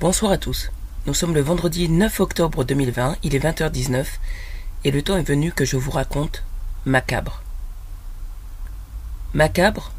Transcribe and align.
Bonsoir 0.00 0.32
à 0.32 0.38
tous. 0.38 0.70
Nous 1.04 1.12
sommes 1.12 1.34
le 1.34 1.42
vendredi 1.42 1.86
9 1.90 2.20
octobre 2.20 2.64
2020, 2.64 3.18
il 3.22 3.34
est 3.34 3.44
20h19, 3.44 4.06
et 4.84 4.90
le 4.90 5.02
temps 5.02 5.18
est 5.18 5.28
venu 5.28 5.52
que 5.52 5.66
je 5.66 5.76
vous 5.76 5.90
raconte 5.90 6.42
Macabre. 6.86 7.42
Macabre, 9.34 9.92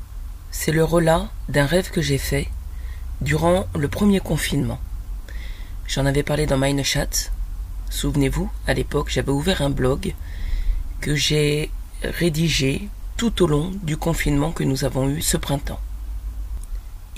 c'est 0.49 0.71
le 0.71 0.83
relat 0.83 1.29
d'un 1.49 1.67
rêve 1.67 1.91
que 1.91 2.01
j'ai 2.01 2.17
fait 2.17 2.49
durant 3.21 3.67
le 3.75 3.87
premier 3.89 4.19
confinement. 4.19 4.79
J'en 5.85 6.07
avais 6.07 6.23
parlé 6.23 6.47
dans 6.47 6.83
Chat. 6.83 7.31
Souvenez-vous, 7.91 8.49
à 8.65 8.73
l'époque, 8.73 9.11
j'avais 9.11 9.31
ouvert 9.31 9.61
un 9.61 9.69
blog 9.69 10.15
que 10.99 11.13
j'ai 11.13 11.69
rédigé 12.01 12.89
tout 13.17 13.43
au 13.43 13.45
long 13.45 13.71
du 13.83 13.97
confinement 13.97 14.51
que 14.51 14.63
nous 14.63 14.83
avons 14.83 15.07
eu 15.07 15.21
ce 15.21 15.37
printemps. 15.37 15.79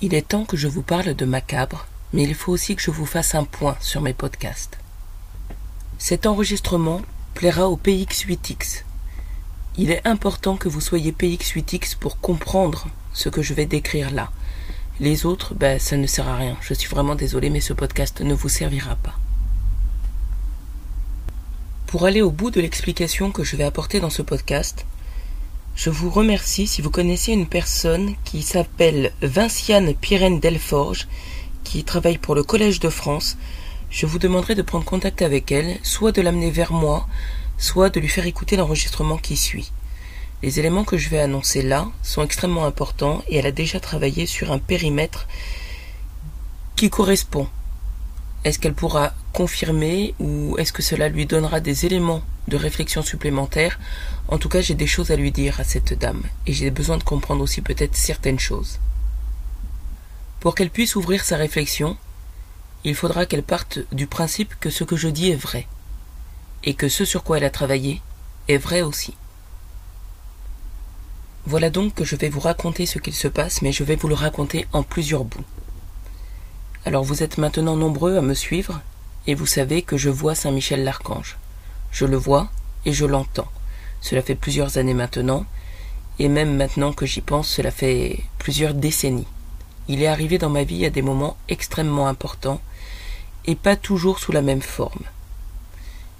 Il 0.01 0.13
est 0.13 0.27
temps 0.27 0.43
que 0.43 0.57
je 0.57 0.67
vous 0.67 0.81
parle 0.81 1.13
de 1.13 1.23
Macabre, 1.23 1.87
mais 2.13 2.23
il 2.23 2.35
faut 2.35 2.51
aussi 2.51 2.75
que 2.75 2.81
je 2.81 2.91
vous 2.91 3.05
fasse 3.05 3.35
un 3.35 3.43
point 3.43 3.75
sur 3.81 4.01
mes 4.01 4.13
podcasts. 4.13 4.77
Cet 5.97 6.25
enregistrement 6.25 7.01
plaira 7.33 7.67
au 7.67 7.77
PX8X. 7.77 8.83
Il 9.77 9.89
est 9.89 10.05
important 10.07 10.55
que 10.55 10.69
vous 10.69 10.81
soyez 10.81 11.11
PX8X 11.11 11.97
pour 11.97 12.19
comprendre 12.19 12.87
ce 13.13 13.29
que 13.29 13.41
je 13.41 13.55
vais 13.55 13.65
décrire 13.65 14.11
là. 14.11 14.31
Les 14.99 15.25
autres, 15.25 15.55
ben, 15.55 15.79
ça 15.79 15.97
ne 15.97 16.05
sert 16.05 16.27
à 16.27 16.37
rien. 16.37 16.55
Je 16.61 16.75
suis 16.75 16.87
vraiment 16.87 17.15
désolé, 17.15 17.49
mais 17.49 17.61
ce 17.61 17.73
podcast 17.73 18.21
ne 18.21 18.35
vous 18.35 18.49
servira 18.49 18.95
pas. 18.95 19.15
Pour 21.87 22.05
aller 22.05 22.21
au 22.21 22.31
bout 22.31 22.51
de 22.51 22.61
l'explication 22.61 23.31
que 23.31 23.43
je 23.43 23.55
vais 23.55 23.63
apporter 23.63 23.99
dans 23.99 24.11
ce 24.11 24.21
podcast, 24.21 24.85
je 25.75 25.89
vous 25.89 26.11
remercie 26.11 26.67
si 26.67 26.83
vous 26.83 26.91
connaissez 26.91 27.31
une 27.33 27.47
personne 27.47 28.13
qui 28.23 28.43
s'appelle 28.43 29.11
Vinciane 29.21 29.95
Pirène 29.95 30.39
Delforge 30.39 31.07
qui 31.63 31.83
travaille 31.83 32.17
pour 32.17 32.35
le 32.35 32.43
Collège 32.43 32.79
de 32.79 32.89
France, 32.89 33.37
je 33.89 34.05
vous 34.05 34.19
demanderai 34.19 34.55
de 34.55 34.61
prendre 34.61 34.85
contact 34.85 35.21
avec 35.21 35.51
elle, 35.51 35.77
soit 35.83 36.11
de 36.11 36.21
l'amener 36.21 36.51
vers 36.51 36.73
moi, 36.73 37.07
soit 37.57 37.89
de 37.89 37.99
lui 37.99 38.07
faire 38.07 38.25
écouter 38.25 38.55
l'enregistrement 38.55 39.17
qui 39.17 39.37
suit. 39.37 39.71
Les 40.41 40.59
éléments 40.59 40.83
que 40.83 40.97
je 40.97 41.09
vais 41.09 41.19
annoncer 41.19 41.61
là 41.61 41.87
sont 42.01 42.23
extrêmement 42.23 42.65
importants 42.65 43.23
et 43.27 43.37
elle 43.37 43.45
a 43.45 43.51
déjà 43.51 43.79
travaillé 43.79 44.25
sur 44.25 44.51
un 44.51 44.59
périmètre 44.59 45.27
qui 46.75 46.89
correspond. 46.89 47.47
Est-ce 48.43 48.59
qu'elle 48.59 48.73
pourra 48.73 49.13
confirmer 49.31 50.15
ou 50.19 50.57
est-ce 50.57 50.73
que 50.73 50.81
cela 50.81 51.07
lui 51.07 51.25
donnera 51.25 51.61
des 51.61 51.85
éléments 51.85 52.23
de 52.49 52.57
réflexion 52.57 53.03
supplémentaires? 53.03 53.79
En 54.27 54.37
tout 54.37 54.49
cas, 54.49 54.59
j'ai 54.59 54.75
des 54.75 54.87
choses 54.87 55.11
à 55.11 55.15
lui 55.15 55.31
dire 55.31 55.61
à 55.61 55.63
cette 55.63 55.97
dame 55.97 56.23
et 56.45 56.51
j'ai 56.51 56.71
besoin 56.71 56.97
de 56.97 57.03
comprendre 57.03 57.41
aussi 57.41 57.61
peut-être 57.61 57.95
certaines 57.95 58.39
choses. 58.39 58.79
Pour 60.43 60.55
qu'elle 60.55 60.71
puisse 60.71 60.97
ouvrir 60.97 61.23
sa 61.23 61.37
réflexion, 61.37 61.95
il 62.83 62.95
faudra 62.95 63.25
qu'elle 63.25 63.43
parte 63.43 63.79
du 63.93 64.07
principe 64.07 64.59
que 64.59 64.69
ce 64.69 64.83
que 64.83 64.97
je 64.97 65.07
dis 65.07 65.31
est 65.31 65.37
vrai, 65.37 65.69
et 66.65 66.73
que 66.73 66.89
ce 66.89 67.05
sur 67.05 67.23
quoi 67.23 67.37
elle 67.37 67.45
a 67.45 67.49
travaillé 67.49 68.01
est 68.49 68.57
vrai 68.57 68.81
aussi. 68.81 69.15
Voilà 71.45 71.69
donc 71.69 71.93
que 71.93 72.03
je 72.03 72.17
vais 72.17 72.27
vous 72.27 72.41
raconter 72.41 72.85
ce 72.85 72.99
qu'il 72.99 73.13
se 73.13 73.29
passe, 73.29 73.61
mais 73.61 73.71
je 73.71 73.85
vais 73.85 73.95
vous 73.95 74.09
le 74.09 74.15
raconter 74.15 74.67
en 74.73 74.83
plusieurs 74.83 75.23
bouts. 75.23 75.45
Alors 76.83 77.05
vous 77.05 77.23
êtes 77.23 77.37
maintenant 77.37 77.77
nombreux 77.77 78.17
à 78.17 78.21
me 78.21 78.33
suivre, 78.33 78.81
et 79.27 79.35
vous 79.35 79.45
savez 79.45 79.81
que 79.81 79.95
je 79.95 80.09
vois 80.09 80.35
Saint 80.35 80.51
Michel 80.51 80.83
l'Archange. 80.83 81.37
Je 81.89 82.03
le 82.03 82.17
vois 82.17 82.49
et 82.83 82.91
je 82.91 83.05
l'entends. 83.05 83.49
Cela 84.01 84.21
fait 84.21 84.35
plusieurs 84.35 84.77
années 84.77 84.93
maintenant, 84.93 85.45
et 86.19 86.27
même 86.27 86.57
maintenant 86.57 86.91
que 86.91 87.05
j'y 87.05 87.21
pense, 87.21 87.47
cela 87.47 87.71
fait 87.71 88.25
plusieurs 88.39 88.73
décennies. 88.73 89.25
Il 89.87 90.01
est 90.01 90.07
arrivé 90.07 90.37
dans 90.37 90.49
ma 90.49 90.63
vie 90.63 90.85
à 90.85 90.89
des 90.89 91.01
moments 91.01 91.37
extrêmement 91.49 92.07
importants 92.07 92.61
et 93.45 93.55
pas 93.55 93.75
toujours 93.75 94.19
sous 94.19 94.31
la 94.31 94.41
même 94.41 94.61
forme. 94.61 95.03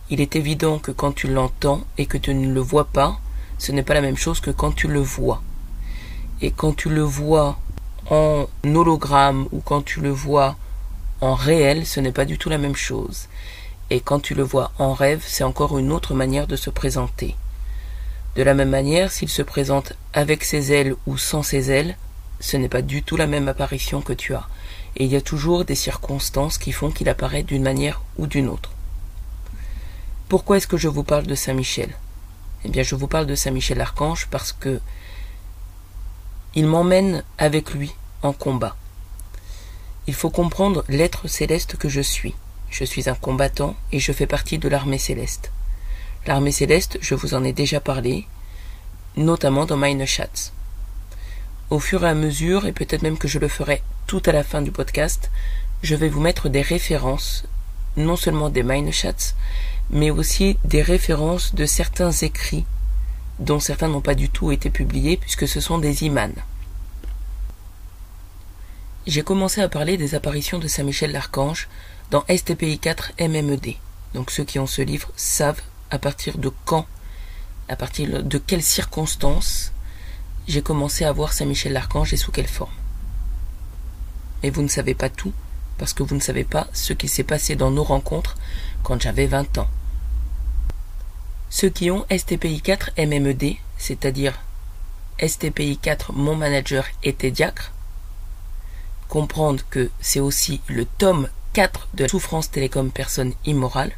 Il 0.09 0.19
est 0.19 0.35
évident 0.35 0.79
que 0.79 0.91
quand 0.91 1.13
tu 1.13 1.27
l'entends 1.27 1.81
et 1.97 2.05
que 2.05 2.17
tu 2.17 2.33
ne 2.33 2.53
le 2.53 2.59
vois 2.59 2.85
pas, 2.85 3.17
ce 3.57 3.71
n'est 3.71 3.83
pas 3.83 3.93
la 3.93 4.01
même 4.01 4.17
chose 4.17 4.41
que 4.41 4.51
quand 4.51 4.73
tu 4.73 4.87
le 4.87 4.99
vois. 4.99 5.41
Et 6.41 6.51
quand 6.51 6.75
tu 6.75 6.89
le 6.89 7.01
vois 7.01 7.57
en 8.09 8.47
hologramme 8.65 9.47
ou 9.53 9.61
quand 9.61 9.81
tu 9.81 10.01
le 10.01 10.09
vois 10.09 10.57
en 11.21 11.35
réel, 11.35 11.85
ce 11.85 12.01
n'est 12.01 12.11
pas 12.11 12.25
du 12.25 12.37
tout 12.37 12.49
la 12.49 12.57
même 12.57 12.75
chose. 12.75 13.27
Et 13.89 14.01
quand 14.01 14.19
tu 14.19 14.35
le 14.35 14.43
vois 14.43 14.71
en 14.77 14.93
rêve, 14.93 15.23
c'est 15.25 15.45
encore 15.45 15.79
une 15.79 15.91
autre 15.91 16.13
manière 16.13 16.47
de 16.47 16.57
se 16.57 16.69
présenter. 16.69 17.35
De 18.35 18.43
la 18.43 18.53
même 18.53 18.69
manière, 18.71 19.11
s'il 19.11 19.29
se 19.29 19.41
présente 19.41 19.93
avec 20.11 20.43
ses 20.43 20.73
ailes 20.73 20.95
ou 21.05 21.17
sans 21.17 21.43
ses 21.43 21.71
ailes, 21.71 21.95
ce 22.43 22.57
n'est 22.57 22.67
pas 22.67 22.81
du 22.81 23.03
tout 23.03 23.15
la 23.15 23.25
même 23.25 23.47
apparition 23.47 24.01
que 24.01 24.11
tu 24.11 24.35
as, 24.35 24.49
et 24.97 25.05
il 25.05 25.09
y 25.09 25.15
a 25.15 25.21
toujours 25.21 25.63
des 25.63 25.75
circonstances 25.75 26.57
qui 26.57 26.73
font 26.73 26.91
qu'il 26.91 27.07
apparaît 27.07 27.41
d'une 27.41 27.63
manière 27.63 28.01
ou 28.17 28.27
d'une 28.27 28.49
autre. 28.49 28.71
Pourquoi 30.27 30.57
est-ce 30.57 30.67
que 30.67 30.75
je 30.75 30.89
vous 30.89 31.05
parle 31.05 31.25
de 31.25 31.35
Saint 31.35 31.53
Michel? 31.53 31.95
Eh 32.65 32.69
bien, 32.69 32.83
je 32.83 32.95
vous 32.95 33.07
parle 33.07 33.27
de 33.27 33.35
Saint 33.35 33.51
Michel 33.51 33.79
Archange 33.79 34.27
parce 34.29 34.51
que 34.51 34.81
il 36.53 36.67
m'emmène 36.67 37.23
avec 37.37 37.73
lui 37.73 37.93
en 38.23 38.33
combat. 38.33 38.75
Il 40.07 40.13
faut 40.13 40.29
comprendre 40.29 40.83
l'être 40.89 41.29
céleste 41.29 41.77
que 41.77 41.87
je 41.87 42.01
suis. 42.01 42.35
Je 42.69 42.83
suis 42.83 43.09
un 43.09 43.15
combattant 43.15 43.77
et 43.93 43.99
je 43.99 44.11
fais 44.11 44.27
partie 44.27 44.57
de 44.57 44.67
l'armée 44.67 44.97
céleste. 44.97 45.49
L'armée 46.27 46.51
céleste, 46.51 46.97
je 46.99 47.15
vous 47.15 47.35
en 47.35 47.43
ai 47.45 47.53
déjà 47.53 47.79
parlé, 47.79 48.27
notamment 49.15 49.65
dans 49.65 49.77
Meine 49.77 50.05
Schatz 50.05 50.51
au 51.73 51.79
fur 51.79 52.05
et 52.05 52.09
à 52.09 52.13
mesure, 52.13 52.67
et 52.67 52.71
peut-être 52.71 53.01
même 53.01 53.17
que 53.17 53.27
je 53.27 53.39
le 53.39 53.47
ferai 53.47 53.81
tout 54.05 54.21
à 54.27 54.31
la 54.31 54.43
fin 54.43 54.61
du 54.61 54.71
podcast, 54.71 55.31
je 55.81 55.95
vais 55.95 56.07
vous 56.07 56.21
mettre 56.21 56.47
des 56.47 56.61
références, 56.61 57.45
non 57.97 58.15
seulement 58.15 58.51
des 58.51 58.61
Minechats, 58.61 59.33
mais 59.89 60.11
aussi 60.11 60.59
des 60.65 60.83
références 60.83 61.55
de 61.55 61.65
certains 61.65 62.11
écrits, 62.11 62.65
dont 63.39 63.59
certains 63.59 63.87
n'ont 63.87 64.01
pas 64.01 64.13
du 64.13 64.29
tout 64.29 64.51
été 64.51 64.69
publiés, 64.69 65.17
puisque 65.17 65.47
ce 65.47 65.59
sont 65.59 65.79
des 65.79 66.03
imans. 66.03 66.35
J'ai 69.07 69.23
commencé 69.23 69.59
à 69.59 69.67
parler 69.67 69.97
des 69.97 70.13
apparitions 70.13 70.59
de 70.59 70.67
Saint 70.67 70.83
Michel 70.83 71.11
l'Archange 71.11 71.67
dans 72.11 72.23
STPI 72.29 72.77
4 72.77 73.13
MMED. 73.19 73.77
Donc 74.13 74.29
ceux 74.29 74.43
qui 74.43 74.59
ont 74.59 74.67
ce 74.67 74.83
livre 74.83 75.09
savent 75.15 75.61
à 75.89 75.97
partir 75.97 76.37
de 76.37 76.51
quand, 76.65 76.85
à 77.67 77.75
partir 77.75 78.23
de 78.23 78.37
quelles 78.37 78.61
circonstances 78.61 79.72
j'ai 80.47 80.61
commencé 80.61 81.05
à 81.05 81.11
voir 81.11 81.33
Saint-Michel 81.33 81.73
l'Archange 81.73 82.13
et 82.13 82.17
sous 82.17 82.31
quelle 82.31 82.47
forme. 82.47 82.71
Mais 84.41 84.49
vous 84.49 84.61
ne 84.61 84.67
savez 84.67 84.93
pas 84.93 85.09
tout, 85.09 85.33
parce 85.77 85.93
que 85.93 86.03
vous 86.03 86.15
ne 86.15 86.19
savez 86.19 86.43
pas 86.43 86.67
ce 86.73 86.93
qui 86.93 87.07
s'est 87.07 87.23
passé 87.23 87.55
dans 87.55 87.71
nos 87.71 87.83
rencontres 87.83 88.35
quand 88.83 89.01
j'avais 89.01 89.27
20 89.27 89.57
ans. 89.57 89.69
Ceux 91.49 91.69
qui 91.69 91.91
ont 91.91 92.05
STPI 92.09 92.61
4 92.61 92.91
MMED, 92.97 93.55
c'est-à-dire 93.77 94.39
STPI 95.25 95.77
4 95.77 96.13
Mon 96.13 96.35
Manager 96.35 96.85
était 97.03 97.31
diacre, 97.31 97.71
comprendre 99.07 99.63
que 99.69 99.91
c'est 100.01 100.19
aussi 100.19 100.61
le 100.67 100.85
tome 100.85 101.29
4 101.53 101.89
de 101.93 102.03
la 102.03 102.09
souffrance 102.09 102.49
télécom 102.49 102.91
personne 102.91 103.33
immorale. 103.45 103.91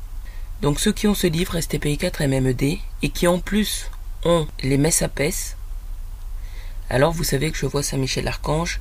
Donc 0.61 0.79
ceux 0.79 0.91
qui 0.91 1.07
ont 1.07 1.16
ce 1.16 1.28
livre 1.28 1.59
STPI 1.59 1.97
4 1.97 2.25
MMED 2.25 2.79
et 3.01 3.09
qui 3.09 3.28
en 3.28 3.39
plus 3.39 3.89
ont 4.25 4.47
les 4.61 4.78
messes 4.78 5.01
à 5.01 5.07
alors 6.90 7.12
vous 7.12 7.23
savez 7.23 7.51
que 7.51 7.57
je 7.57 7.66
vois 7.66 7.84
Saint 7.84 7.97
Michel 7.97 8.25
l'Archange, 8.25 8.79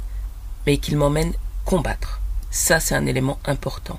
mais 0.66 0.78
qu'il 0.78 0.96
m'emmène 0.96 1.32
combattre. 1.64 2.20
Ça, 2.50 2.80
c'est 2.80 2.94
un 2.94 3.06
élément 3.06 3.38
important. 3.44 3.98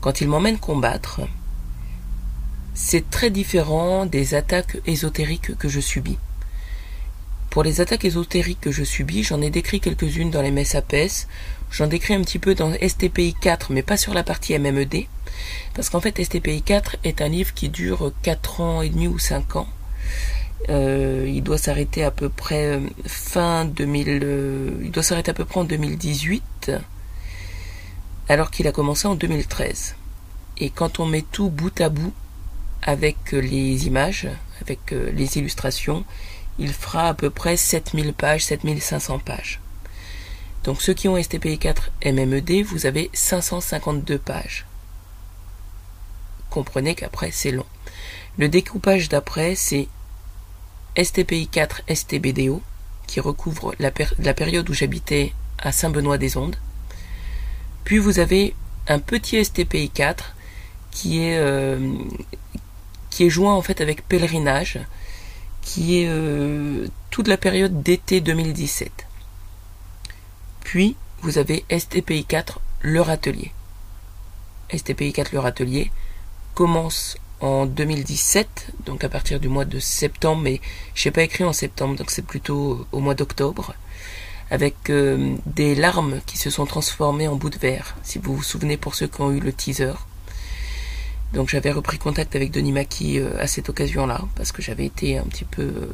Quand 0.00 0.20
il 0.20 0.28
m'emmène 0.28 0.58
combattre, 0.58 1.22
c'est 2.74 3.08
très 3.10 3.30
différent 3.30 4.06
des 4.06 4.34
attaques 4.34 4.78
ésotériques 4.86 5.56
que 5.56 5.68
je 5.68 5.80
subis. 5.80 6.18
Pour 7.50 7.62
les 7.62 7.80
attaques 7.80 8.04
ésotériques 8.04 8.60
que 8.60 8.70
je 8.70 8.84
subis, 8.84 9.22
j'en 9.22 9.40
ai 9.40 9.48
décrit 9.48 9.80
quelques-unes 9.80 10.30
dans 10.30 10.42
les 10.42 10.50
messes 10.50 10.76
j'en 11.70 11.86
décris 11.86 12.14
un 12.14 12.20
petit 12.20 12.38
peu 12.38 12.54
dans 12.54 12.74
STPI 12.74 13.34
4, 13.40 13.72
mais 13.72 13.82
pas 13.82 13.96
sur 13.96 14.12
la 14.12 14.22
partie 14.22 14.56
MMED, 14.58 15.06
parce 15.74 15.88
qu'en 15.88 16.00
fait 16.00 16.22
STPI 16.22 16.60
4 16.60 16.98
est 17.02 17.22
un 17.22 17.28
livre 17.28 17.54
qui 17.54 17.70
dure 17.70 18.12
4 18.22 18.60
ans 18.60 18.82
et 18.82 18.90
demi 18.90 19.08
ou 19.08 19.18
5 19.18 19.56
ans, 19.56 19.68
euh, 20.68 21.24
il 21.28 21.42
doit 21.42 21.58
s'arrêter 21.58 22.02
à 22.02 22.10
peu 22.10 22.28
près 22.28 22.66
euh, 22.66 22.80
fin 23.06 23.64
2000. 23.64 24.20
Euh, 24.22 24.70
il 24.82 24.90
doit 24.90 25.02
s'arrêter 25.02 25.30
à 25.30 25.34
peu 25.34 25.44
près 25.44 25.60
en 25.60 25.64
2018, 25.64 26.72
alors 28.28 28.50
qu'il 28.50 28.66
a 28.66 28.72
commencé 28.72 29.06
en 29.06 29.14
2013. 29.14 29.94
Et 30.58 30.70
quand 30.70 30.98
on 30.98 31.06
met 31.06 31.22
tout 31.22 31.50
bout 31.50 31.80
à 31.80 31.88
bout 31.88 32.12
avec 32.82 33.32
les 33.32 33.86
images, 33.86 34.28
avec 34.60 34.90
les 34.90 35.38
illustrations, 35.38 36.04
il 36.58 36.72
fera 36.72 37.08
à 37.08 37.14
peu 37.14 37.30
près 37.30 37.56
7000 37.56 38.14
pages, 38.14 38.44
7500 38.44 39.18
pages. 39.18 39.60
Donc 40.64 40.80
ceux 40.80 40.94
qui 40.94 41.08
ont 41.08 41.22
STPI 41.22 41.58
4 41.58 41.90
MMED, 42.06 42.64
vous 42.64 42.86
avez 42.86 43.10
552 43.12 44.18
pages. 44.18 44.66
Comprenez 46.48 46.94
qu'après 46.94 47.30
c'est 47.30 47.50
long. 47.50 47.66
Le 48.38 48.48
découpage 48.48 49.08
d'après, 49.08 49.54
c'est 49.54 49.88
STPI 50.96 51.48
4 51.48 51.82
STBDO, 51.88 52.62
qui 53.06 53.20
recouvre 53.20 53.74
la, 53.78 53.90
période 54.34 54.68
où 54.68 54.74
j'habitais 54.74 55.32
à 55.58 55.72
Saint-Benoît-des-Ondes. 55.72 56.56
Puis 57.84 57.98
vous 57.98 58.18
avez 58.18 58.54
un 58.88 58.98
petit 58.98 59.44
STPI 59.44 59.90
4 59.90 60.34
qui 60.90 61.22
est, 61.22 61.38
euh, 61.38 61.94
qui 63.10 63.28
joint 63.30 63.54
en 63.54 63.62
fait 63.62 63.80
avec 63.80 64.06
Pèlerinage, 64.08 64.80
qui 65.62 66.00
est 66.00 66.08
euh, 66.08 66.88
toute 67.10 67.28
la 67.28 67.36
période 67.36 67.82
d'été 67.82 68.20
2017. 68.20 69.06
Puis 70.60 70.96
vous 71.22 71.38
avez 71.38 71.64
STPI 71.70 72.24
4 72.24 72.60
leur 72.82 73.10
atelier. 73.10 73.52
STPI 74.74 75.12
4 75.12 75.32
leur 75.32 75.46
atelier 75.46 75.90
commence 76.54 77.16
en 77.40 77.66
2017, 77.66 78.72
donc 78.84 79.04
à 79.04 79.08
partir 79.08 79.40
du 79.40 79.48
mois 79.48 79.64
de 79.64 79.78
septembre, 79.78 80.42
mais 80.42 80.60
je 80.94 81.08
n'ai 81.08 81.12
pas 81.12 81.22
écrit 81.22 81.44
en 81.44 81.52
septembre, 81.52 81.96
donc 81.96 82.10
c'est 82.10 82.24
plutôt 82.24 82.86
au 82.92 83.00
mois 83.00 83.14
d'octobre, 83.14 83.74
avec 84.50 84.90
euh, 84.90 85.34
des 85.44 85.74
larmes 85.74 86.20
qui 86.26 86.38
se 86.38 86.50
sont 86.50 86.66
transformées 86.66 87.28
en 87.28 87.36
bouts 87.36 87.50
de 87.50 87.58
verre, 87.58 87.96
si 88.02 88.18
vous 88.18 88.36
vous 88.36 88.42
souvenez 88.42 88.76
pour 88.76 88.94
ceux 88.94 89.06
qui 89.06 89.20
ont 89.20 89.30
eu 89.32 89.40
le 89.40 89.52
teaser. 89.52 89.92
Donc 91.34 91.48
j'avais 91.48 91.72
repris 91.72 91.98
contact 91.98 92.36
avec 92.36 92.52
Denis 92.52 92.72
Maki 92.72 93.18
euh, 93.18 93.38
à 93.40 93.46
cette 93.46 93.68
occasion-là, 93.68 94.22
parce 94.36 94.52
que 94.52 94.62
j'avais 94.62 94.86
été 94.86 95.18
un 95.18 95.24
petit 95.24 95.44
peu... 95.44 95.62
Euh, 95.62 95.92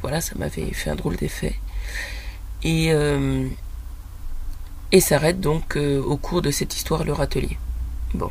voilà, 0.00 0.20
ça 0.20 0.34
m'avait 0.36 0.72
fait 0.72 0.90
un 0.90 0.96
drôle 0.96 1.16
d'effet. 1.16 1.54
Et, 2.62 2.90
et 4.90 5.00
s'arrête 5.00 5.38
donc 5.38 5.76
au 5.76 6.16
cours 6.16 6.40
de 6.40 6.50
cette 6.50 6.74
histoire 6.74 7.04
leur 7.04 7.20
atelier. 7.20 7.58
Bon. 8.14 8.30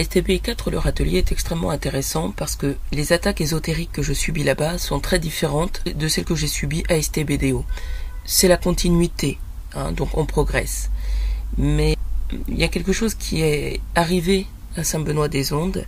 STP4, 0.00 0.70
leur 0.70 0.86
atelier 0.86 1.18
est 1.18 1.32
extrêmement 1.32 1.70
intéressant 1.70 2.30
parce 2.30 2.56
que 2.56 2.76
les 2.92 3.12
attaques 3.12 3.40
ésotériques 3.40 3.92
que 3.92 4.02
je 4.02 4.12
subis 4.12 4.44
là-bas 4.44 4.78
sont 4.78 5.00
très 5.00 5.18
différentes 5.18 5.82
de 5.86 6.08
celles 6.08 6.24
que 6.24 6.34
j'ai 6.34 6.46
subies 6.46 6.84
à 6.88 7.00
STBDO. 7.00 7.64
C'est 8.24 8.48
la 8.48 8.56
continuité, 8.56 9.38
hein, 9.74 9.92
donc 9.92 10.16
on 10.16 10.26
progresse. 10.26 10.90
Mais 11.58 11.96
il 12.48 12.58
y 12.58 12.64
a 12.64 12.68
quelque 12.68 12.92
chose 12.92 13.14
qui 13.14 13.42
est 13.42 13.80
arrivé 13.94 14.46
à 14.76 14.84
Saint-Benoît-des-Ondes, 14.84 15.86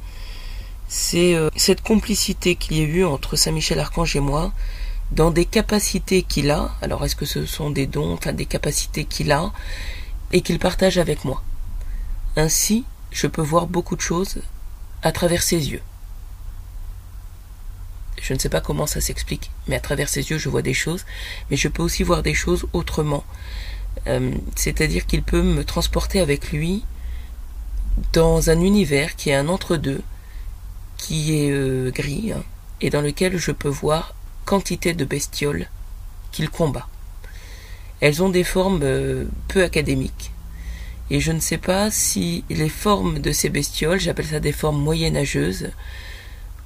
c'est 0.89 1.35
euh, 1.35 1.49
cette 1.57 1.83
complicité 1.83 2.55
qu'il 2.57 2.77
y 2.77 2.81
a 2.81 2.85
eu 2.85 3.05
entre 3.05 3.37
Saint-Michel-Archange 3.37 4.17
et 4.17 4.21
moi 4.21 4.53
dans 5.13 5.31
des 5.31 5.45
capacités 5.45 6.23
qu'il 6.23 6.51
a, 6.51 6.71
alors 6.81 7.05
est-ce 7.05 7.17
que 7.17 7.27
ce 7.27 7.47
sont 7.47 7.71
des 7.71 7.87
dons, 7.87 8.15
enfin 8.15 8.33
des 8.33 8.47
capacités 8.47 9.05
qu'il 9.05 9.31
a, 9.31 9.53
et 10.33 10.41
qu'il 10.41 10.59
partage 10.59 10.99
avec 10.99 11.25
moi? 11.25 11.43
Ainsi, 12.37 12.85
je 13.13 13.27
peux 13.27 13.43
voir 13.43 13.67
beaucoup 13.67 13.97
de 13.97 14.01
choses 14.01 14.39
à 15.03 15.13
travers 15.13 15.43
ses 15.43 15.71
yeux. 15.71 15.83
Je 18.21 18.35
ne 18.35 18.39
sais 18.39 18.49
pas 18.49 18.61
comment 18.61 18.87
ça 18.87 19.01
s'explique, 19.01 19.51
mais 19.67 19.77
à 19.77 19.81
travers 19.81 20.09
ses 20.09 20.31
yeux, 20.31 20.39
je 20.39 20.49
vois 20.49 20.63
des 20.63 20.75
choses, 20.75 21.05
mais 21.51 21.57
je 21.57 21.69
peux 21.69 21.83
aussi 21.83 22.03
voir 22.05 22.23
des 22.23 22.35
choses 22.35 22.67
autrement. 22.73 23.25
Euh, 24.07 24.33
c'est-à-dire 24.57 25.07
qu'il 25.07 25.23
peut 25.23 25.43
me 25.43 25.65
transporter 25.65 26.21
avec 26.21 26.53
lui 26.53 26.85
dans 28.13 28.49
un 28.49 28.61
univers 28.61 29.17
qui 29.17 29.31
est 29.31 29.35
un 29.35 29.49
entre-deux, 29.49 30.03
qui 30.97 31.37
est 31.37 31.51
euh, 31.51 31.91
gris, 31.91 32.33
hein, 32.33 32.43
et 32.81 32.91
dans 32.91 33.01
lequel 33.01 33.37
je 33.37 33.51
peux 33.51 33.69
voir 33.69 34.15
quantité 34.45 34.95
de 34.95 35.05
bestioles 35.05 35.69
qu'il 36.31 36.49
combat. 36.49 36.89
Elles 38.01 38.23
ont 38.23 38.31
des 38.31 38.45
formes 38.45 38.81
euh, 38.83 39.25
peu 39.49 39.63
académiques, 39.63 40.33
et 41.13 41.21
je 41.21 41.31
ne 41.31 41.41
sais 41.41 41.59
pas 41.59 41.91
si 41.91 42.43
les 42.49 42.71
formes 42.71 43.19
de 43.19 43.33
ces 43.33 43.51
bestioles, 43.51 44.01
j'appelle 44.01 44.29
ça 44.29 44.41
des 44.41 44.51
formes 44.51 44.83
moyenâgeuses, 44.83 45.69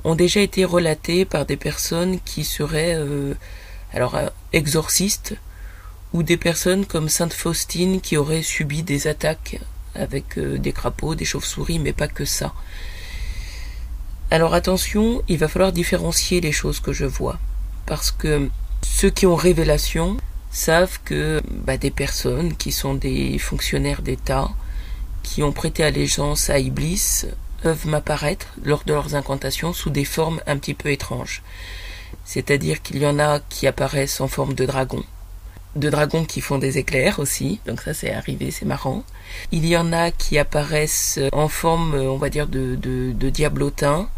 ont 0.05 0.15
déjà 0.15 0.39
été 0.41 0.65
relatées 0.65 1.25
par 1.25 1.47
des 1.47 1.57
personnes 1.57 2.21
qui 2.21 2.45
seraient 2.45 2.95
euh, 2.95 3.35
alors 3.93 4.15
euh, 4.15 4.29
exorcistes 4.53 5.35
ou 6.13 6.23
des 6.23 6.37
personnes 6.37 6.87
comme 6.87 7.09
Sainte 7.09 7.33
Faustine 7.33 8.01
qui 8.01 8.17
auraient 8.17 8.43
subi 8.43 8.85
des 8.85 9.09
attaques 9.09 9.59
avec 9.97 10.39
euh, 10.39 10.59
des 10.59 10.73
crapauds, 10.73 11.17
des 11.17 11.25
chauves-souris, 11.25 11.81
mais 11.81 11.93
pas 11.93 12.07
que 12.07 12.25
ça. 12.25 12.55
Alors 14.31 14.55
attention, 14.55 15.25
il 15.27 15.39
va 15.39 15.49
falloir 15.49 15.73
différencier 15.73 16.41
les 16.41 16.53
choses 16.53 16.79
que 16.79 16.93
je 16.93 17.05
vois, 17.05 17.41
parce 17.85 18.13
que 18.13 18.49
ceux 18.83 19.11
qui 19.11 19.27
ont 19.27 19.35
révélation 19.35 20.19
savent 20.51 20.99
que 21.05 21.43
bah, 21.51 21.77
des 21.77 21.91
personnes 21.91 22.57
qui 22.57 22.73
sont 22.73 22.95
des 22.95 23.39
fonctionnaires 23.39 24.03
d'État, 24.03 24.49
qui 25.23 25.43
ont 25.43 25.53
prêté 25.53 25.83
allégeance 25.85 26.51
à 26.51 26.59
Iblis, 26.59 27.27
peuvent 27.63 27.87
m'apparaître 27.87 28.55
lors 28.65 28.85
de 28.85 28.93
leurs 28.93 29.15
incantations 29.15 29.73
sous 29.73 29.91
des 29.91 30.05
formes 30.05 30.41
un 30.47 30.57
petit 30.57 30.75
peu 30.75 30.91
étranges. 30.91 31.43
C'est-à-dire 32.25 32.83
qu'il 32.83 32.99
y 32.99 33.07
en 33.07 33.19
a 33.19 33.41
qui 33.41 33.67
apparaissent 33.67 34.21
en 34.21 34.29
forme 34.29 34.55
de 34.55 34.67
dragon, 34.67 35.05
de 35.77 35.91
dragons 35.91 36.25
qui 36.25 36.41
font 36.41 36.59
des 36.59 36.79
éclairs 36.79 37.19
aussi, 37.19 37.61
donc 37.67 37.81
ça 37.81 37.95
c'est 37.95 38.13
arrivé, 38.13 38.51
c'est 38.51 38.65
marrant. 38.65 39.05
Il 39.53 39.67
y 39.67 39.77
en 39.77 39.93
a 39.93 40.11
qui 40.11 40.39
apparaissent 40.39 41.21
en 41.33 41.49
forme, 41.49 41.95
on 41.95 42.17
va 42.17 42.31
dire, 42.31 42.47
de, 42.47 42.75
de, 42.77 43.13
de 43.13 43.31
diablotin, 43.31 44.09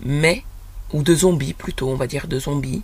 mais, 0.00 0.44
ou 0.92 1.02
de 1.02 1.14
zombies 1.14 1.54
plutôt, 1.54 1.90
on 1.90 1.96
va 1.96 2.06
dire 2.06 2.28
de 2.28 2.38
zombies, 2.38 2.82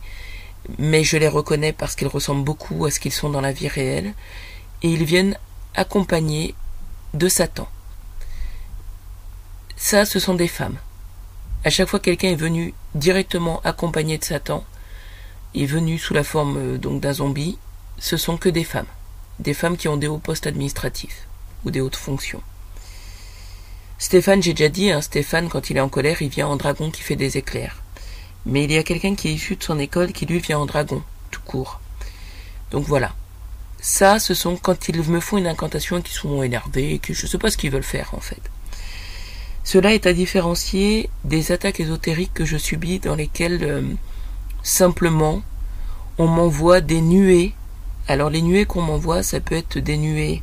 mais 0.78 1.04
je 1.04 1.16
les 1.16 1.28
reconnais 1.28 1.72
parce 1.72 1.94
qu'ils 1.94 2.08
ressemblent 2.08 2.44
beaucoup 2.44 2.84
à 2.84 2.90
ce 2.90 3.00
qu'ils 3.00 3.12
sont 3.12 3.30
dans 3.30 3.40
la 3.40 3.52
vie 3.52 3.68
réelle, 3.68 4.14
et 4.82 4.88
ils 4.88 5.04
viennent 5.04 5.38
accompagnés 5.74 6.54
de 7.14 7.28
Satan. 7.28 7.68
Ça, 9.76 10.04
ce 10.04 10.18
sont 10.18 10.34
des 10.34 10.48
femmes. 10.48 10.76
À 11.64 11.70
chaque 11.70 11.88
fois 11.88 11.98
que 11.98 12.06
quelqu'un 12.06 12.28
est 12.30 12.34
venu 12.34 12.74
directement 12.94 13.60
accompagné 13.64 14.18
de 14.18 14.24
Satan, 14.24 14.64
est 15.54 15.66
venu 15.66 15.98
sous 15.98 16.14
la 16.14 16.24
forme 16.24 16.56
euh, 16.58 16.78
donc 16.78 17.00
d'un 17.00 17.14
zombie, 17.14 17.58
ce 17.98 18.16
sont 18.16 18.36
que 18.36 18.48
des 18.48 18.64
femmes. 18.64 18.86
Des 19.38 19.54
femmes 19.54 19.76
qui 19.76 19.88
ont 19.88 19.96
des 19.96 20.06
hauts 20.06 20.18
postes 20.18 20.46
administratifs 20.46 21.26
ou 21.64 21.70
des 21.70 21.80
hautes 21.80 21.96
fonctions. 21.96 22.42
Stéphane, 23.98 24.42
j'ai 24.42 24.52
déjà 24.52 24.68
dit, 24.68 24.90
hein, 24.90 25.00
Stéphane, 25.00 25.48
quand 25.48 25.70
il 25.70 25.78
est 25.78 25.80
en 25.80 25.88
colère, 25.88 26.20
il 26.20 26.28
vient 26.28 26.48
en 26.48 26.56
dragon 26.56 26.90
qui 26.90 27.02
fait 27.02 27.16
des 27.16 27.38
éclairs. 27.38 27.82
Mais 28.46 28.64
il 28.64 28.72
y 28.72 28.78
a 28.78 28.84
quelqu'un 28.84 29.16
qui 29.16 29.28
est 29.28 29.32
issu 29.32 29.56
de 29.56 29.62
son 29.62 29.78
école 29.78 30.12
qui 30.12 30.25
lui 30.25 30.38
vient 30.38 30.60
en 30.60 30.66
dragon, 30.66 31.02
tout 31.31 31.40
court. 31.44 31.81
Donc 32.70 32.87
voilà. 32.87 33.12
Ça, 33.81 34.19
ce 34.19 34.34
sont 34.34 34.56
quand 34.56 34.88
ils 34.88 35.02
me 35.02 35.20
font 35.20 35.37
une 35.37 35.46
incantation 35.46 35.98
et 35.98 36.02
qu'ils 36.02 36.14
sont 36.14 36.43
énervés, 36.43 36.94
et 36.94 36.98
que 36.98 37.12
je 37.12 37.26
ne 37.26 37.28
sais 37.28 37.38
pas 37.38 37.50
ce 37.50 37.56
qu'ils 37.56 37.70
veulent 37.70 37.82
faire 37.82 38.14
en 38.14 38.20
fait. 38.20 38.40
Cela 39.64 39.94
est 39.94 40.06
à 40.06 40.12
différencier 40.12 41.10
des 41.25 41.50
attaques 41.50 41.81
ésotériques 41.81 42.32
que 42.32 42.44
je 42.44 42.56
subis 42.56 43.00
dans 43.00 43.16
lesquelles 43.16 43.64
euh, 43.64 43.82
simplement 44.62 45.42
on 46.19 46.28
m'envoie 46.28 46.81
des 46.81 47.00
nuées. 47.00 47.52
Alors 48.06 48.31
les 48.31 48.42
nuées 48.42 48.64
qu'on 48.64 48.82
m'envoie, 48.82 49.25
ça 49.25 49.40
peut 49.40 49.56
être 49.56 49.78
des 49.78 49.96
nuées 49.96 50.40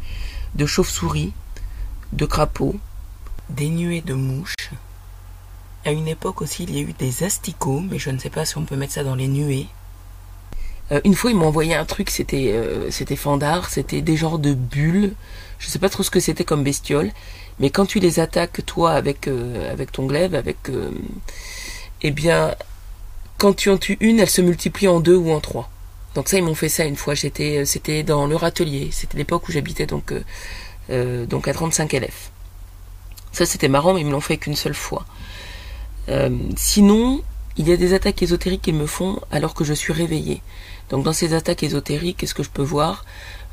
de 0.55 0.65
chauves-souris, 0.65 1.31
de 2.11 2.25
crapauds, 2.25 2.75
des 3.49 3.69
nuées 3.69 4.01
de 4.01 4.13
mouches, 4.13 4.71
à 5.85 5.91
une 5.91 6.07
époque 6.07 6.41
aussi, 6.41 6.63
il 6.63 6.75
y 6.75 6.79
a 6.79 6.81
eu 6.81 6.93
des 6.93 7.23
asticots, 7.23 7.81
mais 7.81 7.99
je 7.99 8.09
ne 8.09 8.17
sais 8.17 8.29
pas 8.29 8.45
si 8.45 8.57
on 8.57 8.63
peut 8.63 8.75
mettre 8.75 8.93
ça 8.93 9.03
dans 9.03 9.15
les 9.15 9.27
nuées. 9.27 9.67
Euh, 10.91 11.01
une 11.03 11.15
fois, 11.15 11.31
ils 11.31 11.37
m'ont 11.37 11.47
envoyé 11.47 11.75
un 11.75 11.85
truc, 11.85 12.09
c'était 12.09 12.51
euh, 12.53 12.91
c'était 12.91 13.15
fandard, 13.15 13.69
c'était 13.69 14.01
des 14.01 14.17
genres 14.17 14.39
de 14.39 14.53
bulles. 14.53 15.13
Je 15.59 15.67
ne 15.67 15.71
sais 15.71 15.79
pas 15.79 15.89
trop 15.89 16.03
ce 16.03 16.11
que 16.11 16.19
c'était 16.19 16.43
comme 16.43 16.63
bestiole, 16.63 17.11
mais 17.59 17.69
quand 17.69 17.85
tu 17.85 17.99
les 17.99 18.19
attaques 18.19 18.65
toi 18.65 18.91
avec 18.91 19.27
euh, 19.27 19.71
avec 19.71 19.91
ton 19.91 20.05
glaive, 20.05 20.35
avec 20.35 20.57
eh 22.01 22.11
bien, 22.11 22.55
quand 23.37 23.53
tu 23.55 23.69
en 23.69 23.77
tues 23.77 23.97
une, 24.01 24.19
elle 24.19 24.29
se 24.29 24.41
multiplie 24.41 24.87
en 24.87 24.99
deux 24.99 25.15
ou 25.15 25.31
en 25.31 25.39
trois. 25.39 25.69
Donc 26.15 26.29
ça, 26.29 26.37
ils 26.37 26.43
m'ont 26.43 26.55
fait 26.55 26.69
ça 26.69 26.85
une 26.85 26.97
fois. 26.97 27.15
C'était 27.15 28.03
dans 28.03 28.27
leur 28.27 28.43
atelier. 28.43 28.89
C'était 28.91 29.17
l'époque 29.17 29.47
où 29.47 29.51
j'habitais 29.51 29.85
donc 29.85 30.13
donc 30.89 31.47
à 31.47 31.53
35 31.53 31.93
LF. 31.93 32.31
Ça, 33.31 33.45
c'était 33.45 33.67
marrant, 33.69 33.93
mais 33.93 34.01
ils 34.01 34.05
me 34.05 34.11
l'ont 34.11 34.21
fait 34.21 34.37
qu'une 34.37 34.55
seule 34.55 34.75
fois. 34.75 35.05
Euh, 36.09 36.29
sinon, 36.55 37.21
il 37.57 37.69
y 37.69 37.71
a 37.71 37.77
des 37.77 37.93
attaques 37.93 38.21
ésotériques 38.21 38.63
qu'ils 38.63 38.75
me 38.75 38.87
font 38.87 39.19
alors 39.31 39.53
que 39.53 39.63
je 39.63 39.73
suis 39.73 39.93
réveillé. 39.93 40.41
Donc 40.89 41.03
dans 41.03 41.13
ces 41.13 41.33
attaques 41.33 41.63
ésotériques, 41.63 42.17
qu'est-ce 42.17 42.33
que 42.33 42.43
je 42.43 42.49
peux 42.49 42.63
voir? 42.63 43.05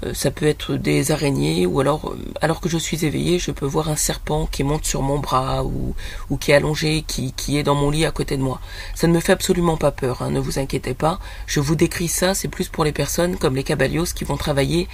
Euh, 0.04 0.14
Ça 0.14 0.30
peut 0.30 0.46
être 0.46 0.74
des 0.74 1.12
araignées 1.12 1.66
ou 1.66 1.80
alors, 1.80 2.10
euh, 2.10 2.18
alors 2.40 2.60
que 2.60 2.68
je 2.68 2.78
suis 2.78 3.04
éveillé, 3.04 3.38
je 3.38 3.50
peux 3.50 3.66
voir 3.66 3.88
un 3.88 3.96
serpent 3.96 4.46
qui 4.50 4.64
monte 4.64 4.84
sur 4.84 5.02
mon 5.02 5.18
bras 5.18 5.64
ou, 5.64 5.94
qui 6.38 6.50
est 6.50 6.54
allongé, 6.54 7.04
qui, 7.06 7.32
qui 7.32 7.58
est 7.58 7.62
dans 7.62 7.74
mon 7.74 7.90
lit 7.90 8.04
à 8.04 8.10
côté 8.10 8.36
de 8.36 8.42
moi. 8.42 8.60
Ça 8.94 9.06
ne 9.06 9.12
me 9.12 9.20
fait 9.20 9.32
absolument 9.32 9.76
pas 9.76 9.90
peur, 9.90 10.22
hein, 10.22 10.30
ne 10.30 10.40
vous 10.40 10.58
inquiétez 10.58 10.94
pas. 10.94 11.20
Je 11.46 11.60
vous 11.60 11.76
décris 11.76 12.08
ça, 12.08 12.34
c'est 12.34 12.48
plus 12.48 12.68
pour 12.68 12.84
les 12.84 12.92
personnes 12.92 13.36
comme 13.36 13.54
les 13.54 13.64
cabalios 13.64 14.06
qui 14.14 14.24
vont 14.24 14.36
travailler 14.36 14.88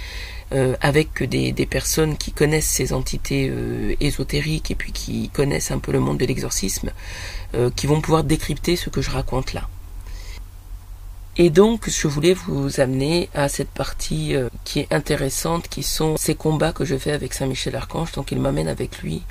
avec 0.79 1.23
des, 1.23 1.65
personnes 1.65 2.15
qui 2.15 2.31
connaissent 2.31 2.69
ces 2.69 2.93
entités 2.93 3.51
ésotériques 3.99 4.71
et 4.71 4.75
puis 4.75 4.93
qui 4.93 5.27
connaissent 5.27 5.71
un 5.71 5.79
peu 5.79 5.91
le 5.91 5.99
monde 5.99 6.19
de 6.19 6.25
l'exorcisme, 6.25 6.91
euh, 7.55 7.69
qui 7.75 7.87
vont 7.87 8.01
pouvoir 8.01 8.23
décrypter 8.23 8.75
ce 8.75 8.89
que 8.89 9.01
je 9.01 9.09
raconte 9.09 9.53
là. 9.53 9.67
Et 11.37 11.49
donc, 11.49 11.89
je 11.89 12.07
voulais 12.07 12.33
vous 12.33 12.79
amener 12.79 13.29
à 13.35 13.47
cette 13.47 13.69
partie 13.69 14.33
qui 14.63 14.79
est 14.79 14.91
intéressante, 14.91 15.67
qui 15.67 15.83
sont 15.83 16.17
ces 16.17 16.33
combats 16.33 16.73
que 16.73 16.83
je 16.83 16.97
fais 16.97 17.11
avec 17.11 17.33
Saint-Michel-Archange. 17.33 18.11
Donc, 18.13 18.31
il 18.31 18.39
m'amène 18.39 18.67
avec 18.67 19.03
lui 19.03 19.21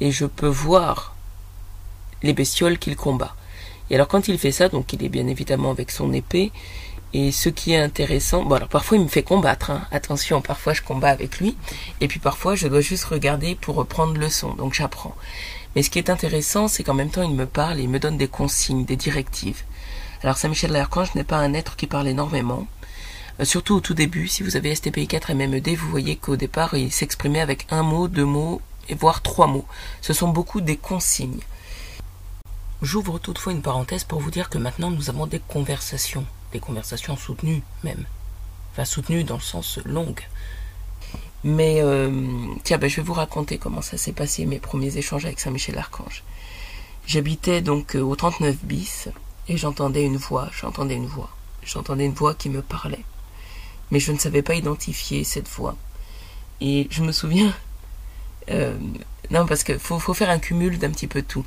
et 0.00 0.12
je 0.12 0.24
peux 0.26 0.46
voir 0.46 1.16
les 2.22 2.32
bestioles 2.32 2.78
qu'il 2.78 2.94
combat. 2.94 3.34
Et 3.90 3.96
alors, 3.96 4.06
quand 4.06 4.28
il 4.28 4.38
fait 4.38 4.52
ça, 4.52 4.68
donc 4.68 4.92
il 4.92 5.02
est 5.02 5.08
bien 5.08 5.26
évidemment 5.26 5.72
avec 5.72 5.90
son 5.90 6.12
épée, 6.12 6.52
Et 7.14 7.32
ce 7.32 7.48
qui 7.48 7.72
est 7.72 7.78
intéressant, 7.78 8.44
bon 8.44 8.56
alors 8.56 8.68
parfois 8.68 8.98
il 8.98 9.04
me 9.04 9.08
fait 9.08 9.22
combattre, 9.22 9.70
hein. 9.70 9.86
attention, 9.90 10.42
parfois 10.42 10.74
je 10.74 10.82
combats 10.82 11.08
avec 11.08 11.38
lui, 11.38 11.56
et 12.02 12.08
puis 12.08 12.20
parfois 12.20 12.54
je 12.54 12.68
dois 12.68 12.82
juste 12.82 13.04
regarder 13.04 13.54
pour 13.54 13.76
reprendre 13.76 14.18
le 14.18 14.28
son, 14.28 14.52
donc 14.54 14.74
j'apprends. 14.74 15.16
Mais 15.74 15.82
ce 15.82 15.90
qui 15.90 15.98
est 15.98 16.10
intéressant, 16.10 16.68
c'est 16.68 16.82
qu'en 16.82 16.94
même 16.94 17.10
temps 17.10 17.22
il 17.22 17.34
me 17.34 17.46
parle 17.46 17.78
et 17.78 17.82
il 17.82 17.88
me 17.88 17.98
donne 17.98 18.18
des 18.18 18.28
consignes, 18.28 18.84
des 18.84 18.96
directives. 18.96 19.62
Alors 20.22 20.36
Saint-Michel 20.36 20.72
l'Archange 20.72 21.14
n'est 21.14 21.24
pas 21.24 21.38
un 21.38 21.54
être 21.54 21.76
qui 21.76 21.86
parle 21.86 22.08
énormément, 22.08 22.66
euh, 23.40 23.44
surtout 23.44 23.76
au 23.76 23.80
tout 23.80 23.94
début, 23.94 24.28
si 24.28 24.42
vous 24.42 24.56
avez 24.56 24.74
STPI 24.74 25.06
4 25.06 25.30
et 25.30 25.34
MMED, 25.34 25.76
vous 25.76 25.88
voyez 25.88 26.16
qu'au 26.16 26.36
départ 26.36 26.74
il 26.74 26.90
s'exprimait 26.92 27.40
avec 27.40 27.66
un 27.70 27.82
mot, 27.82 28.08
deux 28.08 28.24
mots, 28.24 28.60
et 28.88 28.94
voire 28.94 29.22
trois 29.22 29.46
mots. 29.46 29.66
Ce 30.00 30.12
sont 30.12 30.28
beaucoup 30.28 30.60
des 30.60 30.76
consignes. 30.76 31.40
J'ouvre 32.82 33.18
toutefois 33.18 33.52
une 33.52 33.62
parenthèse 33.62 34.04
pour 34.04 34.20
vous 34.20 34.30
dire 34.30 34.48
que 34.48 34.58
maintenant 34.58 34.90
nous 34.90 35.10
avons 35.10 35.26
des 35.26 35.40
conversations 35.40 36.24
des 36.52 36.60
conversations 36.60 37.16
soutenues 37.16 37.62
même. 37.84 38.04
Enfin, 38.72 38.84
soutenues 38.84 39.24
dans 39.24 39.36
le 39.36 39.42
sens 39.42 39.78
longue. 39.84 40.20
Mais 41.44 41.80
euh, 41.80 42.10
tiens, 42.64 42.78
ben, 42.78 42.88
je 42.88 42.96
vais 42.96 43.02
vous 43.02 43.14
raconter 43.14 43.58
comment 43.58 43.82
ça 43.82 43.96
s'est 43.96 44.12
passé, 44.12 44.44
mes 44.44 44.58
premiers 44.58 44.96
échanges 44.96 45.24
avec 45.24 45.40
Saint-Michel-Archange. 45.40 46.24
J'habitais 47.06 47.60
donc 47.60 47.94
euh, 47.94 48.00
au 48.00 48.16
39 48.16 48.56
bis 48.64 49.08
et 49.48 49.56
j'entendais 49.56 50.04
une 50.04 50.16
voix, 50.16 50.50
j'entendais 50.52 50.94
une 50.94 51.06
voix, 51.06 51.30
j'entendais 51.64 52.04
une 52.04 52.12
voix 52.12 52.34
qui 52.34 52.50
me 52.50 52.60
parlait. 52.60 53.04
Mais 53.90 54.00
je 54.00 54.12
ne 54.12 54.18
savais 54.18 54.42
pas 54.42 54.54
identifier 54.54 55.24
cette 55.24 55.48
voix. 55.48 55.76
Et 56.60 56.88
je 56.90 57.02
me 57.02 57.12
souviens... 57.12 57.54
Euh, 58.50 58.76
non, 59.30 59.46
parce 59.46 59.62
qu'il 59.62 59.78
faut, 59.78 60.14
faire 60.14 60.30
un 60.30 60.38
cumul 60.38 60.78
d'un 60.78 60.90
petit 60.90 61.06
peu 61.06 61.22
tout. 61.22 61.44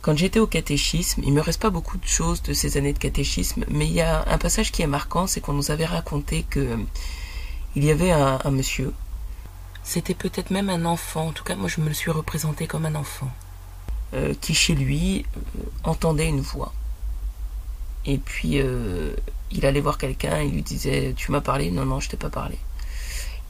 Quand 0.00 0.16
j'étais 0.16 0.40
au 0.40 0.46
catéchisme, 0.46 1.22
il 1.24 1.32
me 1.32 1.40
reste 1.40 1.60
pas 1.60 1.70
beaucoup 1.70 1.96
de 1.98 2.06
choses 2.06 2.42
de 2.42 2.52
ces 2.52 2.76
années 2.76 2.92
de 2.92 2.98
catéchisme, 2.98 3.64
mais 3.68 3.86
il 3.86 3.92
y 3.92 4.00
a 4.00 4.24
un 4.28 4.38
passage 4.38 4.72
qui 4.72 4.82
est 4.82 4.86
marquant, 4.86 5.26
c'est 5.26 5.40
qu'on 5.40 5.52
nous 5.52 5.70
avait 5.70 5.86
raconté 5.86 6.44
que 6.48 6.60
euh, 6.60 6.76
il 7.76 7.84
y 7.84 7.90
avait 7.90 8.10
un, 8.10 8.38
monsieur. 8.50 8.92
C'était 9.84 10.14
peut-être 10.14 10.50
même 10.50 10.70
un 10.70 10.84
enfant, 10.86 11.28
en 11.28 11.32
tout 11.32 11.44
cas 11.44 11.54
moi 11.54 11.68
je 11.68 11.80
me 11.80 11.88
le 11.88 11.94
suis 11.94 12.10
représenté 12.10 12.66
comme 12.66 12.86
un 12.86 12.94
enfant, 12.94 13.30
euh, 14.14 14.34
qui 14.40 14.54
chez 14.54 14.74
lui 14.74 15.24
euh, 15.36 15.40
entendait 15.84 16.28
une 16.28 16.40
voix. 16.40 16.72
Et 18.06 18.18
puis 18.18 18.60
il 19.50 19.64
allait 19.64 19.80
voir 19.80 19.96
quelqu'un, 19.96 20.42
il 20.42 20.52
lui 20.52 20.62
disait 20.62 21.14
Tu 21.16 21.30
m'as 21.30 21.40
parlé? 21.40 21.70
Non, 21.70 21.86
non, 21.86 22.00
je 22.00 22.10
t'ai 22.10 22.16
pas 22.16 22.28
parlé. 22.28 22.58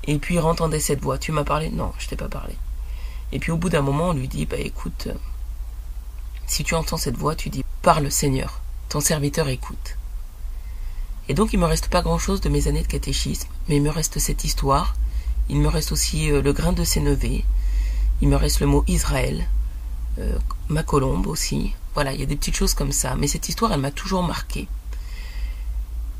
Et 0.06 0.18
puis 0.18 0.34
il 0.34 0.40
entendait 0.40 0.80
cette 0.80 1.00
voix 1.00 1.18
Tu 1.18 1.32
m'as 1.32 1.44
parlé? 1.44 1.70
Non, 1.70 1.92
je 1.98 2.08
t'ai 2.08 2.16
pas 2.16 2.28
parlé. 2.28 2.54
Et 3.32 3.38
puis 3.38 3.50
au 3.50 3.56
bout 3.56 3.68
d'un 3.68 3.82
moment, 3.82 4.10
on 4.10 4.12
lui 4.12 4.28
dit 4.28 4.46
Bah 4.46 4.58
écoute, 4.58 5.08
si 6.46 6.62
tu 6.62 6.74
entends 6.74 6.96
cette 6.98 7.16
voix, 7.16 7.34
tu 7.34 7.48
dis 7.48 7.64
Parle 7.82 8.10
Seigneur, 8.10 8.60
ton 8.88 9.00
serviteur 9.00 9.48
écoute. 9.48 9.96
Et 11.28 11.34
donc 11.34 11.52
il 11.52 11.58
me 11.58 11.64
reste 11.64 11.88
pas 11.88 12.02
grand 12.02 12.18
chose 12.18 12.40
de 12.40 12.48
mes 12.48 12.68
années 12.68 12.82
de 12.82 12.86
catéchisme, 12.86 13.48
mais 13.68 13.76
il 13.76 13.82
me 13.82 13.90
reste 13.90 14.18
cette 14.18 14.44
histoire, 14.44 14.94
il 15.48 15.58
me 15.58 15.68
reste 15.68 15.92
aussi 15.92 16.30
euh, 16.30 16.42
le 16.42 16.52
grain 16.52 16.72
de 16.72 16.84
Sénévé, 16.84 17.44
il 18.20 18.28
me 18.28 18.36
reste 18.36 18.60
le 18.60 18.66
mot 18.66 18.84
Israël, 18.86 19.46
euh, 20.18 20.38
ma 20.68 20.82
colombe 20.82 21.26
aussi. 21.26 21.72
Voilà, 21.94 22.12
il 22.12 22.20
y 22.20 22.22
a 22.22 22.26
des 22.26 22.36
petites 22.36 22.56
choses 22.56 22.74
comme 22.74 22.92
ça, 22.92 23.14
mais 23.16 23.26
cette 23.26 23.48
histoire 23.48 23.72
elle 23.72 23.80
m'a 23.80 23.90
toujours 23.90 24.22
marqué. 24.22 24.68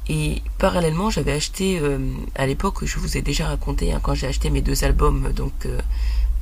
Et 0.08 0.42
parallèlement, 0.58 1.08
j'avais 1.08 1.32
acheté 1.32 1.78
euh, 1.80 1.98
à 2.34 2.46
l'époque, 2.46 2.84
je 2.84 2.98
vous 2.98 3.16
ai 3.16 3.22
déjà 3.22 3.48
raconté 3.48 3.92
hein, 3.92 4.00
quand 4.02 4.14
j'ai 4.14 4.26
acheté 4.26 4.50
mes 4.50 4.60
deux 4.60 4.84
albums 4.84 5.32
donc 5.32 5.66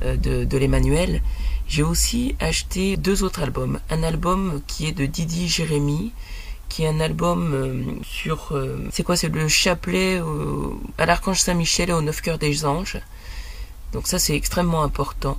de, 0.01 0.43
de 0.43 0.57
l'Emmanuel, 0.57 1.21
j'ai 1.67 1.83
aussi 1.83 2.35
acheté 2.41 2.97
deux 2.97 3.23
autres 3.23 3.41
albums. 3.41 3.79
Un 3.89 4.03
album 4.03 4.61
qui 4.67 4.85
est 4.87 4.91
de 4.91 5.05
Didi 5.05 5.47
Jérémy, 5.47 6.11
qui 6.69 6.83
est 6.83 6.87
un 6.87 6.99
album 6.99 7.53
euh, 7.53 8.03
sur... 8.03 8.49
Euh, 8.51 8.87
c'est 8.91 9.03
quoi 9.03 9.15
C'est 9.15 9.29
le 9.29 9.47
chapelet 9.47 10.21
à 10.97 11.05
l'Archange 11.05 11.39
Saint-Michel 11.39 11.89
et 11.89 11.93
au 11.93 12.01
Neuf 12.01 12.21
Cœurs 12.21 12.39
des 12.39 12.65
Anges. 12.65 12.99
Donc 13.91 14.07
ça 14.07 14.19
c'est 14.19 14.35
extrêmement 14.35 14.83
important. 14.83 15.37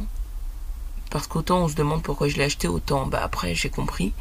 Parce 1.11 1.27
qu'autant 1.27 1.65
on 1.65 1.69
se 1.69 1.75
demande 1.75 2.03
pourquoi 2.03 2.29
je 2.29 2.37
l'ai 2.37 2.45
acheté, 2.45 2.69
autant 2.69 3.07
bah 3.07 3.21
après 3.23 3.55
j'ai 3.55 3.69
compris. 3.69 4.13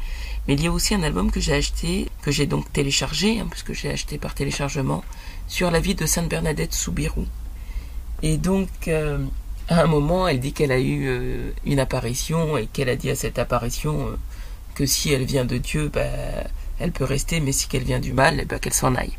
Mais 0.46 0.54
il 0.54 0.62
y 0.62 0.66
a 0.66 0.72
aussi 0.72 0.94
un 0.94 1.02
album 1.02 1.30
que 1.30 1.40
j'ai 1.40 1.54
acheté, 1.54 2.08
que 2.22 2.30
j'ai 2.30 2.46
donc 2.46 2.70
téléchargé, 2.72 3.40
hein, 3.40 3.46
puisque 3.50 3.72
j'ai 3.72 3.90
acheté 3.90 4.18
par 4.18 4.34
téléchargement, 4.34 5.02
sur 5.46 5.70
la 5.70 5.80
vie 5.80 5.94
de 5.94 6.06
Sainte 6.06 6.28
Bernadette 6.28 6.74
Soubirou. 6.74 7.26
Et 8.22 8.36
donc, 8.36 8.68
euh, 8.88 9.18
à 9.68 9.82
un 9.82 9.86
moment, 9.86 10.28
elle 10.28 10.40
dit 10.40 10.52
qu'elle 10.52 10.72
a 10.72 10.80
eu 10.80 11.52
une 11.64 11.80
apparition 11.80 12.58
et 12.58 12.66
qu'elle 12.66 12.90
a 12.90 12.96
dit 12.96 13.10
à 13.10 13.14
cette 13.16 13.38
apparition 13.38 14.10
que 14.74 14.86
si 14.86 15.12
elle 15.12 15.24
vient 15.24 15.44
de 15.44 15.56
Dieu, 15.56 15.88
bah, 15.92 16.02
elle 16.78 16.92
peut 16.92 17.04
rester, 17.04 17.40
mais 17.40 17.52
si 17.52 17.68
qu'elle 17.68 17.84
vient 17.84 18.00
du 18.00 18.12
mal, 18.12 18.44
bah, 18.48 18.58
qu'elle 18.58 18.74
s'en 18.74 18.94
aille. 18.94 19.16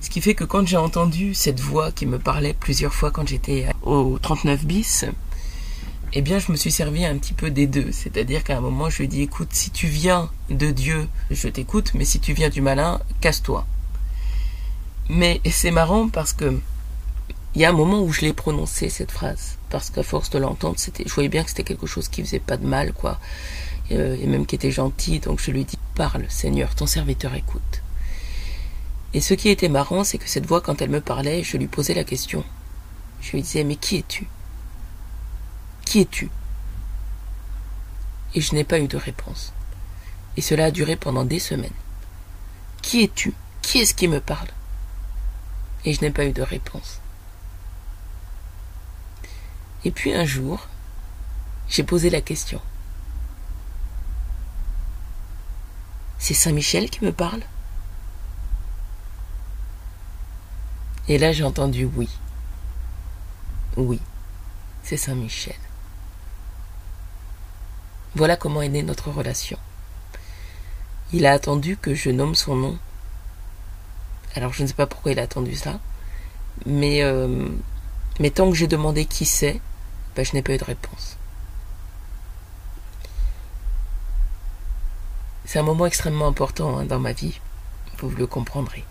Ce 0.00 0.10
qui 0.10 0.20
fait 0.20 0.34
que 0.34 0.44
quand 0.44 0.66
j'ai 0.66 0.76
entendu 0.76 1.34
cette 1.34 1.60
voix 1.60 1.92
qui 1.92 2.06
me 2.06 2.18
parlait 2.18 2.54
plusieurs 2.54 2.92
fois 2.92 3.10
quand 3.10 3.26
j'étais 3.26 3.66
au 3.82 4.18
39 4.20 4.64
bis, 4.64 5.04
eh 6.14 6.20
bien, 6.20 6.38
je 6.38 6.52
me 6.52 6.56
suis 6.56 6.72
servi 6.72 7.06
un 7.06 7.16
petit 7.16 7.32
peu 7.32 7.50
des 7.50 7.66
deux. 7.66 7.90
C'est-à-dire 7.92 8.44
qu'à 8.44 8.58
un 8.58 8.60
moment, 8.60 8.90
je 8.90 8.98
lui 8.98 9.04
ai 9.04 9.08
dit, 9.08 9.22
écoute, 9.22 9.48
si 9.52 9.70
tu 9.70 9.86
viens 9.86 10.30
de 10.50 10.70
Dieu, 10.70 11.08
je 11.30 11.48
t'écoute, 11.48 11.92
mais 11.94 12.04
si 12.04 12.20
tu 12.20 12.34
viens 12.34 12.50
du 12.50 12.60
malin, 12.60 13.00
casse-toi. 13.20 13.66
Mais 15.08 15.40
c'est 15.50 15.70
marrant 15.70 16.08
parce 16.08 16.32
que 16.32 16.58
il 17.54 17.60
y 17.60 17.64
a 17.66 17.68
un 17.68 17.74
moment 17.74 18.02
où 18.02 18.12
je 18.12 18.22
l'ai 18.22 18.32
prononcé 18.32 18.88
cette 18.88 19.10
phrase 19.10 19.58
parce 19.68 19.90
qu'à 19.90 20.02
force 20.02 20.30
de 20.30 20.38
l'entendre, 20.38 20.76
c'était, 20.78 21.04
je 21.06 21.12
voyais 21.12 21.28
bien 21.28 21.42
que 21.42 21.50
c'était 21.50 21.64
quelque 21.64 21.86
chose 21.86 22.08
qui 22.08 22.22
faisait 22.22 22.38
pas 22.38 22.56
de 22.56 22.66
mal, 22.66 22.92
quoi, 22.92 23.18
et 23.92 24.26
même 24.26 24.46
qui 24.46 24.54
était 24.54 24.70
gentil. 24.70 25.20
Donc 25.20 25.40
je 25.40 25.50
lui 25.50 25.64
dis 25.64 25.78
parle, 25.94 26.24
Seigneur, 26.28 26.74
ton 26.74 26.86
serviteur 26.86 27.34
écoute. 27.34 27.82
Et 29.14 29.20
ce 29.20 29.34
qui 29.34 29.48
était 29.50 29.68
marrant, 29.68 30.04
c'est 30.04 30.18
que 30.18 30.28
cette 30.28 30.46
voix, 30.46 30.60
quand 30.60 30.80
elle 30.80 30.90
me 30.90 31.00
parlait, 31.00 31.42
je 31.42 31.56
lui 31.56 31.66
posais 31.66 31.94
la 31.94 32.04
question. 32.04 32.44
Je 33.20 33.32
lui 33.32 33.42
disais 33.42 33.64
mais 33.64 33.76
qui 33.76 33.98
es-tu? 33.98 34.26
Qui 35.84 36.00
es-tu? 36.00 36.30
Et 38.34 38.40
je 38.40 38.54
n'ai 38.54 38.64
pas 38.64 38.80
eu 38.80 38.88
de 38.88 38.96
réponse. 38.96 39.52
Et 40.36 40.40
cela 40.40 40.66
a 40.66 40.70
duré 40.70 40.96
pendant 40.96 41.24
des 41.24 41.38
semaines. 41.38 41.70
Qui 42.80 43.02
es-tu? 43.04 43.34
Qui 43.60 43.78
est-ce 43.78 43.94
qui 43.94 44.08
me 44.08 44.20
parle? 44.20 44.48
Et 45.84 45.92
je 45.92 46.00
n'ai 46.00 46.10
pas 46.10 46.24
eu 46.24 46.32
de 46.32 46.42
réponse. 46.42 47.00
Et 49.84 49.90
puis 49.90 50.14
un 50.14 50.24
jour, 50.24 50.68
j'ai 51.68 51.82
posé 51.82 52.08
la 52.08 52.20
question. 52.20 52.60
C'est 56.22 56.34
Saint-Michel 56.34 56.88
qui 56.88 57.04
me 57.04 57.10
parle 57.10 57.40
Et 61.08 61.18
là 61.18 61.32
j'ai 61.32 61.42
entendu 61.42 61.84
oui. 61.96 62.08
Oui, 63.76 64.00
c'est 64.84 64.96
Saint-Michel. 64.96 65.56
Voilà 68.14 68.36
comment 68.36 68.62
est 68.62 68.68
née 68.68 68.84
notre 68.84 69.10
relation. 69.10 69.58
Il 71.12 71.26
a 71.26 71.32
attendu 71.32 71.76
que 71.76 71.92
je 71.92 72.10
nomme 72.10 72.36
son 72.36 72.54
nom. 72.54 72.78
Alors 74.36 74.52
je 74.52 74.62
ne 74.62 74.68
sais 74.68 74.74
pas 74.74 74.86
pourquoi 74.86 75.10
il 75.10 75.18
a 75.18 75.22
attendu 75.22 75.56
ça, 75.56 75.80
mais, 76.66 77.02
euh, 77.02 77.48
tant 78.32 78.48
que 78.48 78.56
j'ai 78.56 78.68
demandé 78.68 79.06
qui 79.06 79.24
c'est, 79.24 79.60
ben, 80.14 80.24
je 80.24 80.34
n'ai 80.34 80.42
pas 80.42 80.54
eu 80.54 80.58
de 80.58 80.64
réponse. 80.64 81.16
C'est 85.52 85.58
un 85.58 85.64
moment 85.64 85.84
extrêmement 85.84 86.28
important 86.28 86.78
hein, 86.78 86.86
dans 86.86 86.98
ma 86.98 87.12
vie, 87.12 87.38
vous 87.98 88.08
le 88.08 88.26
comprendrez. 88.26 88.84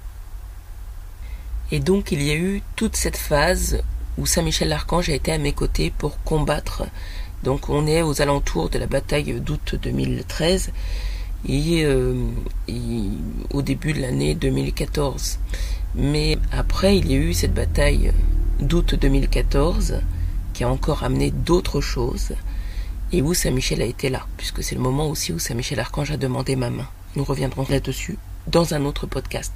Et 1.72 1.80
donc 1.80 2.12
il 2.12 2.22
y 2.22 2.30
a 2.30 2.36
eu 2.36 2.62
toute 2.75 2.96
cette 2.96 3.18
phase 3.18 3.82
où 4.20 4.27
Saint 4.27 4.44
Michel 4.44 4.70
l'Archange 4.70 5.10
a 5.10 5.15
été 5.15 5.32
à 5.32 5.39
mes 5.39 5.53
côtés 5.53 5.89
pour 5.89 6.22
combattre. 6.22 6.84
Donc 7.41 7.70
on 7.70 7.88
est 7.88 8.03
aux 8.03 8.22
alentours 8.22 8.70
de 8.70 8.77
la 8.77 8.86
bataille 8.86 9.41
d'août 9.41 9.74
2013 9.82 10.72
et, 11.50 11.84
euh, 11.84 12.27
et, 12.68 13.10
au 13.51 13.63
début 13.63 13.94
de 13.94 14.01
l'année 14.01 14.36
2014. 14.36 15.39
Mais 15.96 16.38
après 16.51 16.96
il 16.96 17.12
y 17.12 17.15
a 17.15 17.18
eu 17.18 17.34
cette 17.34 17.56
bataille 17.56 18.13
d'août 18.60 18.94
2014 18.94 19.96
qui 20.53 20.63
a 20.63 20.70
encore 20.70 21.01
amené 21.01 21.32
d'autres 21.32 21.82
choses, 21.82 22.34
et 23.12 23.22
où 23.22 23.34
Saint-Michel 23.34 23.82
a 23.82 23.86
été 23.86 24.10
là, 24.10 24.25
puisque 24.38 24.63
c'est 24.63 24.75
le 24.75 24.82
moment 24.82 25.08
aussi 25.08 25.34
où 25.34 25.39
Saint-Michel 25.39 25.80
Archange 25.80 26.12
a 26.12 26.18
demandé 26.18 26.56
ma 26.56 26.70
main. 26.70 26.88
Nous 27.15 27.24
reviendrons 27.24 27.65
là-dessus 27.70 28.18
dans 28.48 28.74
un 28.74 28.86
autre 28.86 29.06
podcast. 29.06 29.53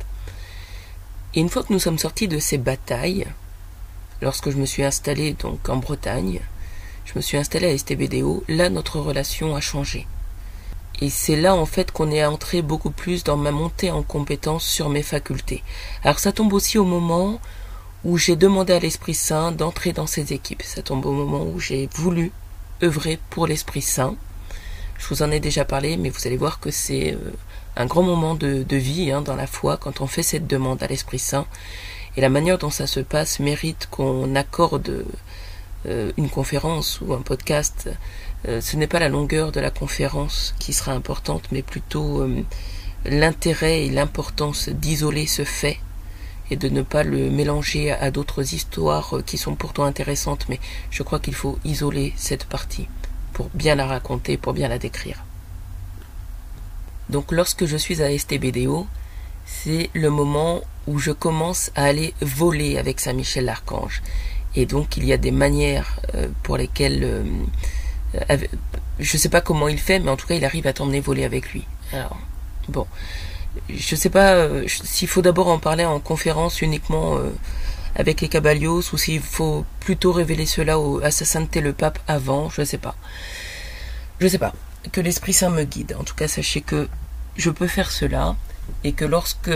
Et 1.33 1.39
une 1.39 1.49
fois 1.49 1.63
que 1.63 1.73
nous 1.73 1.79
sommes 1.79 1.99
sortis 1.99 2.27
de 2.27 2.39
ces 2.39 2.57
batailles, 2.57 3.27
lorsque 4.21 4.49
je 4.49 4.57
me 4.57 4.65
suis 4.65 4.83
installé 4.83 5.33
donc 5.33 5.69
en 5.69 5.77
Bretagne, 5.77 6.41
je 7.05 7.13
me 7.15 7.21
suis 7.21 7.37
installé 7.37 7.67
à 7.67 7.77
STBDO, 7.77 8.43
là 8.47 8.69
notre 8.69 8.99
relation 8.99 9.55
a 9.55 9.61
changé. 9.61 10.07
Et 11.01 11.09
c'est 11.09 11.35
là 11.35 11.55
en 11.55 11.65
fait 11.65 11.91
qu'on 11.91 12.11
est 12.11 12.25
entré 12.25 12.61
beaucoup 12.61 12.89
plus 12.89 13.23
dans 13.23 13.35
ma 13.37 13.51
montée 13.51 13.91
en 13.91 14.01
compétence 14.01 14.65
sur 14.65 14.89
mes 14.89 15.03
facultés. 15.03 15.61
Alors 16.03 16.19
ça 16.19 16.31
tombe 16.31 16.53
aussi 16.53 16.77
au 16.77 16.85
moment 16.85 17.39
où 18.05 18.17
j'ai 18.17 18.35
demandé 18.35 18.71
à 18.73 18.79
l'Esprit 18.79 19.13
Saint 19.13 19.51
d'entrer 19.51 19.91
dans 19.91 20.07
ces 20.07 20.31
équipes. 20.31 20.63
Ça 20.63 20.81
tombe 20.81 21.05
au 21.05 21.11
moment 21.11 21.43
où 21.43 21.59
j'ai 21.59 21.89
voulu 21.93 22.31
œuvrer 22.83 23.19
pour 23.29 23.47
l'Esprit 23.47 23.81
Saint. 23.81 24.15
Je 24.97 25.07
vous 25.07 25.21
en 25.21 25.31
ai 25.31 25.39
déjà 25.39 25.65
parlé, 25.65 25.97
mais 25.97 26.09
vous 26.09 26.25
allez 26.25 26.37
voir 26.37 26.59
que 26.59 26.71
c'est 26.71 27.13
euh, 27.13 27.33
un 27.75 27.85
grand 27.85 28.03
moment 28.03 28.35
de, 28.35 28.65
vie 28.75 29.11
hein, 29.11 29.21
dans 29.21 29.35
la 29.35 29.47
foi 29.47 29.77
quand 29.77 30.01
on 30.01 30.07
fait 30.07 30.23
cette 30.23 30.47
demande 30.47 30.81
à 30.83 30.87
l'Esprit 30.87 31.19
Saint. 31.19 31.45
Et 32.17 32.21
la 32.21 32.29
manière 32.29 32.57
dont 32.57 32.69
ça 32.69 32.87
se 32.87 33.01
passe 33.01 33.39
mérite 33.39 33.87
qu'on 33.91 34.35
accorde 34.35 35.05
euh, 35.85 36.11
une 36.17 36.29
conférence 36.29 37.01
ou 37.01 37.13
un 37.13 37.21
podcast. 37.21 37.89
Euh, 38.47 38.61
ce 38.61 38.77
n'est 38.77 38.87
pas 38.87 38.99
la 38.99 39.09
longueur 39.09 39.51
de 39.51 39.59
la 39.59 39.71
conférence 39.71 40.55
qui 40.59 40.71
sera 40.71 40.93
importante, 40.93 41.43
mais 41.51 41.61
plutôt 41.61 42.25
l'intérêt 43.05 43.85
et 43.85 43.89
l'importance 43.89 44.69
d'isoler 44.69 45.27
ce 45.27 45.43
fait 45.43 45.79
et 46.51 46.55
de 46.55 46.69
ne 46.69 46.81
pas 46.81 47.03
le 47.03 47.29
mélanger 47.29 47.91
à 47.91 48.11
d'autres 48.11 48.53
histoires 48.53 49.15
qui 49.25 49.37
sont 49.37 49.55
pourtant 49.55 49.83
intéressantes, 49.83 50.45
mais 50.49 50.59
je 50.91 51.03
crois 51.03 51.19
qu'il 51.19 51.35
faut 51.35 51.57
isoler 51.63 52.13
cette 52.15 52.45
partie 52.45 52.87
pour 53.33 53.49
bien 53.53 53.75
la 53.75 53.85
raconter, 53.85 54.37
pour 54.37 54.53
bien 54.53 54.67
la 54.67 54.79
décrire. 54.79 55.23
Donc 57.09 57.31
lorsque 57.31 57.65
je 57.65 57.77
suis 57.77 58.01
à 58.01 58.17
STBDO, 58.17 58.87
c'est 59.45 59.89
le 59.93 60.09
moment 60.09 60.61
où 60.87 60.99
je 60.99 61.11
commence 61.11 61.71
à 61.75 61.83
aller 61.85 62.13
voler 62.21 62.77
avec 62.77 62.99
Saint 62.99 63.13
Michel 63.13 63.45
l'Archange. 63.45 64.01
Et 64.55 64.65
donc 64.65 64.97
il 64.97 65.05
y 65.05 65.13
a 65.13 65.17
des 65.17 65.31
manières 65.31 65.99
euh, 66.15 66.29
pour 66.43 66.57
lesquelles 66.57 67.03
euh, 67.03 67.23
euh, 68.29 68.37
je 68.99 69.17
ne 69.17 69.19
sais 69.19 69.29
pas 69.29 69.41
comment 69.41 69.67
il 69.67 69.79
fait, 69.79 69.99
mais 69.99 70.09
en 70.09 70.15
tout 70.15 70.27
cas 70.27 70.35
il 70.35 70.45
arrive 70.45 70.65
à 70.67 70.73
t'emmener 70.73 70.99
voler 70.99 71.25
avec 71.25 71.51
lui. 71.51 71.65
Alors 71.91 72.17
bon, 72.69 72.87
je 73.69 73.95
ne 73.95 73.99
sais 73.99 74.09
pas 74.09 74.47
s'il 74.67 75.07
faut 75.07 75.21
d'abord 75.21 75.47
en 75.47 75.59
parler 75.59 75.85
en 75.85 75.99
conférence 75.99 76.61
uniquement 76.61 77.17
avec 77.95 78.21
les 78.21 78.27
cabalios 78.27 78.83
ou 78.93 78.97
s'il 78.97 79.21
faut 79.21 79.65
plutôt 79.79 80.11
révéler 80.11 80.45
cela 80.45 80.77
à 81.03 81.11
sa 81.11 81.25
sainteté 81.25 81.61
le 81.61 81.73
pape 81.73 81.99
avant, 82.07 82.49
je 82.49 82.61
ne 82.61 82.65
sais 82.65 82.77
pas. 82.77 82.95
Je 84.19 84.25
ne 84.25 84.29
sais 84.29 84.37
pas. 84.37 84.53
Que 84.91 85.01
l'Esprit 85.01 85.33
Saint 85.33 85.49
me 85.49 85.63
guide. 85.63 85.95
En 85.99 86.03
tout 86.03 86.15
cas, 86.15 86.27
sachez 86.27 86.61
que 86.61 86.87
je 87.37 87.49
peux 87.49 87.67
faire 87.67 87.91
cela 87.91 88.35
et 88.83 88.93
que 88.93 89.05
lorsque 89.05 89.51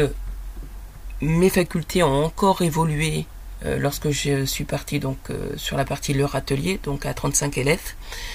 mes 1.22 1.50
facultés 1.50 2.04
ont 2.04 2.26
encore 2.26 2.62
évolué 2.62 3.26
euh, 3.66 3.78
lorsque 3.78 4.10
je 4.10 4.46
suis 4.46 4.64
parti 4.64 5.00
donc 5.00 5.18
euh, 5.30 5.52
sur 5.58 5.76
la 5.76 5.84
partie 5.84 6.14
leur 6.14 6.36
atelier, 6.36 6.80
donc 6.84 7.06
à 7.06 7.14
35 7.14 7.58
élèves, 7.58 7.94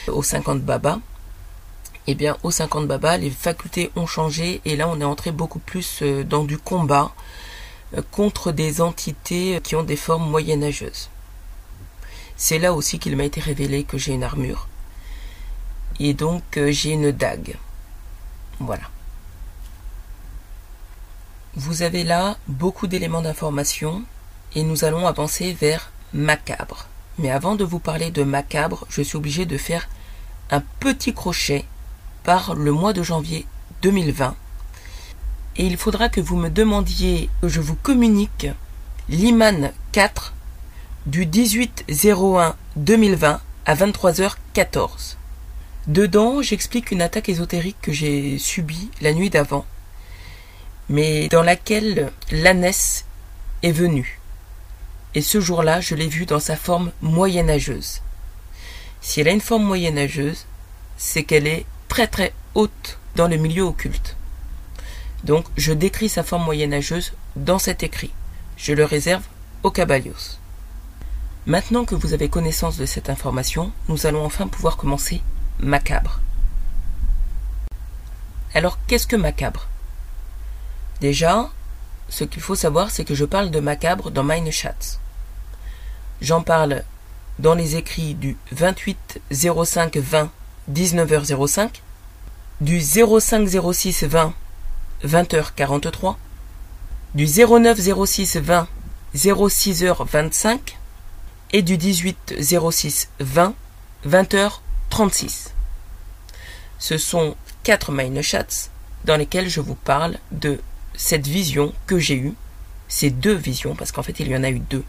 aux 0.09 0.23
50 0.23 0.61
baba, 0.61 1.01
eh 2.07 2.15
bien 2.15 2.37
aux 2.43 2.51
50 2.51 2.87
baba, 2.87 3.17
les 3.17 3.31
facultés 3.31 3.91
ont 3.97 4.07
changé 4.07 4.61
et 4.65 4.77
là 4.77 4.89
on 4.89 5.01
est 5.01 5.05
entré 5.05 5.33
beaucoup 5.33 5.59
plus 5.59 6.03
euh, 6.03 6.25
dans 6.25 6.45
du 6.45 6.59
combat 6.59 7.13
contre 8.11 8.51
des 8.51 8.81
entités 8.81 9.61
qui 9.63 9.77
ont 9.77 9.85
des 9.85 9.97
formes 9.97 10.29
moyenâgeuses. 10.29 11.11
C'est 12.37 12.59
là 12.59 12.73
aussi 12.73 12.99
qu'il 12.99 13.17
m'a 13.17 13.25
été 13.25 13.41
révélé 13.41 13.85
que 13.85 13.99
j'ai 13.99 14.13
une 14.13 14.25
armure. 14.25 14.67
Et 16.01 16.13
donc 16.13 16.43
j'ai 16.71 16.91
une 16.91 17.13
dague. 17.13 17.57
Voilà. 18.59 18.91
Vous 21.55 21.83
avez 21.83 22.03
là 22.03 22.37
beaucoup 22.49 22.89
d'éléments 22.89 23.23
d'information 23.23 24.03
et 24.57 24.65
nous 24.65 24.85
allons 24.85 25.07
avancer 25.07 25.53
vers 25.53 25.93
macabre. 26.13 26.87
Mais 27.19 27.31
avant 27.31 27.55
de 27.55 27.63
vous 27.65 27.79
parler 27.79 28.11
de 28.11 28.25
macabre, 28.25 28.87
je 28.89 29.03
suis 29.03 29.17
obligé 29.17 29.47
de 29.47 29.57
faire 29.57 29.89
un 30.51 30.63
petit 30.81 31.15
crochet 31.15 31.65
par 32.25 32.55
le 32.55 32.73
mois 32.73 32.93
de 32.93 33.03
janvier 33.03 33.47
2020. 33.83 34.35
Et 35.57 35.67
il 35.67 35.77
faudra 35.77 36.09
que 36.09 36.21
vous 36.21 36.37
me 36.37 36.49
demandiez 36.49 37.31
que 37.41 37.49
je 37.49 37.61
vous 37.61 37.77
communique 37.77 38.49
l'IMAN 39.09 39.71
4 39.93 40.35
du 41.07 41.27
18 41.27 41.85
01 42.05 42.57
2020 42.77 43.41
à 43.67 43.75
23h14. 43.75 45.17
Dedans, 45.87 46.43
j'explique 46.43 46.91
une 46.91 47.03
attaque 47.03 47.29
ésotérique 47.29 47.81
que 47.81 47.93
j'ai 47.93 48.39
subie 48.39 48.91
la 49.01 49.13
nuit 49.13 49.31
d'avant 49.31 49.67
mais 50.89 51.29
dans 51.29 51.43
laquelle 51.43 52.13
l'ânesse 52.31 53.05
est 53.63 53.73
venue. 53.73 54.21
Et 55.15 55.23
ce 55.23 55.41
jour-là, 55.41 55.81
je 55.81 55.95
l'ai 55.95 56.09
vue 56.09 56.27
dans 56.27 56.41
sa 56.41 56.57
forme 56.57 56.93
moyenâgeuse. 57.01 58.03
Si 59.01 59.21
elle 59.21 59.29
a 59.29 59.33
une 59.33 59.41
forme 59.41 59.65
moyenâgeuse, 59.65 60.47
c'est 60.97 61.25
qu'elle 61.25 61.47
est 61.47 61.67
très 61.95 62.09
très 62.09 62.35
haute 62.57 62.99
dans 63.15 63.29
le 63.29 63.37
milieu 63.37 63.63
occulte. 63.63 64.17
Donc, 65.23 65.47
je 65.57 65.73
décris 65.73 66.09
sa 66.09 66.25
forme 66.25 66.45
moyenâgeuse 66.45 67.13
dans 67.37 67.61
cet 67.61 67.85
écrit. 67.85 68.11
Je 68.57 68.73
le 68.73 68.85
réserve 68.85 69.23
au 69.63 69.71
Cabalios. 69.71 70.41
Maintenant 71.47 71.85
que 71.85 71.95
vous 71.95 72.13
avez 72.13 72.29
connaissance 72.29 72.79
de 72.79 72.85
cette 72.85 73.11
information, 73.11 73.71
nous 73.89 74.07
allons 74.07 74.25
enfin 74.25 74.49
pouvoir 74.49 74.77
commencer 74.77 75.23
macabre. 75.61 76.19
Alors, 78.55 78.77
qu'est-ce 78.89 79.07
que 79.07 79.15
macabre? 79.15 79.69
Déjà, 81.01 81.49
ce 82.09 82.25
qu'il 82.25 82.43
faut 82.43 82.57
savoir, 82.57 82.91
c'est 82.91 83.05
que 83.05 83.15
je 83.15 83.25
parle 83.25 83.53
de 83.53 83.61
macabre 83.61 84.11
dans 84.11 84.25
Meine 84.25 84.51
Schatz. 84.51 84.99
J'en 86.21 86.43
parle 86.43 86.83
dans 87.39 87.55
les 87.55 87.77
écrits 87.77 88.15
du 88.15 88.37
28 88.51 89.21
05 89.31 89.97
20 89.97 90.33
19h05, 90.73 91.69
du 92.61 92.81
05 92.81 93.49
06 93.73 94.05
20 94.05 94.33
20h43, 95.05 96.17
du 97.15 97.27
09 97.27 98.07
06 98.07 98.37
20 98.37 98.69
06h25 99.15 100.59
et 101.53 101.63
du 101.63 101.77
18 101.77 102.35
06 102.39 103.09
20 103.21 103.55
20h36. 104.07 105.49
Ce 106.79 106.99
sont 106.99 107.37
quatre 107.63 107.93
Meine 107.93 108.23
Schatz 108.23 108.71
dans 109.05 109.17
lesquels 109.17 109.49
je 109.49 109.61
vous 109.61 109.75
parle 109.75 110.17
de 110.33 110.61
cette 110.95 111.27
vision 111.27 111.73
que 111.87 111.99
j'ai 111.99 112.17
eue, 112.17 112.35
ces 112.89 113.11
deux 113.11 113.35
visions, 113.35 113.75
parce 113.75 113.93
qu'en 113.93 114.03
fait 114.03 114.21
il 114.21 114.29
y 114.29 114.37
en 114.37 114.45
a 114.45 114.51
eu 114.51 114.61
deux, 114.61 114.85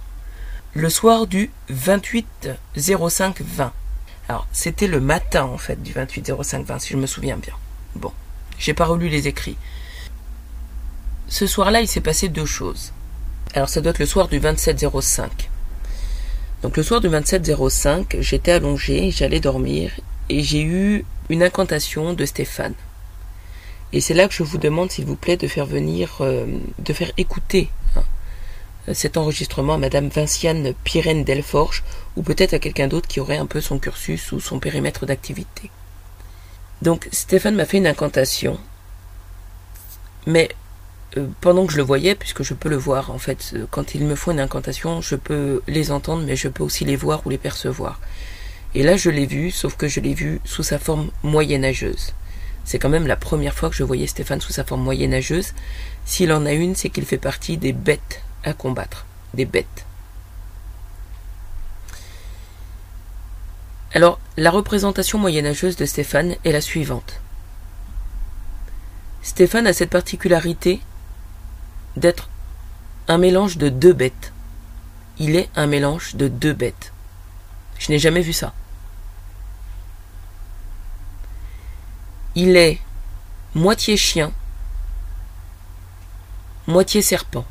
le 0.73 0.89
soir 0.89 1.28
du 1.28 1.51
28 1.69 2.49
05 2.78 3.41
20. 3.41 3.73
Alors 4.28 4.48
c'était 4.52 4.88
le 4.88 5.00
matin 5.00 5.44
en 5.44 5.58
fait 5.58 5.82
du 5.82 5.94
28 5.94 6.32
05 6.44 6.66
20 6.66 6.80
si 6.80 6.94
je 6.94 6.98
me 6.98 7.06
souviens 7.06 7.38
bien. 7.38 7.54
Bon, 7.96 8.12
j'ai 8.58 8.74
pas 8.74 8.86
relu 8.86 9.10
les 9.10 9.28
écrits. 9.28 9.58
Ce 11.28 11.48
soir-là, 11.48 11.82
il 11.82 11.88
s'est 11.88 12.02
passé 12.02 12.30
deux 12.30 12.46
choses. 12.46 12.94
Alors 13.54 13.70
ça 13.70 13.82
doit 13.82 13.92
être 13.92 14.00
le 14.00 14.06
soir 14.06 14.28
du 14.28 14.40
27 14.40 14.86
05. 15.02 15.50
Donc 16.62 16.78
le 16.78 16.84
soir 16.84 17.02
du 17.02 17.08
27 17.08 17.52
05, 17.70 18.18
j'étais 18.20 18.52
allongé, 18.52 19.12
j'allais 19.12 19.40
dormir 19.40 19.92
et 20.30 20.42
j'ai 20.42 20.62
eu 20.62 21.06
une 21.30 21.44
incantation 21.44 22.14
de 22.14 22.26
Stéphane. 22.26 22.74
Et 23.94 24.02
c'est 24.02 24.14
là 24.14 24.28
que 24.28 24.34
je 24.34 24.44
vous 24.44 24.58
demande, 24.58 24.92
s'il 24.92 25.06
vous 25.06 25.16
plaît, 25.16 25.38
de 25.38 25.48
faire 25.48 25.66
venir, 25.66 26.18
euh, 26.22 26.46
de 26.80 26.94
faire 26.94 27.12
écouter 27.18 27.70
cet 28.93 29.17
enregistrement 29.17 29.76
à 29.76 29.78
Madame 29.78 30.10
Vinciane 30.10 30.74
Pirène 30.84 31.24
Delforge, 31.24 31.84
ou 32.15 32.24
peut-être 32.24 32.54
à 32.54 32.60
quelqu'un 32.60 32.88
d'autre 32.88 33.08
qui 33.08 33.19
aurait 33.19 33.38
un 33.38 33.45
peu 33.45 33.62
son 33.62 33.80
cursus 33.80 34.32
ou 34.32 34.39
son 34.39 34.60
périmètre 34.60 35.06
d'activité. 35.06 35.71
Donc 36.82 37.08
Stéphane 37.12 37.56
m'a 37.56 37.65
fait 37.65 37.78
une 37.78 37.88
incantation, 37.88 38.60
mais 40.28 40.50
euh, 41.17 41.28
pendant 41.41 41.65
que 41.65 41.71
je 41.71 41.78
le 41.78 41.84
voyais, 41.84 42.15
puisque 42.15 42.43
je 42.43 42.54
peux 42.54 42.69
le 42.69 42.76
voir 42.76 43.12
en 43.12 43.17
fait, 43.17 43.54
euh, 43.54 43.65
quand 43.71 43.95
il 43.95 44.06
me 44.06 44.15
faut 44.15 44.32
une 44.32 44.39
incantation, 44.39 45.02
je 45.02 45.15
peux 45.15 45.62
les 45.67 45.91
entendre, 45.91 46.24
mais 46.26 46.36
je 46.36 46.48
peux 46.48 46.63
aussi 46.63 46.86
les 46.86 46.95
voir 46.95 47.26
ou 47.26 47.30
les 47.30 47.38
percevoir. 47.38 48.00
Et 48.74 48.84
là, 48.84 48.98
je 48.98 49.10
l'ai 49.10 49.26
vu, 49.26 49.52
sauf 49.52 49.78
que 49.78 49.88
je 49.88 50.02
l'ai 50.02 50.13
vu 50.13 50.41
sous 50.43 50.63
sa 50.63 50.78
forme 50.78 51.10
moyenâgeuse. 51.24 52.13
C'est 52.65 52.78
quand 52.80 52.89
même 52.89 53.08
la 53.08 53.15
première 53.15 53.54
fois 53.54 53.69
que 53.69 53.76
je 53.76 53.84
voyais 53.84 54.08
Stéphane 54.08 54.41
sous 54.41 54.52
sa 54.52 54.65
forme 54.65 54.84
moyenâgeuse. 54.84 55.54
S'il 56.04 56.34
en 56.34 56.45
a 56.45 56.52
une, 56.52 56.76
c'est 56.76 56.89
qu'il 56.89 57.06
fait 57.06 57.17
partie 57.17 57.58
des 57.58 57.71
bêtes 57.71 58.21
à 58.46 58.54
combattre. 58.54 59.06
Des 59.34 59.46
bêtes. 59.46 59.86
Alors, 63.94 64.20
la 64.38 64.52
représentation 64.52 65.20
moyenâgeuse 65.20 65.76
de 65.76 65.86
Stéphane 65.86 66.36
est 66.44 66.52
la 66.52 66.62
suivante. 66.62 67.20
Stéphane 69.22 69.68
a 69.68 69.74
cette 69.74 69.90
particularité 69.90 70.82
d'être 71.98 72.30
un 73.08 73.18
mélange 73.18 73.58
de 73.58 73.70
deux 73.70 73.94
bêtes. 73.94 74.34
Il 75.18 75.36
est 75.36 75.50
un 75.56 75.68
mélange 75.68 76.16
de 76.16 76.28
deux 76.28 76.54
bêtes. 76.54 76.92
Je 77.80 77.92
n'ai 77.92 78.00
jamais 78.00 78.22
vu 78.22 78.34
ça. 78.34 78.54
Il 82.36 82.58
est 82.58 82.80
moitié 83.54 83.96
chien, 83.96 84.34
moitié 86.68 87.02
serpent. 87.02 87.46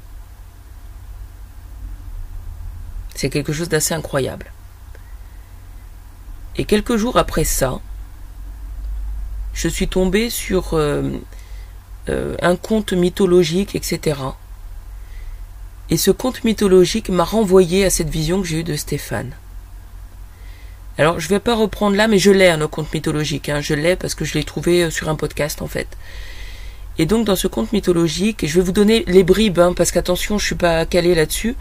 C'est 3.14 3.30
quelque 3.30 3.52
chose 3.52 3.68
d'assez 3.68 3.94
incroyable. 3.94 4.52
Et 6.56 6.64
quelques 6.64 6.96
jours 6.96 7.16
après 7.16 7.44
ça, 7.44 7.80
je 9.54 9.68
suis 9.68 9.88
tombé 9.88 10.30
sur 10.30 10.74
euh, 10.74 11.02
euh, 12.08 12.36
un 12.42 12.56
conte 12.56 12.92
mythologique, 12.92 13.74
etc. 13.74 14.20
Et 15.90 15.96
ce 15.96 16.10
conte 16.10 16.44
mythologique 16.44 17.08
m'a 17.08 17.24
renvoyé 17.24 17.84
à 17.84 17.90
cette 17.90 18.08
vision 18.08 18.40
que 18.40 18.46
j'ai 18.46 18.60
eue 18.60 18.64
de 18.64 18.76
Stéphane. 18.76 19.32
Alors, 20.96 21.18
je 21.18 21.28
vais 21.28 21.40
pas 21.40 21.54
reprendre 21.54 21.96
là, 21.96 22.06
mais 22.06 22.18
je 22.18 22.30
l'ai, 22.30 22.48
un 22.48 22.66
conte 22.68 22.92
mythologique. 22.92 23.48
Hein. 23.48 23.60
Je 23.60 23.74
l'ai 23.74 23.96
parce 23.96 24.14
que 24.14 24.24
je 24.24 24.34
l'ai 24.34 24.44
trouvé 24.44 24.84
euh, 24.84 24.90
sur 24.90 25.08
un 25.08 25.16
podcast, 25.16 25.60
en 25.60 25.66
fait. 25.66 25.88
Et 26.98 27.06
donc 27.06 27.26
dans 27.26 27.36
ce 27.36 27.48
conte 27.48 27.72
mythologique, 27.72 28.46
je 28.46 28.54
vais 28.54 28.64
vous 28.64 28.72
donner 28.72 29.04
les 29.06 29.24
bribes, 29.24 29.58
hein, 29.58 29.72
parce 29.76 29.90
qu'attention, 29.90 30.38
je 30.38 30.46
suis 30.46 30.54
pas 30.54 30.86
calé 30.86 31.14
là-dessus, 31.14 31.56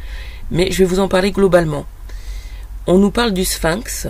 mais 0.51 0.71
je 0.71 0.79
vais 0.79 0.85
vous 0.85 0.99
en 0.99 1.07
parler 1.07 1.31
globalement. 1.31 1.85
On 2.85 2.99
nous 2.99 3.11
parle 3.11 3.33
du 3.33 3.45
sphinx, 3.45 4.07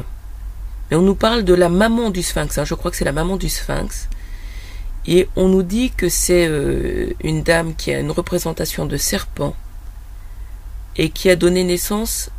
mais 0.90 0.98
on 0.98 1.02
nous 1.02 1.16
parle 1.16 1.44
de 1.44 1.54
la 1.54 1.70
maman 1.70 2.10
du 2.10 2.24
sphinx, 2.24 2.58
hein, 2.58 2.66
je 2.66 2.74
crois 2.74 2.92
que 2.92 2.98
c'est 2.98 3.06
la 3.06 3.14
maman 3.14 3.38
du 3.38 3.48
sphinx, 3.48 4.10
et 5.06 5.30
on 5.36 5.48
nous 5.48 5.64
dit 5.64 5.92
que 5.92 6.10
c'est 6.10 6.48
euh, 6.48 7.14
une 7.24 7.44
dame 7.44 7.76
qui 7.76 7.94
a 7.94 8.00
une 8.00 8.12
représentation 8.12 8.86
de 8.86 8.98
serpent, 8.98 9.56
et 10.96 11.10
qui 11.10 11.30
a 11.30 11.36
donné 11.36 11.64
naissance 11.64 12.30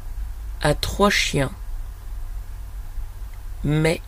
à 0.62 0.74
trois 0.74 1.10
chiens. 1.10 1.50
Mais 3.64 4.00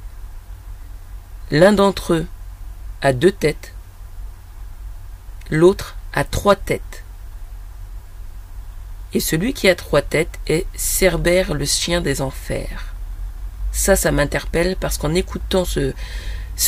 l'un 1.51 1.73
d'entre 1.73 2.13
eux 2.13 2.27
a 3.03 3.13
deux 3.13 3.33
têtes, 3.33 3.73
l'autre 5.51 5.97
a 6.13 6.25
trois 6.25 6.57
têtes. 6.57 7.05
Et 9.13 9.21
celui 9.21 9.55
qui 9.55 9.69
a 9.69 9.75
trois 9.75 10.03
têtes 10.03 10.39
est 10.47 10.67
Cerbère 10.75 11.55
le 11.55 11.65
chien 11.65 12.01
des 12.01 12.21
enfers. 12.21 12.95
Ça, 13.73 13.97
ça 13.97 14.11
m'interpelle 14.11 14.77
parce 14.77 14.99
qu'en 14.99 15.15
écoutant 15.15 15.65
ce, 15.65 15.93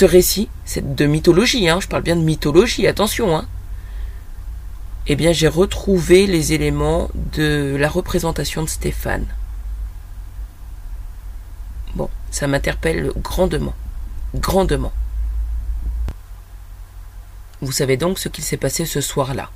récit, 0.05 0.49
c'est 0.65 0.95
de 0.95 1.07
mythologie, 1.07 1.69
hein, 1.69 1.79
je 1.81 1.89
parle 1.89 2.03
bien 2.03 2.17
de 2.17 2.23
mythologie, 2.23 2.87
attention, 2.87 3.37
hein, 3.37 3.47
eh 5.07 5.17
bien 5.17 5.33
j'ai 5.33 5.49
retrouvé 5.49 6.27
les 6.27 6.53
éléments 6.53 7.09
de 7.15 7.77
la 7.79 7.89
représentation 7.89 8.63
de 8.63 8.69
Stéphane. 8.69 9.27
Bon, 11.95 12.11
ça 12.31 12.47
m'interpelle 12.47 13.11
grandement, 13.17 13.75
grandement. 14.35 14.93
Vous 17.61 17.73
savez 17.73 17.97
donc 17.97 18.19
ce 18.19 18.29
qu'il 18.29 18.45
s'est 18.45 18.57
passé 18.57 18.87
ce 18.87 19.01
soir-là. 19.01 19.51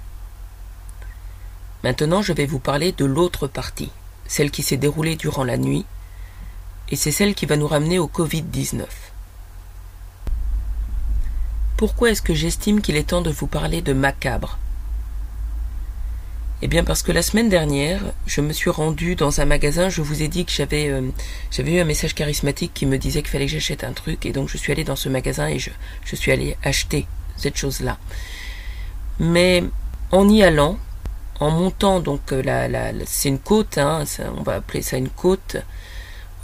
Maintenant, 1.85 2.23
je 2.23 2.33
vais 2.33 2.47
vous 2.47 2.59
parler 2.59 2.93
de 2.93 3.05
l'autre 3.05 3.47
partie, 3.47 3.91
celle 4.27 4.51
qui 4.51 4.62
s'est 4.62 4.77
déroulée 4.77 5.15
durant 5.15 5.45
la 5.45 5.57
nuit, 5.57 5.85
et 6.91 6.97
c'est 6.97 7.12
celle 7.12 7.35
qui 7.35 7.47
va 7.47 7.57
nous 7.57 7.67
ramener 7.67 7.99
au 7.99 8.09
Covid-19. 8.09 8.85
Pourquoi 11.77 12.11
est-ce 12.11 12.23
que 12.23 12.35
j'estime 12.35 12.81
qu'il 12.81 12.97
est 12.97 13.09
temps 13.09 13.23
de 13.23 13.31
vous 13.31 13.47
parler 13.47 13.83
de 13.83 13.93
macabre? 13.93 14.59
Eh 16.65 16.69
bien 16.69 16.85
parce 16.85 17.03
que 17.03 17.11
la 17.11 17.23
semaine 17.23 17.49
dernière, 17.49 18.01
je 18.27 18.41
me 18.41 18.53
suis 18.53 18.71
rendu 18.71 19.17
dans 19.17 19.41
un 19.41 19.45
magasin, 19.45 19.88
je 19.88 20.01
vous 20.01 20.23
ai 20.23 20.29
dit 20.29 20.45
que 20.45 20.53
j'avais 20.53 20.88
euh, 20.88 21.11
eu 21.59 21.79
un 21.81 21.85
message 21.85 22.15
charismatique 22.15 22.73
qui 22.73 22.87
me 22.87 22.99
disait 22.99 23.23
qu'il 23.23 23.31
fallait 23.31 23.47
que 23.47 23.53
j'achète 23.53 23.83
un 23.83 23.93
truc 23.93 24.27
et 24.27 24.33
donc 24.33 24.49
je 24.49 24.57
suis 24.57 24.71
allé 24.71 24.85
dans 24.85 24.95
ce 24.95 25.09
magasin 25.09 25.49
et 25.49 25.59
je, 25.59 25.71
je 26.05 26.15
suis 26.15 26.31
allé 26.31 26.57
acheter 26.62 27.07
cette 27.37 27.57
chose-là. 27.57 27.99
Mais 29.18 29.64
en 30.11 30.29
y 30.29 30.42
allant, 30.42 30.79
en 31.40 31.51
montant 31.51 32.01
donc 32.01 32.33
euh, 32.33 32.42
la, 32.42 32.68
la, 32.68 32.92
c'est 33.07 33.29
une 33.29 33.38
côte, 33.38 33.79
hein, 33.79 34.05
on 34.38 34.42
va 34.42 34.55
appeler 34.55 34.83
ça 34.83 34.97
une 34.97 35.09
côte, 35.09 35.57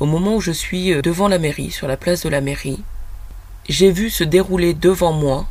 au 0.00 0.06
moment 0.06 0.36
où 0.36 0.40
je 0.40 0.52
suis 0.52 0.92
euh, 0.92 1.02
devant 1.02 1.28
la 1.28 1.38
mairie, 1.38 1.70
sur 1.70 1.88
la 1.88 1.96
place 1.96 2.22
de 2.22 2.28
la 2.28 2.40
mairie, 2.40 2.82
j'ai 3.68 3.90
vu 3.90 4.10
se 4.10 4.24
dérouler 4.24 4.74
devant 4.74 5.12
moi 5.12 5.46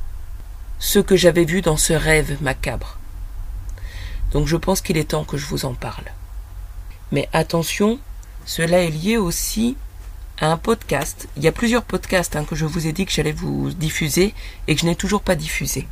ce 0.80 1.00
que 1.00 1.15
j'avais 1.15 1.45
vu 1.45 1.62
dans 1.62 1.78
ce 1.78 1.93
rêve 1.93 2.38
macabre. 2.41 2.97
Donc 4.32 4.47
je 4.47 4.58
pense 4.58 4.82
qu'il 4.82 4.97
est 4.97 5.10
temps 5.12 5.23
que 5.23 5.38
je 5.38 5.45
vous 5.45 5.65
en 5.65 5.73
parle. 5.73 6.06
Mais 7.12 7.30
attention, 7.34 8.00
cela 8.45 8.80
est 8.80 8.89
lié 8.89 9.17
aussi 9.17 9.78
un 10.41 10.58
podcast. 10.58 11.28
Il 11.38 11.43
y 11.43 11.47
a 11.47 11.52
plusieurs 11.52 11.84
podcasts 11.84 12.36
hein, 12.36 12.45
que 12.47 12.56
je 12.56 12.65
vous 12.65 12.88
ai 12.88 12.91
dit 12.91 13.06
que 13.06 13.12
j'allais 13.12 13.32
vous 13.32 13.71
diffuser 13.71 14.34
et 14.67 14.76
que 14.76 14.82
je 14.82 14.86
n'ai 14.86 14.95
toujours 14.95 15.21
pas 15.21 15.36
diffusé. 15.36 15.88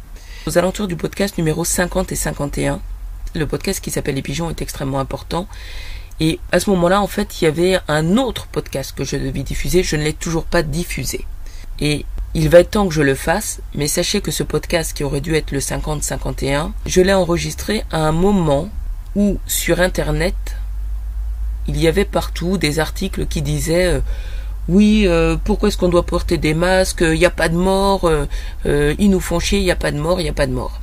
Aux 0.48 0.58
alentours 0.58 0.88
du 0.88 0.96
podcast 0.96 1.38
numéro 1.38 1.66
50 1.66 2.12
et 2.12 2.16
51, 2.16 2.80
le 3.34 3.48
podcast 3.48 3.84
qui 3.84 3.92
s'appelle 3.92 4.16
Les 4.16 4.22
Pigeons 4.22 4.50
est 4.50 4.62
extrêmement 4.62 5.00
important. 5.00 5.48
Et 6.20 6.40
à 6.52 6.60
ce 6.60 6.70
moment-là, 6.70 7.02
en 7.02 7.08
fait, 7.08 7.42
il 7.42 7.46
y 7.46 7.48
avait 7.48 7.80
un 7.88 8.18
autre 8.18 8.48
podcast 8.48 8.94
que 8.96 9.04
je 9.04 9.18
devais 9.18 9.44
diffuser. 9.44 9.84
Je 9.84 9.96
ne 9.96 10.04
l'ai 10.04 10.14
toujours 10.14 10.46
pas 10.46 10.64
diffusé. 10.64 11.26
Et 11.80 12.06
il 12.34 12.50
va 12.50 12.60
être 12.60 12.72
temps 12.72 12.88
que 12.88 12.94
je 12.94 13.02
le 13.02 13.16
fasse, 13.16 13.62
mais 13.74 13.88
sachez 13.88 14.22
que 14.22 14.32
ce 14.32 14.44
podcast 14.44 14.94
qui 14.94 15.04
aurait 15.04 15.22
dû 15.22 15.36
être 15.36 15.52
le 15.52 15.60
50-51, 15.60 16.72
je 16.86 17.02
l'ai 17.02 17.14
enregistré 17.14 17.84
à 17.92 18.00
un 18.00 18.12
moment 18.12 18.70
où 19.16 19.40
sur 19.48 19.80
Internet, 19.80 20.36
il 21.68 21.80
y 21.80 21.88
avait 21.88 22.06
partout 22.06 22.58
des 22.58 22.80
articles 22.80 23.26
qui 23.26 23.42
disaient 23.42 23.86
euh, 23.86 24.00
oui, 24.68 25.04
euh, 25.06 25.38
pourquoi 25.44 25.70
est-ce 25.70 25.78
qu'on 25.78 25.90
doit 25.90 26.06
porter 26.06 26.38
des 26.38 26.54
masques 26.54 27.02
Il 27.02 27.20
n'y 27.20 27.26
a 27.26 27.32
pas 27.32 27.50
de 27.50 27.56
mort, 27.56 28.06
euh, 28.06 28.96
ils 28.98 29.10
nous 29.10 29.20
font 29.20 29.40
chier, 29.40 29.60
il 29.60 29.64
n'y 29.64 29.72
a 29.72 29.76
pas 29.76 29.92
de 29.92 30.00
mort, 30.00 30.20
il 30.20 30.24
n'y 30.24 30.30
a 30.30 30.34
pas 30.34 30.48
de 30.48 30.54
mort. 30.54 30.80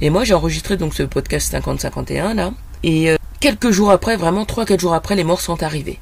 Et 0.00 0.10
moi 0.10 0.24
j'ai 0.24 0.34
enregistré 0.34 0.76
donc 0.76 0.94
ce 0.94 1.02
podcast 1.02 1.52
50-51 1.54 2.34
là, 2.34 2.52
et 2.82 3.16
quelques 3.40 3.70
jours 3.70 3.90
après, 3.90 4.16
vraiment 4.16 4.44
3-4 4.44 4.80
jours 4.80 4.94
après, 4.94 5.16
les 5.16 5.24
morts 5.24 5.40
sont 5.40 5.62
arrivés. 5.62 5.98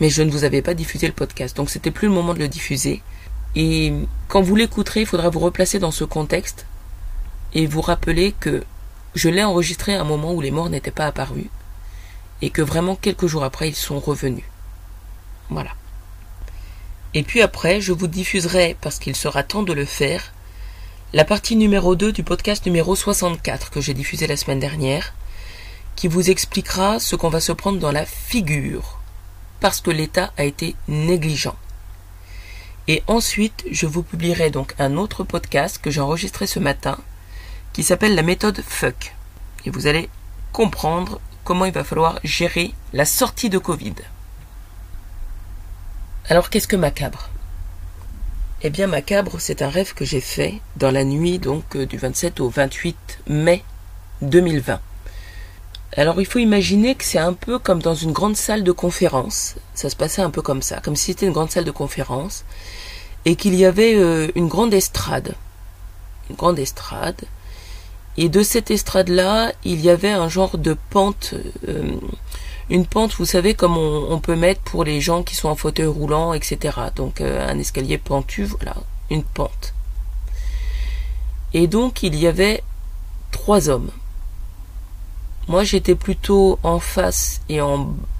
Mais 0.00 0.10
je 0.10 0.22
ne 0.22 0.30
vous 0.30 0.44
avais 0.44 0.62
pas 0.62 0.74
diffusé 0.74 1.06
le 1.06 1.12
podcast, 1.12 1.56
donc 1.56 1.70
c'était 1.70 1.90
plus 1.90 2.08
le 2.08 2.14
moment 2.14 2.34
de 2.34 2.38
le 2.38 2.48
diffuser. 2.48 3.02
Et 3.56 3.92
quand 4.28 4.42
vous 4.42 4.56
l'écouterez, 4.56 5.00
il 5.00 5.06
faudra 5.06 5.30
vous 5.30 5.40
replacer 5.40 5.78
dans 5.78 5.90
ce 5.90 6.04
contexte 6.04 6.66
et 7.54 7.66
vous 7.66 7.80
rappeler 7.80 8.34
que 8.38 8.62
je 9.14 9.28
l'ai 9.28 9.42
enregistré 9.42 9.94
à 9.94 10.02
un 10.02 10.04
moment 10.04 10.32
où 10.34 10.40
les 10.40 10.50
morts 10.50 10.70
n'étaient 10.70 10.90
pas 10.90 11.06
apparus 11.06 11.46
et 12.42 12.50
que 12.50 12.62
vraiment 12.62 12.96
quelques 12.96 13.26
jours 13.26 13.44
après 13.44 13.68
ils 13.68 13.76
sont 13.76 13.98
revenus. 13.98 14.44
Voilà. 15.48 15.70
Et 17.12 17.22
puis 17.22 17.42
après, 17.42 17.80
je 17.80 17.92
vous 17.92 18.06
diffuserai, 18.06 18.76
parce 18.80 18.98
qu'il 18.98 19.16
sera 19.16 19.42
temps 19.42 19.64
de 19.64 19.72
le 19.72 19.84
faire, 19.84 20.32
la 21.12 21.24
partie 21.24 21.56
numéro 21.56 21.96
2 21.96 22.12
du 22.12 22.22
podcast 22.22 22.64
numéro 22.66 22.94
64 22.94 23.70
que 23.70 23.80
j'ai 23.80 23.94
diffusé 23.94 24.28
la 24.28 24.36
semaine 24.36 24.60
dernière, 24.60 25.12
qui 25.96 26.06
vous 26.06 26.30
expliquera 26.30 27.00
ce 27.00 27.16
qu'on 27.16 27.28
va 27.28 27.40
se 27.40 27.50
prendre 27.50 27.80
dans 27.80 27.90
la 27.90 28.06
figure, 28.06 29.00
parce 29.58 29.80
que 29.80 29.90
l'État 29.90 30.32
a 30.36 30.44
été 30.44 30.76
négligent. 30.86 31.56
Et 32.86 33.02
ensuite, 33.08 33.64
je 33.70 33.86
vous 33.86 34.02
publierai 34.02 34.50
donc 34.50 34.74
un 34.78 34.96
autre 34.96 35.24
podcast 35.24 35.78
que 35.82 35.90
j'ai 35.90 36.00
enregistré 36.00 36.46
ce 36.46 36.60
matin 36.60 36.96
qui 37.72 37.82
s'appelle 37.82 38.14
la 38.14 38.22
méthode 38.22 38.62
FUCK. 38.62 39.14
Et 39.64 39.70
vous 39.70 39.86
allez 39.86 40.08
comprendre 40.52 41.20
comment 41.50 41.64
il 41.64 41.72
va 41.72 41.82
falloir 41.82 42.20
gérer 42.22 42.72
la 42.92 43.04
sortie 43.04 43.50
de 43.50 43.58
Covid. 43.58 43.94
Alors 46.28 46.48
qu'est-ce 46.48 46.68
que 46.68 46.76
macabre? 46.76 47.28
Eh 48.62 48.70
bien 48.70 48.86
macabre, 48.86 49.40
c'est 49.40 49.60
un 49.60 49.68
rêve 49.68 49.92
que 49.92 50.04
j'ai 50.04 50.20
fait 50.20 50.60
dans 50.76 50.92
la 50.92 51.02
nuit 51.02 51.40
donc 51.40 51.74
euh, 51.74 51.86
du 51.86 51.98
27 51.98 52.38
au 52.38 52.48
28 52.50 53.22
mai 53.26 53.64
2020. 54.22 54.78
Alors 55.96 56.20
il 56.20 56.24
faut 56.24 56.38
imaginer 56.38 56.94
que 56.94 57.02
c'est 57.02 57.18
un 57.18 57.32
peu 57.32 57.58
comme 57.58 57.82
dans 57.82 57.96
une 57.96 58.12
grande 58.12 58.36
salle 58.36 58.62
de 58.62 58.70
conférence. 58.70 59.56
Ça 59.74 59.90
se 59.90 59.96
passait 59.96 60.22
un 60.22 60.30
peu 60.30 60.42
comme 60.42 60.62
ça, 60.62 60.80
comme 60.80 60.94
si 60.94 61.06
c'était 61.06 61.26
une 61.26 61.32
grande 61.32 61.50
salle 61.50 61.64
de 61.64 61.72
conférence 61.72 62.44
et 63.24 63.34
qu'il 63.34 63.56
y 63.56 63.64
avait 63.64 63.96
euh, 63.96 64.30
une 64.36 64.46
grande 64.46 64.72
estrade. 64.72 65.34
Une 66.28 66.36
grande 66.36 66.60
estrade. 66.60 67.22
Et 68.22 68.28
de 68.28 68.42
cette 68.42 68.70
estrade-là, 68.70 69.54
il 69.64 69.80
y 69.80 69.88
avait 69.88 70.10
un 70.10 70.28
genre 70.28 70.58
de 70.58 70.76
pente, 70.90 71.32
euh, 71.66 71.96
une 72.68 72.84
pente, 72.84 73.14
vous 73.14 73.24
savez, 73.24 73.54
comme 73.54 73.78
on, 73.78 74.18
peut 74.18 74.36
mettre 74.36 74.60
pour 74.60 74.84
les 74.84 75.00
gens 75.00 75.22
qui 75.22 75.34
sont 75.34 75.48
en 75.48 75.56
fauteuil 75.56 75.86
roulant, 75.86 76.34
etc. 76.34 76.76
Donc 76.94 77.22
euh, 77.22 77.48
un 77.48 77.58
escalier 77.58 77.96
pentu, 77.96 78.44
voilà, 78.44 78.74
une 79.08 79.22
pente. 79.22 79.72
Et 81.54 81.66
donc 81.66 82.02
il 82.02 82.14
y 82.14 82.26
avait 82.26 82.62
trois 83.30 83.70
hommes. 83.70 83.90
Moi 85.48 85.64
j'étais 85.64 85.94
plutôt 85.94 86.58
en 86.62 86.78
face 86.78 87.40
et 87.48 87.60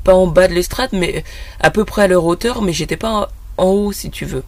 pas 0.02 0.14
en 0.14 0.26
bas 0.28 0.48
de 0.48 0.54
l'estrade, 0.54 0.90
mais 0.94 1.24
à 1.60 1.70
peu 1.70 1.84
près 1.84 2.04
à 2.04 2.08
leur 2.08 2.24
hauteur, 2.24 2.62
mais 2.62 2.72
j'étais 2.72 2.96
pas 2.96 3.28
en 3.58 3.66
haut 3.66 3.92
si 3.92 4.10
tu 4.10 4.24
veux. 4.24 4.44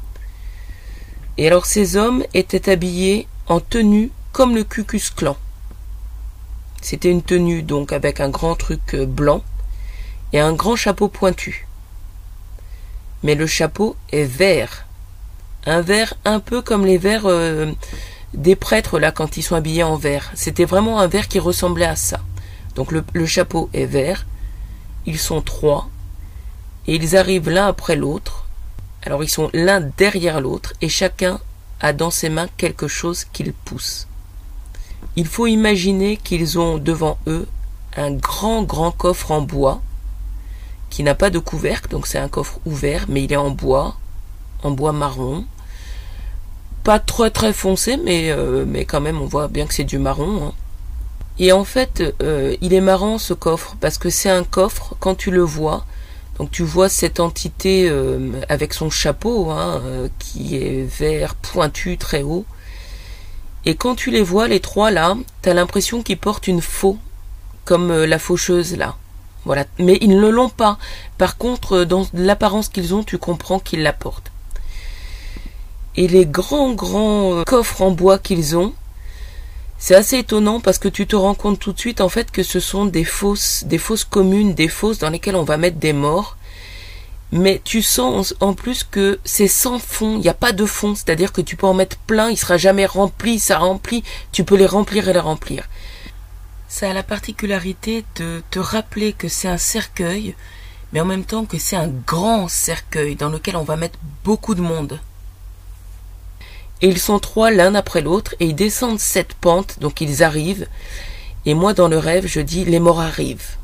Et 1.37 1.47
alors 1.47 1.67
ces 1.67 1.97
hommes 1.97 2.25
étaient 2.33 2.71
habillés 2.71 3.29
en 3.49 3.61
tenue 3.61 4.11
comme 4.33 4.55
le 4.55 4.65
Cucus 4.65 5.11
Clan. 5.11 5.37
C'était 6.83 7.11
une 7.11 7.23
tenue 7.23 7.63
donc 7.63 7.93
avec 7.93 8.21
un 8.21 8.29
grand 8.29 8.55
truc 8.55 8.95
euh, 8.95 9.07
blanc 9.07 9.43
et 10.35 10.41
un 10.41 10.53
grand 10.53 10.77
chapeau 10.77 11.09
pointu. 11.09 11.67
Mais 13.23 13.35
le 13.35 13.47
chapeau 13.47 13.97
est 14.11 14.25
vert. 14.25 14.87
Un 15.65 15.81
vert 15.81 16.15
un 16.27 16.41
peu 16.41 16.61
comme 16.61 16.85
les 16.85 16.99
verres 16.99 17.27
euh, 17.27 17.73
des 18.35 18.57
prêtres 18.57 18.99
là 18.99 19.13
quand 19.13 19.39
ils 19.39 19.43
sont 19.43 19.57
habillés 19.57 19.85
en 19.85 19.97
vert. 19.97 20.31
C'était 20.35 20.67
vraiment 20.67 21.01
un 21.01 21.07
vert 21.07 21.29
qui 21.29 21.39
ressemblait 21.39 21.87
à 21.87 21.97
ça. 21.97 22.21
Donc 22.75 22.93
le, 22.93 23.03
le 23.15 23.25
chapeau 23.25 23.71
est 23.73 23.87
vert. 23.87 24.27
Ils 25.07 25.19
sont 25.19 25.41
trois. 25.41 25.89
Et 26.87 26.97
ils 26.97 27.17
arrivent 27.17 27.49
l'un 27.49 27.69
après 27.69 27.97
l'autre 27.97 28.43
alors 29.05 29.25
ils 29.25 29.29
sont 29.29 29.51
l'un 29.53 29.81
derrière 29.81 30.41
l'autre 30.41 30.75
et 30.81 30.89
chacun 30.89 31.41
a 31.81 31.93
dans 31.93 32.11
ses 32.11 32.29
mains 32.29 32.49
quelque 32.57 32.87
chose 32.87 33.25
qu'il 33.25 33.53
pousse. 33.53 34.07
Il 35.17 35.27
faut 35.27 35.47
imaginer 35.47 36.17
qu'ils 36.17 36.59
ont 36.59 36.79
devant 36.79 37.19
eux 37.27 37.47
un 37.97 38.13
grand 38.13 38.63
grand 38.63 38.91
coffre 38.91 39.31
en 39.31 39.43
bois 39.43 39.83
qui 40.93 41.03
n'a 41.03 41.15
pas 41.15 41.31
de 41.31 41.39
couvercle, 41.39 41.89
donc 41.89 42.07
c'est 42.07 42.19
un 42.19 42.29
coffre 42.29 42.59
ouvert, 42.67 43.07
mais 43.09 43.25
il 43.25 43.33
est 43.33 43.37
en 43.37 43.51
bois, 43.51 43.97
en 44.63 44.71
bois 44.71 44.93
marron. 44.93 45.45
pas 46.85 46.99
très 46.99 47.31
très 47.31 47.53
foncé, 47.53 47.97
mais, 47.97 48.31
euh, 48.31 48.67
quand 48.89 49.01
même 49.01 49.21
on 49.21 49.27
voit 49.27 49.49
bien 49.49 49.67
que 49.67 49.73
c'est 49.73 49.85
du 49.85 49.99
marron. 49.99 50.49
Hein. 50.49 50.53
Et 51.39 51.53
en 51.53 51.65
fait, 51.65 52.03
euh, 52.23 52.57
il 52.61 52.75
est 52.75 52.81
marrant 52.81 53.19
ce 53.19 53.33
coffre, 53.33 53.77
parce 53.81 53.97
que 53.97 54.11
c'est 54.11 54.29
un 54.31 54.45
coffre, 54.45 54.95
quand 55.01 55.15
tu 55.15 55.31
le 55.31 55.43
vois, 55.43 55.87
donc 56.39 56.51
tu 56.51 56.63
vois 56.63 56.91
cette 56.91 57.21
entité 57.21 57.89
euh, 57.89 58.33
avec 58.51 58.75
son 58.75 58.91
chapeau, 58.91 59.51
hein, 59.51 59.81
qui 60.19 60.57
est 60.57 60.83
vert, 60.83 61.37
pointu, 61.37 61.97
très 61.97 62.23
haut. 62.23 62.45
Et 63.65 63.75
quand 63.75 63.95
tu 63.95 64.11
les 64.11 64.23
vois, 64.23 64.49
les 64.49 64.61
trois 64.61 64.91
là, 64.91 65.17
t'as 65.41 65.55
l'impression 65.55 66.03
qu'ils 66.03 66.19
portent 66.19 66.49
une 66.49 66.63
faux, 66.63 66.99
comme 67.65 67.93
la 67.93 68.19
faucheuse 68.19 68.77
là. 68.77 68.97
Voilà. 69.45 69.65
Mais 69.79 69.99
ils 70.01 70.17
ne 70.17 70.29
l'ont 70.29 70.49
pas. 70.49 70.79
Par 71.19 71.37
contre, 71.37 71.85
dans 71.85 72.07
l'apparence 72.15 72.69
qu'ils 72.69 72.95
ont, 72.95 73.03
tu 73.03 73.19
comprends 73.19 73.59
qu'ils 73.59 73.83
la 73.83 73.93
portent 73.93 74.33
et 75.97 76.09
les 76.09 76.27
grands 76.27 76.73
grands 76.73 77.35
euh, 77.35 77.45
coffres 77.45 77.83
en 77.83 77.91
bois 77.91 78.19
qu'ils 78.19 78.57
ont, 78.57 78.73
c'est 79.79 79.95
assez 79.95 80.19
étonnant 80.19 80.61
parce 80.61 80.79
que 80.79 80.89
tu 80.89 81.07
te 81.07 81.17
rends 81.17 81.35
compte 81.35 81.59
tout 81.59 81.73
de 81.73 81.79
suite 81.79 82.01
en 82.01 82.09
fait 82.09 82.31
que 82.31 82.43
ce 82.43 82.61
sont 82.61 82.87
des 82.87 83.05
fosses, 83.05 83.65
des 83.67 83.79
fosses 83.79 84.05
communes, 84.05 84.55
des 84.55 84.69
fosses 84.69 84.99
dans 84.99 85.11
lesquelles 85.11 85.37
on 85.37 85.43
va 85.43 85.57
mettre 85.57 85.79
des 85.79 85.93
morts. 85.93 86.37
Mais 87.35 87.63
tu 87.65 87.81
sens 87.81 88.35
en 88.41 88.53
plus 88.53 88.85
que 88.85 89.19
c'est 89.25 89.49
sans 89.49 89.79
fond, 89.79 90.17
il 90.17 90.21
n'y 90.21 90.29
a 90.29 90.35
pas 90.35 90.53
de 90.53 90.67
fond, 90.67 90.95
c'est-à-dire 90.95 91.33
que 91.33 91.41
tu 91.41 91.57
peux 91.57 91.67
en 91.67 91.73
mettre 91.73 91.97
plein, 91.97 92.29
il 92.29 92.37
sera 92.37 92.59
jamais 92.59 92.85
rempli, 92.85 93.39
ça 93.39 93.59
remplit, 93.59 94.05
tu 94.33 94.45
peux 94.45 94.57
les 94.57 94.67
remplir 94.67 95.09
et 95.09 95.15
les 95.15 95.19
remplir. 95.19 95.65
Ça 96.69 96.91
a 96.91 96.93
la 96.93 97.03
particularité 97.03 98.05
de 98.17 98.43
te 98.51 98.59
rappeler 98.59 99.15
que 99.15 99.29
c'est 99.29 99.49
un 99.49 99.57
cercueil, 99.57 100.35
mais 100.93 101.01
en 101.01 101.07
même 101.07 101.25
temps 101.25 101.47
que 101.47 101.59
c'est 101.59 101.77
un 101.77 101.89
grand 101.89 102.49
cercueil 102.49 103.17
dans 103.17 103.31
lequel 103.31 103.57
on 103.57 103.65
va 103.65 103.77
mettre 103.77 103.99
beaucoup 104.25 104.55
de 104.55 104.61
monde. 104.61 105.01
Et 106.83 106.89
ils 106.89 106.99
sont 106.99 107.19
trois 107.19 107.51
l'un 107.51 107.75
après 107.75 108.03
l'autre, 108.03 108.35
et 108.41 108.47
ils 108.47 108.55
descendent 108.55 109.01
cette 109.01 109.33
pente, 109.33 109.79
donc 109.81 110.03
ils 110.03 110.23
arrivent. 110.23 110.67
Et 111.47 111.55
moi, 111.55 111.73
dans 111.73 111.89
le 111.89 111.97
rêve, 111.97 112.27
je 112.27 112.41
dis 112.41 112.67
les 112.67 112.79
morts 112.79 113.01
arrivent. 113.01 113.57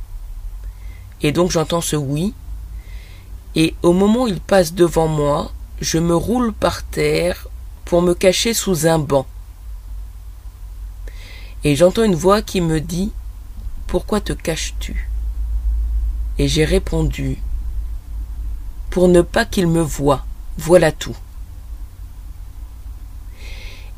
Et 1.21 1.33
donc 1.33 1.51
j'entends 1.51 1.83
ce 1.83 1.97
oui. 1.97 2.33
Et 3.61 3.75
au 3.83 3.93
moment 3.93 4.23
où 4.23 4.29
ils 4.29 4.41
passent 4.41 4.73
devant 4.73 5.09
moi, 5.09 5.51
je 5.81 5.99
me 5.99 6.15
roule 6.15 6.53
par 6.53 6.85
terre 6.85 7.49
pour 7.85 8.03
me 8.03 8.15
cacher 8.15 8.55
sous 8.55 8.87
un 8.87 9.01
banc. 9.01 9.27
Et 11.65 11.75
j'entends 11.75 12.05
une 12.05 12.15
voix 12.15 12.41
qui 12.41 12.61
me 12.61 12.81
dit 12.81 13.11
Pourquoi 13.89 14.21
te 14.21 14.33
caches-tu? 14.33 15.11
Et 16.39 16.47
j'ai 16.47 16.65
répondu 16.65 17.39
Pour 18.91 19.09
ne 19.09 19.23
pas 19.23 19.45
qu'ils 19.45 19.67
me 19.67 19.83
voient, 19.83 20.25
voilà 20.57 20.93
tout. 20.93 21.17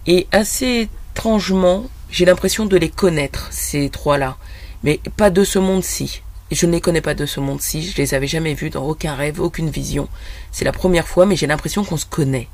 Et 0.07 0.27
assez 0.33 0.89
étrangement, 1.13 1.85
j'ai 2.11 2.25
l'impression 2.25 2.65
de 2.65 2.79
les 2.79 2.89
connaître, 2.89 3.49
ces 3.51 3.91
trois-là. 3.91 4.39
Mais 4.85 5.03
pas 5.19 5.29
de 5.29 5.45
ce 5.45 5.59
monde-ci. 5.59 6.23
Je 6.51 6.67
ne 6.67 6.73
les 6.73 6.81
connais 6.81 7.01
pas 7.01 7.15
de 7.15 7.27
ce 7.27 7.39
monde-ci, 7.39 7.83
je 7.83 7.97
les 7.97 8.15
avais 8.15 8.27
jamais 8.27 8.55
vus 8.55 8.71
dans 8.71 8.85
aucun 8.85 9.15
rêve, 9.15 9.41
aucune 9.41 9.71
vision. 9.71 10.09
C'est 10.51 10.65
la 10.65 10.73
première 10.73 11.07
fois, 11.07 11.25
mais 11.25 11.37
j'ai 11.37 11.47
l'impression 11.47 11.85
qu'on 11.85 11.97
se 11.97 12.07
connaît. 12.07 12.49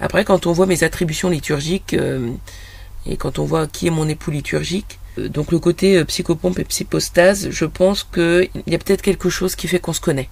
Après, 0.00 0.24
quand 0.24 0.46
on 0.46 0.52
voit 0.52 0.66
mes 0.66 0.84
attributions 0.84 1.30
liturgiques, 1.30 1.94
euh, 1.94 2.30
et 3.06 3.16
quand 3.16 3.38
on 3.38 3.44
voit 3.44 3.66
qui 3.66 3.86
est 3.86 3.90
mon 3.90 4.08
époux 4.08 4.30
liturgique, 4.30 4.98
euh, 5.18 5.28
donc 5.28 5.50
le 5.50 5.58
côté 5.58 5.96
euh, 5.96 6.04
psychopompe 6.04 6.58
et 6.58 6.64
psychostase, 6.64 7.48
je 7.50 7.64
pense 7.64 8.04
qu'il 8.04 8.50
y 8.66 8.74
a 8.74 8.78
peut-être 8.78 9.02
quelque 9.02 9.30
chose 9.30 9.54
qui 9.56 9.66
fait 9.66 9.78
qu'on 9.78 9.94
se 9.94 10.00
connaît. 10.00 10.28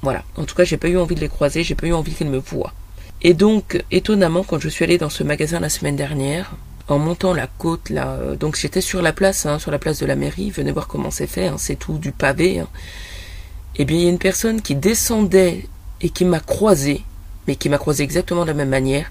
Voilà. 0.00 0.24
En 0.36 0.44
tout 0.44 0.54
cas, 0.54 0.64
j'ai 0.64 0.78
pas 0.78 0.88
eu 0.88 0.98
envie 0.98 1.14
de 1.14 1.20
les 1.20 1.28
croiser, 1.28 1.64
j'ai 1.64 1.74
pas 1.74 1.86
eu 1.86 1.92
envie 1.92 2.12
qu'ils 2.12 2.28
me 2.28 2.38
voient. 2.38 2.72
Et 3.22 3.34
donc, 3.34 3.82
étonnamment, 3.90 4.42
quand 4.42 4.58
je 4.58 4.68
suis 4.68 4.84
allée 4.84 4.98
dans 4.98 5.10
ce 5.10 5.22
magasin 5.22 5.60
la 5.60 5.68
semaine 5.68 5.96
dernière, 5.96 6.52
en 6.88 6.98
montant 6.98 7.34
la 7.34 7.46
côte 7.46 7.90
là, 7.90 8.08
euh, 8.08 8.36
donc 8.36 8.56
j'étais 8.56 8.80
sur 8.80 9.02
la 9.02 9.12
place, 9.12 9.46
hein, 9.46 9.58
sur 9.58 9.70
la 9.70 9.78
place 9.78 9.98
de 9.98 10.06
la 10.06 10.16
mairie, 10.16 10.50
venez 10.50 10.72
voir 10.72 10.86
comment 10.86 11.10
c'est 11.10 11.26
fait, 11.26 11.46
hein, 11.46 11.56
c'est 11.58 11.76
tout 11.76 11.98
du 11.98 12.12
pavé. 12.12 12.60
Hein. 12.60 12.68
Eh 13.76 13.84
bien, 13.84 13.96
il 13.96 14.02
y 14.04 14.06
a 14.06 14.10
une 14.10 14.18
personne 14.18 14.60
qui 14.60 14.74
descendait 14.74 15.66
et 16.00 16.10
qui 16.10 16.24
m'a 16.24 16.40
croisé, 16.40 17.02
mais 17.46 17.56
qui 17.56 17.68
m'a 17.68 17.78
croisé 17.78 18.02
exactement 18.02 18.42
de 18.42 18.48
la 18.48 18.54
même 18.54 18.68
manière, 18.68 19.10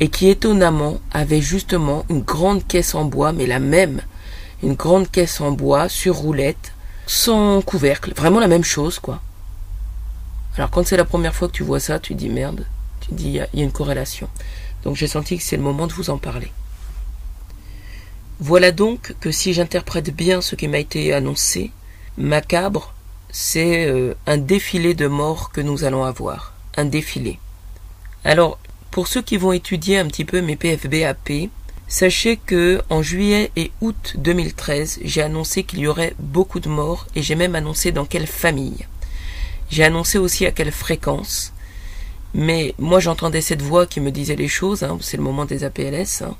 et 0.00 0.08
qui 0.08 0.28
étonnamment 0.28 0.98
avait 1.12 1.40
justement 1.40 2.04
une 2.08 2.20
grande 2.20 2.66
caisse 2.66 2.94
en 2.94 3.04
bois, 3.04 3.32
mais 3.32 3.46
la 3.46 3.58
même, 3.60 4.02
une 4.62 4.74
grande 4.74 5.10
caisse 5.10 5.40
en 5.40 5.52
bois 5.52 5.88
sur 5.88 6.16
roulette, 6.16 6.72
sans 7.06 7.62
couvercle, 7.62 8.12
vraiment 8.14 8.40
la 8.40 8.48
même 8.48 8.64
chose, 8.64 8.98
quoi. 8.98 9.20
Alors 10.56 10.70
quand 10.70 10.86
c'est 10.86 10.96
la 10.96 11.04
première 11.04 11.34
fois 11.34 11.46
que 11.48 11.52
tu 11.52 11.62
vois 11.62 11.78
ça, 11.78 12.00
tu 12.00 12.14
dis 12.14 12.28
merde, 12.28 12.66
dit 13.12 13.28
il 13.28 13.34
y, 13.34 13.40
a 13.40 13.48
une 13.64 13.72
corrélation. 13.72 14.28
Donc 14.82 14.96
j'ai 14.96 15.06
senti 15.06 15.38
que 15.38 15.42
c'est 15.44 15.56
le 15.56 15.62
moment 15.62 15.86
de 15.86 15.92
vous 15.92 16.10
en 16.10 16.18
parler. 16.18 16.50
Voilà 18.40 18.70
donc 18.70 19.14
que 19.18 19.32
si 19.32 19.52
j'interprète 19.52 20.14
bien 20.14 20.40
ce 20.40 20.54
qui 20.54 20.68
m'a 20.68 20.78
été 20.78 21.12
annoncé, 21.12 21.72
macabre, 22.16 22.94
c'est 23.30 23.86
euh, 23.86 24.14
un 24.26 24.38
défilé 24.38 24.94
de 24.94 25.08
morts 25.08 25.50
que 25.50 25.60
nous 25.60 25.82
allons 25.82 26.04
avoir. 26.04 26.52
Un 26.76 26.84
défilé. 26.84 27.40
Alors, 28.24 28.60
pour 28.92 29.08
ceux 29.08 29.22
qui 29.22 29.38
vont 29.38 29.52
étudier 29.52 29.98
un 29.98 30.06
petit 30.06 30.24
peu 30.24 30.40
mes 30.40 30.54
PFBAP, 30.54 31.50
sachez 31.88 32.36
que 32.36 32.80
en 32.90 33.02
juillet 33.02 33.50
et 33.56 33.72
août 33.80 34.14
2013, 34.18 35.00
j'ai 35.02 35.22
annoncé 35.22 35.64
qu'il 35.64 35.80
y 35.80 35.88
aurait 35.88 36.14
beaucoup 36.20 36.60
de 36.60 36.68
morts 36.68 37.08
et 37.16 37.22
j'ai 37.22 37.34
même 37.34 37.56
annoncé 37.56 37.90
dans 37.90 38.04
quelle 38.04 38.28
famille. 38.28 38.86
J'ai 39.68 39.82
annoncé 39.82 40.16
aussi 40.16 40.46
à 40.46 40.52
quelle 40.52 40.72
fréquence. 40.72 41.52
Mais 42.34 42.74
moi 42.78 43.00
j'entendais 43.00 43.40
cette 43.40 43.62
voix 43.62 43.86
qui 43.86 44.00
me 44.00 44.12
disait 44.12 44.36
les 44.36 44.48
choses, 44.48 44.84
hein, 44.84 44.96
c'est 45.00 45.16
le 45.16 45.24
moment 45.24 45.44
des 45.44 45.64
APLS. 45.64 46.22
Hein. 46.22 46.36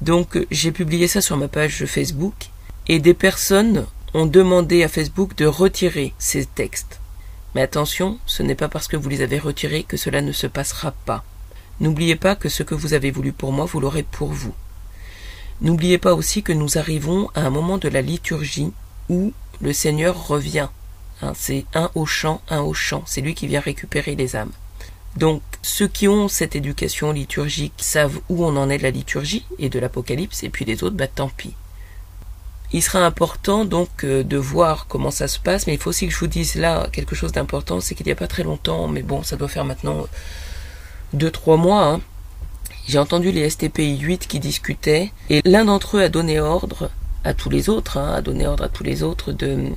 Donc 0.00 0.38
j'ai 0.50 0.72
publié 0.72 1.08
ça 1.08 1.20
sur 1.20 1.36
ma 1.36 1.48
page 1.48 1.86
Facebook 1.86 2.50
et 2.88 2.98
des 2.98 3.14
personnes 3.14 3.86
ont 4.14 4.26
demandé 4.26 4.82
à 4.82 4.88
Facebook 4.88 5.36
de 5.36 5.46
retirer 5.46 6.14
ces 6.18 6.44
textes. 6.44 7.00
Mais 7.54 7.62
attention, 7.62 8.18
ce 8.26 8.42
n'est 8.42 8.54
pas 8.54 8.68
parce 8.68 8.88
que 8.88 8.96
vous 8.96 9.08
les 9.08 9.22
avez 9.22 9.38
retirés 9.38 9.82
que 9.82 9.96
cela 9.96 10.20
ne 10.20 10.32
se 10.32 10.46
passera 10.46 10.92
pas. 10.92 11.24
N'oubliez 11.80 12.16
pas 12.16 12.36
que 12.36 12.48
ce 12.48 12.62
que 12.62 12.74
vous 12.74 12.94
avez 12.94 13.10
voulu 13.10 13.32
pour 13.32 13.52
moi, 13.52 13.64
vous 13.64 13.80
l'aurez 13.80 14.02
pour 14.02 14.32
vous. 14.32 14.54
N'oubliez 15.62 15.98
pas 15.98 16.14
aussi 16.14 16.42
que 16.42 16.52
nous 16.52 16.76
arrivons 16.76 17.30
à 17.34 17.40
un 17.42 17.50
moment 17.50 17.78
de 17.78 17.88
la 17.88 18.02
liturgie 18.02 18.72
où 19.08 19.32
le 19.62 19.72
Seigneur 19.72 20.28
revient. 20.28 20.68
Hein, 21.22 21.32
c'est 21.34 21.64
un 21.74 21.90
au 21.94 22.04
chant, 22.04 22.42
un 22.50 22.60
au 22.60 22.74
chant. 22.74 23.02
C'est 23.06 23.22
lui 23.22 23.34
qui 23.34 23.46
vient 23.46 23.60
récupérer 23.60 24.14
les 24.16 24.36
âmes. 24.36 24.52
Donc 25.16 25.42
ceux 25.62 25.88
qui 25.88 26.08
ont 26.08 26.28
cette 26.28 26.56
éducation 26.56 27.10
liturgique 27.12 27.74
savent 27.78 28.20
où 28.28 28.44
on 28.44 28.56
en 28.56 28.68
est 28.68 28.78
de 28.78 28.82
la 28.82 28.90
liturgie 28.90 29.46
et 29.58 29.68
de 29.68 29.78
l'Apocalypse, 29.78 30.42
et 30.42 30.50
puis 30.50 30.64
les 30.64 30.84
autres, 30.84 30.96
bah 30.96 31.06
tant 31.06 31.28
pis. 31.28 31.54
Il 32.72 32.82
sera 32.82 33.04
important 33.04 33.64
donc 33.64 34.04
euh, 34.04 34.22
de 34.22 34.36
voir 34.36 34.86
comment 34.88 35.10
ça 35.10 35.28
se 35.28 35.38
passe, 35.38 35.66
mais 35.66 35.74
il 35.74 35.80
faut 35.80 35.90
aussi 35.90 36.06
que 36.06 36.12
je 36.12 36.18
vous 36.18 36.26
dise 36.26 36.56
là 36.56 36.88
quelque 36.92 37.14
chose 37.14 37.32
d'important, 37.32 37.80
c'est 37.80 37.94
qu'il 37.94 38.06
n'y 38.06 38.12
a 38.12 38.16
pas 38.16 38.26
très 38.26 38.42
longtemps, 38.42 38.88
mais 38.88 39.02
bon, 39.02 39.22
ça 39.22 39.36
doit 39.36 39.48
faire 39.48 39.64
maintenant 39.64 40.06
2-3 41.16 41.58
mois, 41.58 41.84
hein, 41.84 42.00
j'ai 42.86 42.98
entendu 42.98 43.30
les 43.30 43.48
STPI 43.48 43.98
8 43.98 44.26
qui 44.26 44.40
discutaient, 44.40 45.12
et 45.30 45.40
l'un 45.44 45.64
d'entre 45.64 45.96
eux 45.96 46.02
a 46.02 46.08
donné 46.08 46.40
ordre 46.40 46.90
à 47.24 47.34
tous 47.34 47.50
les 47.50 47.68
autres, 47.68 47.96
hein, 47.98 48.12
a 48.14 48.20
donné 48.20 48.46
ordre 48.46 48.64
à 48.64 48.68
tous 48.68 48.84
les 48.84 49.02
autres 49.02 49.32
de... 49.32 49.70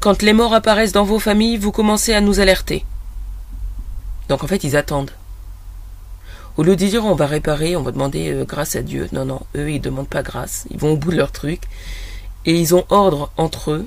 Quand 0.00 0.22
les 0.22 0.34
morts 0.34 0.54
apparaissent 0.54 0.92
dans 0.92 1.04
vos 1.04 1.18
familles, 1.18 1.56
vous 1.56 1.72
commencez 1.72 2.12
à 2.12 2.20
nous 2.20 2.38
alerter. 2.38 2.84
Donc 4.28 4.44
en 4.44 4.46
fait, 4.46 4.64
ils 4.64 4.76
attendent. 4.76 5.10
Au 6.56 6.62
lieu 6.62 6.76
de 6.76 6.86
dire 6.86 7.04
on 7.04 7.14
va 7.14 7.26
réparer, 7.26 7.76
on 7.76 7.82
va 7.82 7.90
demander 7.90 8.30
euh, 8.30 8.44
grâce 8.44 8.76
à 8.76 8.82
Dieu, 8.82 9.08
non, 9.12 9.24
non, 9.24 9.40
eux, 9.56 9.70
ils 9.70 9.80
demandent 9.80 10.08
pas 10.08 10.22
grâce. 10.22 10.66
Ils 10.70 10.78
vont 10.78 10.92
au 10.92 10.96
bout 10.96 11.10
de 11.10 11.16
leur 11.16 11.32
truc. 11.32 11.62
Et 12.46 12.58
ils 12.58 12.74
ont 12.74 12.84
ordre 12.90 13.30
entre 13.36 13.72
eux 13.72 13.86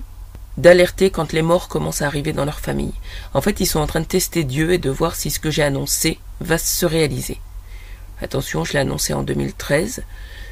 d'alerter 0.58 1.12
quand 1.12 1.34
les 1.34 1.44
morts 1.44 1.68
commencent 1.68 2.02
à 2.02 2.08
arriver 2.08 2.34
dans 2.34 2.46
leur 2.46 2.60
famille. 2.60 2.94
En 3.34 3.42
fait, 3.42 3.60
ils 3.60 3.68
sont 3.68 3.80
en 3.80 3.88
train 3.88 4.00
de 4.02 4.06
tester 4.06 4.44
Dieu 4.44 4.74
et 4.74 4.80
de 4.80 4.90
voir 4.90 5.16
si 5.16 5.30
ce 5.30 5.40
que 5.40 5.52
j'ai 5.52 5.64
annoncé 5.64 6.20
va 6.42 6.58
se 6.58 6.86
réaliser. 6.86 7.40
Attention, 8.22 8.64
je 8.66 8.74
l'ai 8.74 8.80
annoncé 8.80 9.14
en 9.14 9.22
2013. 9.22 10.04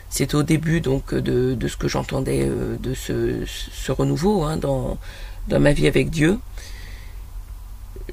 C'est 0.09 0.35
au 0.35 0.43
début 0.43 0.81
donc 0.81 1.15
de, 1.15 1.57
ce 1.67 1.75
que 1.75 1.87
j'entendais 1.87 2.43
euh, 2.43 2.77
de 2.77 2.93
ce, 2.93 3.91
renouveau 3.91 4.43
hein, 4.43 4.57
dans 4.57 4.97
ma 5.49 5.73
vie 5.73 5.87
avec 5.87 6.11
Dieu. 6.11 6.39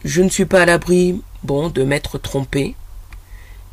Je 0.05 0.23
ne 0.23 0.29
suis 0.29 0.47
pas 0.47 0.63
à 0.63 0.67
l'abri 0.67 1.21
bon, 1.43 1.69
de 1.69 1.85
m'être 1.85 2.19
trompé. 2.19 2.75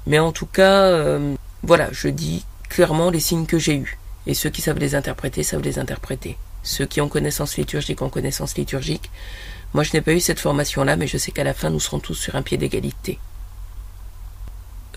Mais 0.06 0.20
en 0.20 0.32
tout 0.32 0.46
cas, 0.46 0.84
euh, 0.84 1.36
voilà, 1.64 1.90
je 1.92 2.08
dis 2.08 2.46
clairement 2.70 3.10
les 3.10 3.20
signes 3.20 3.46
que 3.46 3.60
j'ai 3.60 3.76
eus. 3.76 3.98
Et 4.28 4.34
ceux 4.34 4.50
qui 4.50 4.62
savent 4.62 4.80
les 4.80 4.96
interpréter, 4.96 5.44
savent 5.44 5.62
les 5.62 5.80
interpréter. 5.80 6.38
Ceux 6.64 6.86
qui 6.86 7.02
ont 7.02 7.10
connaissance 7.10 7.58
liturgique 7.58 8.02
ont 8.02 8.10
connaissance 8.10 8.58
liturgique. 8.58 9.10
Moi, 9.74 9.84
je 9.84 9.94
n'ai 9.94 10.02
pas 10.02 10.14
eu 10.14 10.20
cette 10.20 10.40
formation-là, 10.40 10.96
mais 10.96 11.08
je 11.08 11.18
sais 11.18 11.32
qu'à 11.32 11.44
la 11.44 11.54
fin, 11.54 11.70
nous 11.70 11.80
serons 11.80 12.00
tous 12.00 12.16
sur 12.16 12.36
un 12.36 12.42
pied 12.42 12.58
d'égalité. 12.58 13.20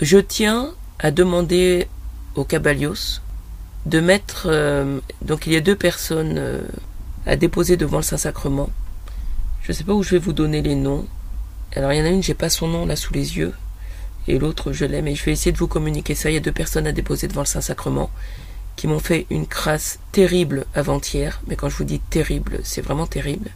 Je 0.00 0.18
tiens 0.18 0.74
à 0.98 1.10
demander 1.10 1.88
au 2.34 2.44
Cabalios 2.44 3.20
de 3.86 4.00
mettre... 4.00 4.46
Euh, 4.46 5.00
donc 5.20 5.46
il 5.46 5.52
y 5.52 5.56
a 5.56 5.60
deux 5.60 5.76
personnes 5.76 6.36
euh, 6.38 6.62
à 7.26 7.36
déposer 7.36 7.76
devant 7.76 7.98
le 7.98 8.02
Saint-Sacrement. 8.02 8.70
Je 9.62 9.70
ne 9.70 9.76
sais 9.76 9.84
pas 9.84 9.92
où 9.92 10.02
je 10.02 10.10
vais 10.10 10.18
vous 10.18 10.32
donner 10.32 10.60
les 10.60 10.74
noms. 10.74 11.06
Alors 11.76 11.92
il 11.92 11.98
y 11.98 12.02
en 12.02 12.04
a 12.04 12.08
une, 12.08 12.22
j'ai 12.22 12.34
pas 12.34 12.50
son 12.50 12.68
nom 12.68 12.84
là 12.84 12.96
sous 12.96 13.14
les 13.14 13.38
yeux. 13.38 13.54
et 14.28 14.38
l'autre 14.38 14.72
je 14.72 14.84
l'aime 14.84 15.08
et 15.08 15.14
je 15.14 15.24
vais 15.24 15.32
essayer 15.32 15.52
de 15.52 15.58
vous 15.58 15.68
communiquer 15.68 16.14
ça. 16.14 16.30
Il 16.30 16.34
y 16.34 16.36
a 16.36 16.40
deux 16.40 16.52
personnes 16.52 16.86
à 16.86 16.92
déposer 16.92 17.28
devant 17.28 17.42
le 17.42 17.46
Saint-Sacrement 17.46 18.10
qui 18.76 18.86
m'ont 18.88 18.98
fait 18.98 19.26
une 19.30 19.46
crasse 19.46 19.98
terrible 20.12 20.66
avant-hier, 20.74 21.40
mais 21.46 21.56
quand 21.56 21.68
je 21.68 21.76
vous 21.76 21.84
dis 21.84 22.00
terrible, 22.00 22.60
c'est 22.64 22.80
vraiment 22.80 23.06
terrible, 23.06 23.50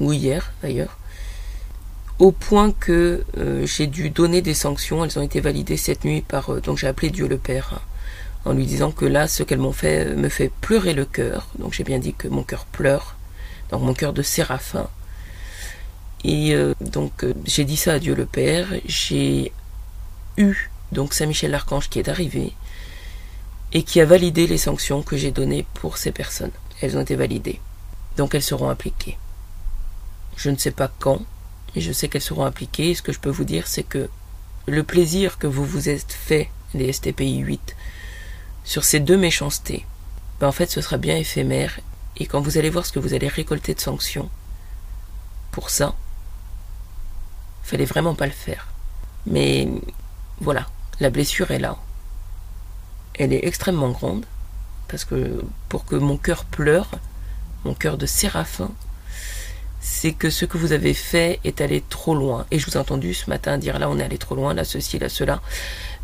ou 0.00 0.12
hier 0.12 0.52
d'ailleurs, 0.62 0.98
au 2.18 2.32
point 2.32 2.72
que 2.72 3.24
euh, 3.38 3.66
j'ai 3.66 3.86
dû 3.86 4.10
donner 4.10 4.42
des 4.42 4.54
sanctions, 4.54 5.04
elles 5.04 5.18
ont 5.18 5.22
été 5.22 5.40
validées 5.40 5.76
cette 5.76 6.04
nuit 6.04 6.22
par... 6.22 6.50
Euh, 6.50 6.60
donc 6.60 6.78
j'ai 6.78 6.86
appelé 6.88 7.10
Dieu 7.10 7.28
le 7.28 7.38
Père, 7.38 7.74
hein, 7.74 7.80
en 8.44 8.52
lui 8.52 8.66
disant 8.66 8.90
que 8.90 9.04
là, 9.04 9.28
ce 9.28 9.42
qu'elles 9.42 9.58
m'ont 9.58 9.72
fait 9.72 10.14
me 10.14 10.28
fait 10.28 10.50
pleurer 10.60 10.94
le 10.94 11.04
cœur, 11.04 11.48
donc 11.58 11.72
j'ai 11.72 11.84
bien 11.84 11.98
dit 11.98 12.14
que 12.14 12.28
mon 12.28 12.42
cœur 12.42 12.64
pleure, 12.66 13.16
donc 13.70 13.82
mon 13.82 13.94
cœur 13.94 14.12
de 14.12 14.22
séraphin, 14.22 14.88
et 16.26 16.54
euh, 16.54 16.74
donc 16.80 17.24
j'ai 17.46 17.64
dit 17.64 17.76
ça 17.76 17.94
à 17.94 17.98
Dieu 18.00 18.14
le 18.14 18.26
Père, 18.26 18.66
j'ai 18.84 19.52
eu 20.36 20.70
donc 20.90 21.14
Saint-Michel 21.14 21.52
l'Archange 21.52 21.88
qui 21.88 22.00
est 22.00 22.08
arrivé, 22.08 22.52
et 23.72 23.82
qui 23.82 24.00
a 24.00 24.06
validé 24.06 24.46
les 24.46 24.58
sanctions 24.58 25.02
que 25.02 25.16
j'ai 25.16 25.30
données 25.30 25.66
pour 25.74 25.98
ces 25.98 26.12
personnes. 26.12 26.50
Elles 26.80 26.96
ont 26.96 27.02
été 27.02 27.14
validées. 27.14 27.60
Donc 28.16 28.34
elles 28.34 28.42
seront 28.42 28.68
appliquées. 28.68 29.18
Je 30.36 30.50
ne 30.50 30.56
sais 30.56 30.70
pas 30.70 30.90
quand, 30.98 31.22
mais 31.74 31.80
je 31.80 31.92
sais 31.92 32.08
qu'elles 32.08 32.22
seront 32.22 32.44
appliquées. 32.44 32.94
ce 32.94 33.02
que 33.02 33.12
je 33.12 33.20
peux 33.20 33.30
vous 33.30 33.44
dire, 33.44 33.66
c'est 33.66 33.82
que 33.82 34.08
le 34.66 34.82
plaisir 34.82 35.38
que 35.38 35.46
vous 35.46 35.64
vous 35.64 35.88
êtes 35.88 36.12
fait, 36.12 36.50
les 36.74 36.92
STPI 36.92 37.38
8, 37.38 37.76
sur 38.64 38.82
ces 38.82 38.98
deux 39.00 39.16
méchancetés, 39.16 39.86
ben 40.40 40.48
en 40.48 40.52
fait 40.52 40.70
ce 40.70 40.80
sera 40.80 40.96
bien 40.96 41.16
éphémère. 41.16 41.78
Et 42.16 42.26
quand 42.26 42.40
vous 42.40 42.58
allez 42.58 42.70
voir 42.70 42.86
ce 42.86 42.92
que 42.92 42.98
vous 42.98 43.14
allez 43.14 43.28
récolter 43.28 43.74
de 43.74 43.80
sanctions, 43.80 44.28
pour 45.52 45.70
ça, 45.70 45.94
fallait 47.66 47.84
vraiment 47.84 48.14
pas 48.14 48.26
le 48.26 48.32
faire. 48.32 48.68
Mais 49.26 49.68
voilà, 50.40 50.66
la 51.00 51.10
blessure 51.10 51.50
est 51.50 51.58
là 51.58 51.76
elle 53.18 53.32
est 53.32 53.46
extrêmement 53.46 53.90
grande, 53.90 54.24
parce 54.88 55.04
que 55.04 55.42
pour 55.68 55.84
que 55.84 55.96
mon 55.96 56.16
cœur 56.16 56.44
pleure, 56.44 56.90
mon 57.64 57.74
cœur 57.74 57.96
de 57.96 58.06
séraphin, 58.06 58.70
c'est 59.80 60.12
que 60.12 60.30
ce 60.30 60.44
que 60.44 60.58
vous 60.58 60.72
avez 60.72 60.94
fait 60.94 61.38
est 61.44 61.60
allé 61.60 61.82
trop 61.88 62.14
loin. 62.14 62.44
Et 62.50 62.58
je 62.58 62.66
vous 62.66 62.72
ai 62.72 62.76
entendu 62.76 63.14
ce 63.14 63.30
matin 63.30 63.56
dire 63.56 63.78
là 63.78 63.88
on 63.88 63.98
est 63.98 64.02
allé 64.02 64.18
trop 64.18 64.34
loin, 64.34 64.52
là 64.52 64.64
ceci, 64.64 64.98
là 64.98 65.08
cela. 65.08 65.40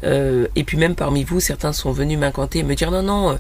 Euh, 0.04 0.46
et 0.56 0.64
puis 0.64 0.76
même 0.76 0.94
parmi 0.94 1.24
vous, 1.24 1.40
certains 1.40 1.72
sont 1.72 1.92
venus 1.92 2.18
m'incanter 2.18 2.60
et 2.60 2.62
me 2.62 2.74
dire 2.74 2.90
non, 2.90 3.02
non, 3.02 3.38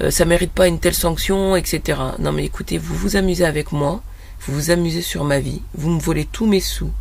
euh, 0.00 0.10
ça 0.10 0.24
mérite 0.24 0.52
pas 0.52 0.66
une 0.66 0.80
telle 0.80 0.94
sanction, 0.94 1.56
etc. 1.56 2.00
Non 2.18 2.32
mais 2.32 2.44
écoutez, 2.44 2.78
vous 2.78 2.94
vous 2.94 3.16
amusez 3.16 3.44
avec 3.44 3.72
moi, 3.72 4.02
vous 4.40 4.54
vous 4.54 4.70
amusez 4.70 5.02
sur 5.02 5.24
ma 5.24 5.38
vie, 5.38 5.62
vous 5.74 5.90
me 5.90 6.00
volez 6.00 6.26
tous 6.26 6.46
mes 6.46 6.60
sous, 6.60 6.92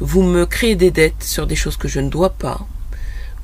vous 0.00 0.22
me 0.22 0.46
créez 0.46 0.76
des 0.76 0.90
dettes 0.90 1.22
sur 1.22 1.46
des 1.46 1.56
choses 1.56 1.76
que 1.76 1.88
je 1.88 2.00
ne 2.00 2.08
dois 2.08 2.30
pas, 2.30 2.66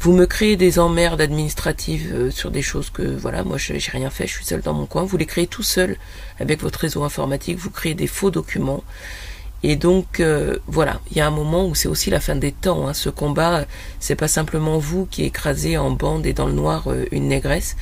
vous 0.02 0.12
me 0.12 0.24
créez 0.24 0.56
des 0.56 0.78
emmerdes 0.78 1.20
administratives 1.20 2.10
euh, 2.14 2.30
sur 2.30 2.50
des 2.50 2.62
choses 2.62 2.88
que, 2.88 3.02
voilà, 3.02 3.44
moi 3.44 3.58
j'ai 3.58 3.78
rien 3.92 4.08
fait, 4.08 4.26
je 4.26 4.32
suis 4.32 4.46
seul 4.46 4.62
dans 4.62 4.72
mon 4.72 4.86
coin. 4.86 5.04
Vous 5.04 5.18
les 5.18 5.26
créez 5.26 5.46
tout 5.46 5.62
seul 5.62 5.98
avec 6.38 6.62
votre 6.62 6.78
réseau 6.78 7.04
informatique, 7.04 7.58
vous 7.58 7.68
créez 7.68 7.92
des 7.92 8.06
faux 8.06 8.30
documents. 8.30 8.82
Et 9.62 9.76
donc 9.76 10.20
euh, 10.20 10.56
voilà, 10.66 11.00
il 11.10 11.18
y 11.18 11.20
a 11.20 11.26
un 11.26 11.30
moment 11.30 11.66
où 11.66 11.74
c'est 11.74 11.88
aussi 11.88 12.08
la 12.08 12.18
fin 12.18 12.34
des 12.34 12.50
temps. 12.50 12.88
Hein. 12.88 12.94
Ce 12.94 13.10
combat, 13.10 13.66
c'est 13.98 14.16
pas 14.16 14.26
simplement 14.26 14.78
vous 14.78 15.04
qui 15.04 15.24
écrasez 15.24 15.76
en 15.76 15.90
bande 15.90 16.24
et 16.24 16.32
dans 16.32 16.46
le 16.46 16.54
noir 16.54 16.90
euh, 16.90 17.04
une 17.10 17.28
négresse. 17.28 17.76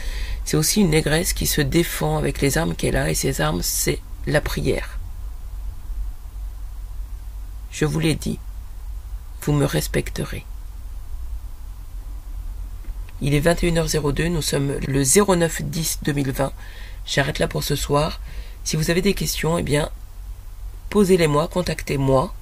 C'est 0.44 0.56
aussi 0.56 0.80
une 0.80 0.90
négresse 0.90 1.32
qui 1.32 1.46
se 1.46 1.60
défend 1.60 2.18
avec 2.18 2.40
les 2.40 2.58
armes 2.58 2.74
qu'elle 2.74 2.96
a 2.96 3.10
et 3.10 3.14
ces 3.14 3.40
armes, 3.40 3.62
c'est 3.62 4.00
la 4.26 4.40
prière. 4.40 4.98
Je 7.70 7.84
vous 7.84 8.00
l'ai 8.00 8.16
dit, 8.16 8.40
vous 9.42 9.52
me 9.52 9.64
respecterez. 9.64 10.44
Il 13.20 13.34
est 13.34 13.40
21h02, 13.40 14.28
nous 14.28 14.42
sommes 14.42 14.74
le 14.86 15.02
09 15.02 15.62
10 15.62 15.98
2020. 16.02 16.52
J'arrête 17.04 17.38
là 17.38 17.48
pour 17.48 17.64
ce 17.64 17.74
soir. 17.74 18.20
Si 18.62 18.76
vous 18.76 18.90
avez 18.90 19.02
des 19.02 19.14
questions, 19.14 19.58
eh 19.58 19.62
bien, 19.62 19.90
posez-les-moi, 20.90 21.48
contactez-moi 21.48 22.32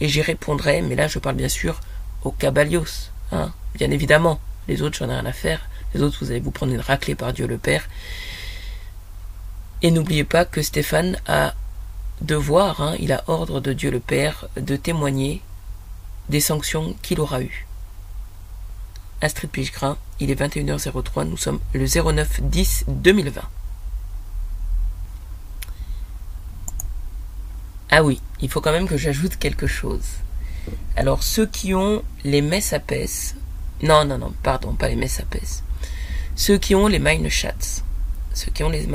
et 0.00 0.08
j'y 0.08 0.20
répondrai. 0.20 0.82
Mais 0.82 0.94
là, 0.94 1.08
je 1.08 1.18
parle 1.18 1.36
bien 1.36 1.48
sûr 1.48 1.80
au 2.22 2.32
Cabalios, 2.32 3.10
hein, 3.32 3.52
bien 3.74 3.90
évidemment. 3.90 4.40
Les 4.68 4.82
autres, 4.82 4.98
j'en 4.98 5.08
ai 5.08 5.14
rien 5.14 5.26
à 5.26 5.32
faire. 5.32 5.68
Les 5.94 6.02
autres, 6.02 6.18
vous 6.20 6.30
allez 6.30 6.40
vous 6.40 6.50
prendre 6.50 6.72
une 6.72 6.80
raclée 6.80 7.14
par 7.14 7.32
Dieu 7.32 7.46
le 7.46 7.56
Père. 7.56 7.88
Et 9.82 9.90
n'oubliez 9.90 10.24
pas 10.24 10.44
que 10.44 10.60
Stéphane 10.60 11.18
a 11.26 11.54
devoir, 12.20 12.82
hein, 12.82 12.96
il 12.98 13.12
a 13.12 13.24
ordre 13.28 13.60
de 13.60 13.72
Dieu 13.72 13.90
le 13.90 14.00
Père 14.00 14.46
de 14.56 14.76
témoigner 14.76 15.40
des 16.30 16.40
sanctions 16.40 16.94
qu'il 17.02 17.20
aura 17.20 17.42
eues. 17.42 17.66
Astrid 19.20 19.50
Pichgrin, 19.50 19.98
il 20.20 20.30
est 20.30 20.40
21h03, 20.40 21.24
nous 21.24 21.36
sommes 21.36 21.60
le 21.74 21.86
09 21.86 22.40
10 22.42 22.84
2020. 22.88 23.42
Ah 27.90 28.04
oui, 28.04 28.20
il 28.40 28.48
faut 28.48 28.60
quand 28.60 28.72
même 28.72 28.88
que 28.88 28.96
j'ajoute 28.96 29.36
quelque 29.36 29.66
chose. 29.66 30.06
Alors 30.96 31.24
ceux 31.24 31.46
qui 31.46 31.74
ont 31.74 32.02
les 32.22 32.40
messapes, 32.40 32.94
non 33.82 34.04
non 34.04 34.16
non, 34.16 34.32
pardon, 34.42 34.74
pas 34.74 34.88
les 34.88 34.96
messapes. 34.96 35.36
Ceux 36.36 36.58
qui 36.58 36.74
ont 36.76 36.86
les 36.86 37.00
mine 37.00 37.28
chats, 37.28 37.82
ceux 38.32 38.52
qui 38.52 38.62
ont 38.62 38.70
les 38.70 38.86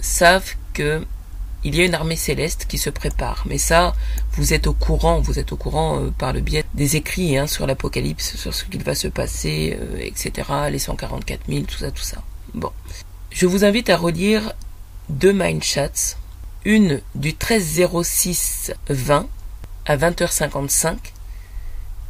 savent 0.00 0.54
que 0.74 1.06
il 1.68 1.76
y 1.76 1.82
a 1.82 1.84
une 1.84 1.94
armée 1.94 2.16
céleste 2.16 2.64
qui 2.66 2.78
se 2.78 2.90
prépare. 2.90 3.44
Mais 3.46 3.58
ça, 3.58 3.94
vous 4.32 4.54
êtes 4.54 4.66
au 4.66 4.72
courant, 4.72 5.20
vous 5.20 5.38
êtes 5.38 5.52
au 5.52 5.56
courant 5.56 6.00
euh, 6.00 6.10
par 6.10 6.32
le 6.32 6.40
biais 6.40 6.64
des 6.74 6.96
écrits 6.96 7.36
hein, 7.36 7.46
sur 7.46 7.66
l'Apocalypse, 7.66 8.36
sur 8.36 8.54
ce 8.54 8.64
qu'il 8.64 8.82
va 8.82 8.94
se 8.94 9.08
passer, 9.08 9.78
euh, 9.78 9.98
etc. 10.00 10.48
Les 10.70 10.78
144 10.78 11.40
000, 11.48 11.64
tout 11.64 11.78
ça, 11.78 11.90
tout 11.90 12.02
ça. 12.02 12.22
Bon. 12.54 12.72
Je 13.30 13.46
vous 13.46 13.64
invite 13.64 13.90
à 13.90 13.98
relire 13.98 14.54
deux 15.10 15.32
Mindchats, 15.32 16.16
une 16.64 17.02
du 17.14 17.34
13 17.34 17.82
20 18.88 19.26
à 19.84 19.96
20h55 19.96 20.96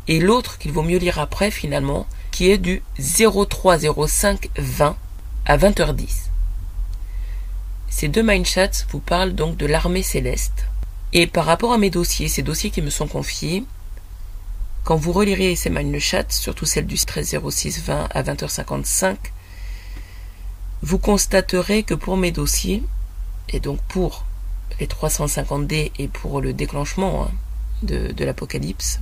et 0.07 0.21
l'autre 0.21 0.59
qu'il 0.59 0.73
vaut 0.73 0.83
mieux 0.83 0.99
lire 0.99 1.19
après 1.19 1.51
finalement, 1.51 2.07
qui 2.31 2.51
est 2.51 2.59
du 2.59 2.83
0305 2.99 4.49
20 4.57 4.97
à 5.47 5.59
20h10. 5.59 6.28
Ces 7.91 8.09
deux 8.09 8.23
mindchats 8.23 8.85
vous 8.91 9.01
parlent 9.01 9.35
donc 9.35 9.57
de 9.57 9.67
l'armée 9.67 10.03
céleste. 10.03 10.67
Et 11.13 11.27
par 11.27 11.47
rapport 11.47 11.73
à 11.73 11.79
mes 11.79 11.91
dossiers, 11.91 12.29
ces 12.29 12.43
dossiers 12.43 12.71
qui 12.71 12.83
me 12.83 12.91
sont 12.91 13.09
confiés, 13.09 13.65
quand 14.85 14.97
vous 14.97 15.13
relirez 15.13 15.57
ces 15.57 15.71
mindchats, 15.71 16.31
surtout 16.31 16.67
celle 16.67 16.87
du 16.87 16.95
130620 16.95 18.09
à 18.11 18.23
20h55, 18.23 19.17
vous 20.83 20.99
constaterez 20.99 21.83
que 21.83 21.95
pour 21.95 22.17
mes 22.17 22.31
dossiers, 22.31 22.83
et 23.49 23.61
donc 23.61 23.81
pour 23.89 24.25
les 24.79 24.87
350D 24.87 25.91
et 25.99 26.09
pour 26.09 26.41
le 26.41 26.53
déclenchement 26.53 27.25
hein, 27.25 27.31
de, 27.83 28.25
l'Apocalypse, 28.25 29.01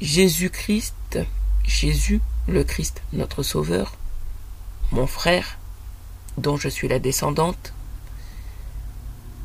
Jésus-Christ, 0.00 1.18
Jésus 1.64 2.20
le 2.48 2.64
Christ, 2.64 3.02
notre 3.12 3.42
Sauveur, 3.42 3.94
mon 4.92 5.06
frère, 5.06 5.58
dont 6.38 6.56
je 6.56 6.68
suis 6.68 6.88
la 6.88 6.98
descendante, 6.98 7.72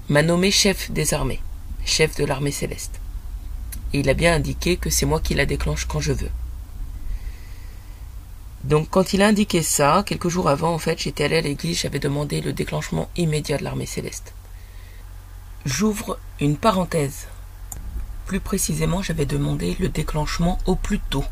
m'a 0.10 0.22
nommé 0.22 0.52
chef 0.52 0.92
des 0.92 1.14
armées, 1.14 1.42
chef 1.86 2.16
de 2.16 2.26
l'armée 2.26 2.52
céleste. 2.52 3.00
Et 3.94 4.00
il 4.00 4.10
a 4.10 4.14
bien 4.14 4.36
indiqué 4.36 4.78
que 4.78 4.90
c'est 4.90 5.06
moi 5.06 5.20
qui 5.20 5.34
la 5.34 5.46
déclenche 5.46 5.86
quand 5.86 6.00
je 6.00 6.14
veux. 6.14 6.32
Donc 8.64 8.90
quand 8.90 9.14
il 9.14 9.22
a 9.22 9.28
indiqué 9.28 9.62
ça, 9.62 10.04
quelques 10.06 10.30
jours 10.30 10.50
avant, 10.50 10.74
en 10.74 10.80
fait, 10.80 11.00
j'étais 11.00 11.26
allé 11.26 11.38
à 11.38 11.42
l'église, 11.42 11.82
j'avais 11.82 12.00
demandé 12.00 12.42
le 12.42 12.52
déclenchement 12.52 13.10
immédiat 13.16 13.58
de 13.58 13.64
l'armée 13.64 13.86
céleste. 13.86 14.34
J'ouvre 15.66 16.18
une 16.40 16.58
parenthèse. 16.58 17.28
Plus 18.26 18.40
précisément, 18.40 19.04
j'avais 19.04 19.28
demandé 19.28 19.76
le 19.80 19.90
déclenchement 19.90 20.58
au 20.66 20.76
plus 20.76 21.00
tôt. 21.00 21.26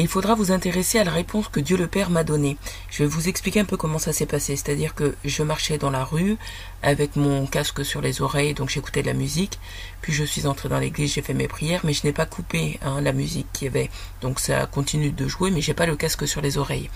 Il 0.00 0.06
faudra 0.06 0.36
vous 0.36 0.52
intéresser 0.52 1.00
à 1.00 1.04
la 1.04 1.10
réponse 1.10 1.48
que 1.48 1.58
Dieu 1.58 1.76
le 1.76 1.88
Père 1.88 2.08
m'a 2.08 2.22
donnée. 2.22 2.56
Je 2.88 3.02
vais 3.02 3.08
vous 3.08 3.28
expliquer 3.28 3.58
un 3.58 3.64
peu 3.64 3.76
comment 3.76 3.98
ça 3.98 4.12
s'est 4.12 4.26
passé. 4.26 4.54
C'est-à-dire 4.54 4.94
que 4.94 5.16
je 5.24 5.42
marchais 5.42 5.76
dans 5.76 5.90
la 5.90 6.04
rue 6.04 6.36
avec 6.84 7.16
mon 7.16 7.46
casque 7.46 7.84
sur 7.84 8.00
les 8.00 8.22
oreilles, 8.22 8.54
donc 8.54 8.68
j'écoutais 8.68 9.02
de 9.02 9.08
la 9.08 9.12
musique. 9.12 9.58
Puis 10.00 10.12
je 10.12 10.22
suis 10.22 10.46
entré 10.46 10.68
dans 10.68 10.78
l'église, 10.78 11.14
j'ai 11.14 11.22
fait 11.22 11.34
mes 11.34 11.48
prières, 11.48 11.80
mais 11.82 11.92
je 11.94 12.06
n'ai 12.06 12.12
pas 12.12 12.26
coupé 12.26 12.78
hein, 12.80 13.00
la 13.00 13.12
musique 13.12 13.48
qu'il 13.52 13.64
y 13.64 13.68
avait. 13.68 13.90
Donc 14.20 14.38
ça 14.38 14.66
continue 14.66 15.10
de 15.10 15.26
jouer, 15.26 15.50
mais 15.50 15.62
j'ai 15.62 15.74
pas 15.74 15.86
le 15.86 15.96
casque 15.96 16.28
sur 16.28 16.42
les 16.42 16.58
oreilles. 16.58 16.90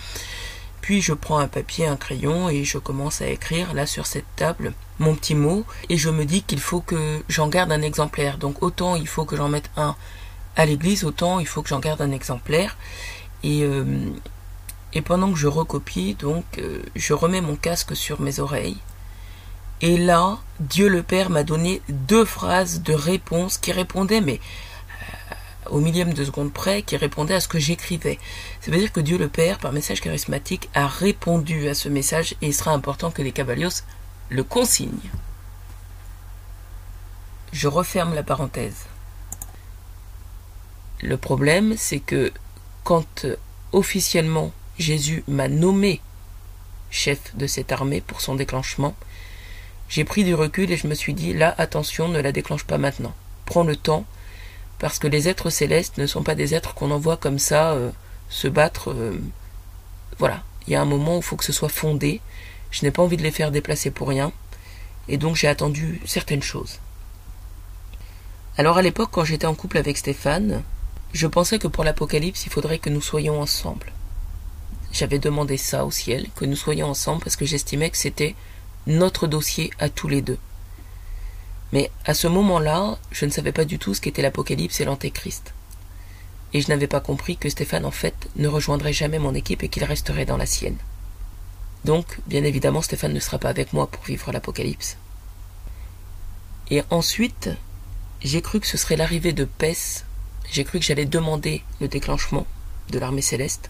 Puis 0.79 1.01
je 1.01 1.13
prends 1.13 1.39
un 1.39 1.49
papier, 1.49 1.85
un 1.85 1.97
crayon 1.97 2.47
et 2.47 2.63
je 2.63 2.77
commence 2.77 3.21
à 3.21 3.27
écrire 3.27 3.73
là 3.73 3.85
sur 3.85 4.05
cette 4.05 4.25
table 4.37 4.73
mon 4.99 5.15
petit 5.15 5.35
mot 5.35 5.65
et 5.89 5.97
je 5.97 6.09
me 6.09 6.23
dis 6.23 6.43
qu'il 6.43 6.59
faut 6.59 6.81
que 6.81 7.21
j'en 7.27 7.49
garde 7.49 7.73
un 7.73 7.81
exemplaire. 7.81 8.37
Donc 8.37 8.63
autant 8.63 8.95
il 8.95 9.07
faut 9.07 9.25
que 9.25 9.35
j'en 9.35 9.49
mette 9.49 9.69
un 9.75 9.95
à 10.55 10.65
l'église, 10.65 11.03
autant 11.03 11.39
il 11.39 11.47
faut 11.47 11.61
que 11.61 11.69
j'en 11.69 11.79
garde 11.79 12.01
un 12.01 12.11
exemplaire. 12.11 12.77
Et, 13.43 13.63
euh, 13.63 14.09
et 14.93 15.01
pendant 15.01 15.31
que 15.31 15.37
je 15.37 15.47
recopie, 15.47 16.15
donc, 16.15 16.45
euh, 16.59 16.81
je 16.95 17.13
remets 17.13 17.41
mon 17.41 17.55
casque 17.55 17.95
sur 17.95 18.21
mes 18.21 18.39
oreilles. 18.39 18.77
Et 19.81 19.97
là, 19.97 20.37
Dieu 20.59 20.87
le 20.87 21.03
Père 21.03 21.29
m'a 21.29 21.43
donné 21.43 21.81
deux 21.89 22.25
phrases 22.25 22.83
de 22.83 22.93
réponse 22.93 23.57
qui 23.57 23.71
répondaient, 23.71 24.21
mais 24.21 24.39
au 25.69 25.79
millième 25.79 26.13
de 26.13 26.23
seconde 26.23 26.53
près, 26.53 26.83
qui 26.83 26.97
répondait 26.97 27.35
à 27.35 27.39
ce 27.39 27.47
que 27.47 27.59
j'écrivais. 27.59 28.19
Ça 28.61 28.71
veut 28.71 28.77
dire 28.77 28.91
que 28.91 28.99
Dieu 28.99 29.17
le 29.17 29.27
Père, 29.27 29.59
par 29.59 29.71
message 29.71 30.01
charismatique, 30.01 30.69
a 30.73 30.87
répondu 30.87 31.67
à 31.67 31.73
ce 31.73 31.89
message 31.89 32.35
et 32.41 32.47
il 32.47 32.53
sera 32.53 32.71
important 32.71 33.11
que 33.11 33.21
les 33.21 33.31
Caballos 33.31 33.83
le 34.29 34.43
consignent. 34.43 35.09
Je 37.51 37.67
referme 37.67 38.13
la 38.13 38.23
parenthèse. 38.23 38.85
Le 41.03 41.17
problème, 41.17 41.75
c'est 41.77 41.99
que 41.99 42.31
quand 42.85 43.25
officiellement 43.73 44.53
Jésus 44.79 45.25
m'a 45.27 45.49
nommé 45.49 45.99
chef 46.91 47.35
de 47.35 47.45
cette 47.45 47.73
armée 47.73 47.99
pour 47.99 48.21
son 48.21 48.35
déclenchement, 48.35 48.95
j'ai 49.89 50.05
pris 50.05 50.23
du 50.23 50.33
recul 50.33 50.71
et 50.71 50.77
je 50.77 50.87
me 50.87 50.95
suis 50.95 51.13
dit 51.13 51.33
là, 51.33 51.53
attention, 51.57 52.07
ne 52.07 52.21
la 52.21 52.31
déclenche 52.31 52.63
pas 52.63 52.77
maintenant. 52.77 53.13
Prends 53.45 53.65
le 53.65 53.75
temps, 53.75 54.05
parce 54.79 54.97
que 54.97 55.07
les 55.07 55.27
êtres 55.27 55.49
célestes 55.49 55.97
ne 55.97 56.07
sont 56.07 56.23
pas 56.23 56.35
des 56.35 56.55
êtres 56.55 56.73
qu'on 56.73 56.91
envoie 56.91 57.17
comme 57.17 57.37
ça 57.37 57.73
euh, 57.73 57.91
se 58.29 58.47
battre. 58.47 58.91
Euh, 58.91 59.21
voilà, 60.19 60.41
il 60.67 60.73
y 60.73 60.75
a 60.77 60.81
un 60.81 60.85
moment 60.85 61.15
où 61.15 61.19
il 61.19 61.23
faut 61.23 61.35
que 61.35 61.43
ce 61.43 61.51
soit 61.51 61.67
fondé. 61.67 62.21
Je 62.71 62.85
n'ai 62.85 62.91
pas 62.91 63.03
envie 63.03 63.17
de 63.17 63.23
les 63.23 63.31
faire 63.31 63.51
déplacer 63.51 63.91
pour 63.91 64.07
rien, 64.07 64.31
et 65.09 65.17
donc 65.17 65.35
j'ai 65.35 65.49
attendu 65.49 65.99
certaines 66.05 66.41
choses. 66.41 66.79
Alors 68.57 68.77
à 68.77 68.81
l'époque, 68.81 69.09
quand 69.11 69.25
j'étais 69.25 69.47
en 69.47 69.53
couple 69.53 69.77
avec 69.77 69.97
Stéphane, 69.97 70.63
je 71.13 71.27
pensais 71.27 71.59
que 71.59 71.67
pour 71.67 71.83
l'Apocalypse, 71.83 72.45
il 72.45 72.51
faudrait 72.51 72.79
que 72.79 72.89
nous 72.89 73.01
soyons 73.01 73.39
ensemble. 73.39 73.93
J'avais 74.91 75.19
demandé 75.19 75.57
ça 75.57 75.85
au 75.85 75.91
ciel, 75.91 76.27
que 76.35 76.45
nous 76.45 76.55
soyons 76.55 76.87
ensemble, 76.87 77.23
parce 77.23 77.35
que 77.35 77.45
j'estimais 77.45 77.89
que 77.89 77.97
c'était 77.97 78.35
notre 78.87 79.27
dossier 79.27 79.71
à 79.79 79.89
tous 79.89 80.07
les 80.07 80.21
deux. 80.21 80.39
Mais 81.71 81.89
à 82.05 82.13
ce 82.13 82.27
moment-là, 82.27 82.97
je 83.11 83.25
ne 83.25 83.31
savais 83.31 83.51
pas 83.51 83.65
du 83.65 83.79
tout 83.79 83.93
ce 83.93 84.01
qu'était 84.01 84.21
l'Apocalypse 84.21 84.79
et 84.79 84.85
l'Antéchrist. 84.85 85.53
Et 86.53 86.61
je 86.61 86.69
n'avais 86.69 86.87
pas 86.87 86.99
compris 86.99 87.37
que 87.37 87.49
Stéphane, 87.49 87.85
en 87.85 87.91
fait, 87.91 88.15
ne 88.35 88.47
rejoindrait 88.47 88.93
jamais 88.93 89.17
mon 89.17 89.33
équipe 89.33 89.63
et 89.63 89.69
qu'il 89.69 89.83
resterait 89.83 90.25
dans 90.25 90.37
la 90.37 90.45
sienne. 90.45 90.77
Donc, 91.85 92.19
bien 92.27 92.43
évidemment, 92.43 92.81
Stéphane 92.81 93.13
ne 93.13 93.19
sera 93.19 93.39
pas 93.39 93.49
avec 93.49 93.73
moi 93.73 93.87
pour 93.87 94.03
vivre 94.03 94.31
l'Apocalypse. 94.31 94.97
Et 96.69 96.83
ensuite, 96.91 97.49
j'ai 98.21 98.41
cru 98.41 98.59
que 98.59 98.67
ce 98.67 98.77
serait 98.77 98.95
l'arrivée 98.95 99.33
de 99.33 99.45
Pès. 99.45 100.05
J'ai 100.51 100.63
cru 100.63 100.79
que 100.79 100.85
j'allais 100.85 101.05
demander 101.05 101.63
le 101.81 101.87
déclenchement 101.87 102.45
de 102.91 102.99
l'armée 102.99 103.21
céleste. 103.21 103.69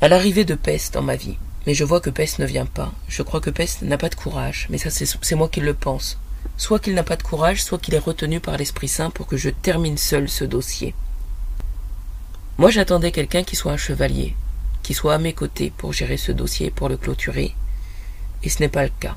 À 0.00 0.08
l'arrivée 0.08 0.44
de 0.44 0.54
Pès 0.54 0.90
dans 0.92 1.02
ma 1.02 1.16
vie. 1.16 1.36
Mais 1.66 1.74
je 1.74 1.84
vois 1.84 2.00
que 2.00 2.10
Pès 2.10 2.38
ne 2.38 2.46
vient 2.46 2.66
pas. 2.66 2.92
Je 3.08 3.22
crois 3.22 3.40
que 3.40 3.50
Pès 3.50 3.82
n'a 3.82 3.98
pas 3.98 4.10
de 4.10 4.14
courage. 4.14 4.66
Mais 4.70 4.78
ça, 4.78 4.90
c'est 4.90 5.34
moi 5.34 5.48
qui 5.48 5.60
le 5.60 5.74
pense 5.74 6.18
soit 6.56 6.78
qu'il 6.78 6.94
n'a 6.94 7.02
pas 7.02 7.16
de 7.16 7.22
courage, 7.22 7.62
soit 7.62 7.78
qu'il 7.78 7.94
est 7.94 7.98
retenu 7.98 8.40
par 8.40 8.56
l'Esprit 8.56 8.88
Saint 8.88 9.10
pour 9.10 9.26
que 9.26 9.36
je 9.36 9.50
termine 9.50 9.98
seul 9.98 10.28
ce 10.28 10.44
dossier. 10.44 10.94
Moi 12.58 12.70
j'attendais 12.70 13.12
quelqu'un 13.12 13.42
qui 13.42 13.56
soit 13.56 13.72
un 13.72 13.76
chevalier, 13.76 14.34
qui 14.82 14.94
soit 14.94 15.14
à 15.14 15.18
mes 15.18 15.32
côtés 15.32 15.72
pour 15.76 15.92
gérer 15.92 16.16
ce 16.16 16.32
dossier, 16.32 16.70
pour 16.70 16.88
le 16.88 16.96
clôturer, 16.96 17.54
et 18.42 18.48
ce 18.48 18.60
n'est 18.60 18.68
pas 18.68 18.84
le 18.84 18.92
cas. 19.00 19.16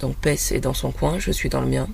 Donc 0.00 0.16
Pès 0.16 0.52
est 0.52 0.60
dans 0.60 0.74
son 0.74 0.90
coin, 0.90 1.18
je 1.18 1.30
suis 1.30 1.48
dans 1.48 1.60
le 1.60 1.68
mien. 1.68 1.88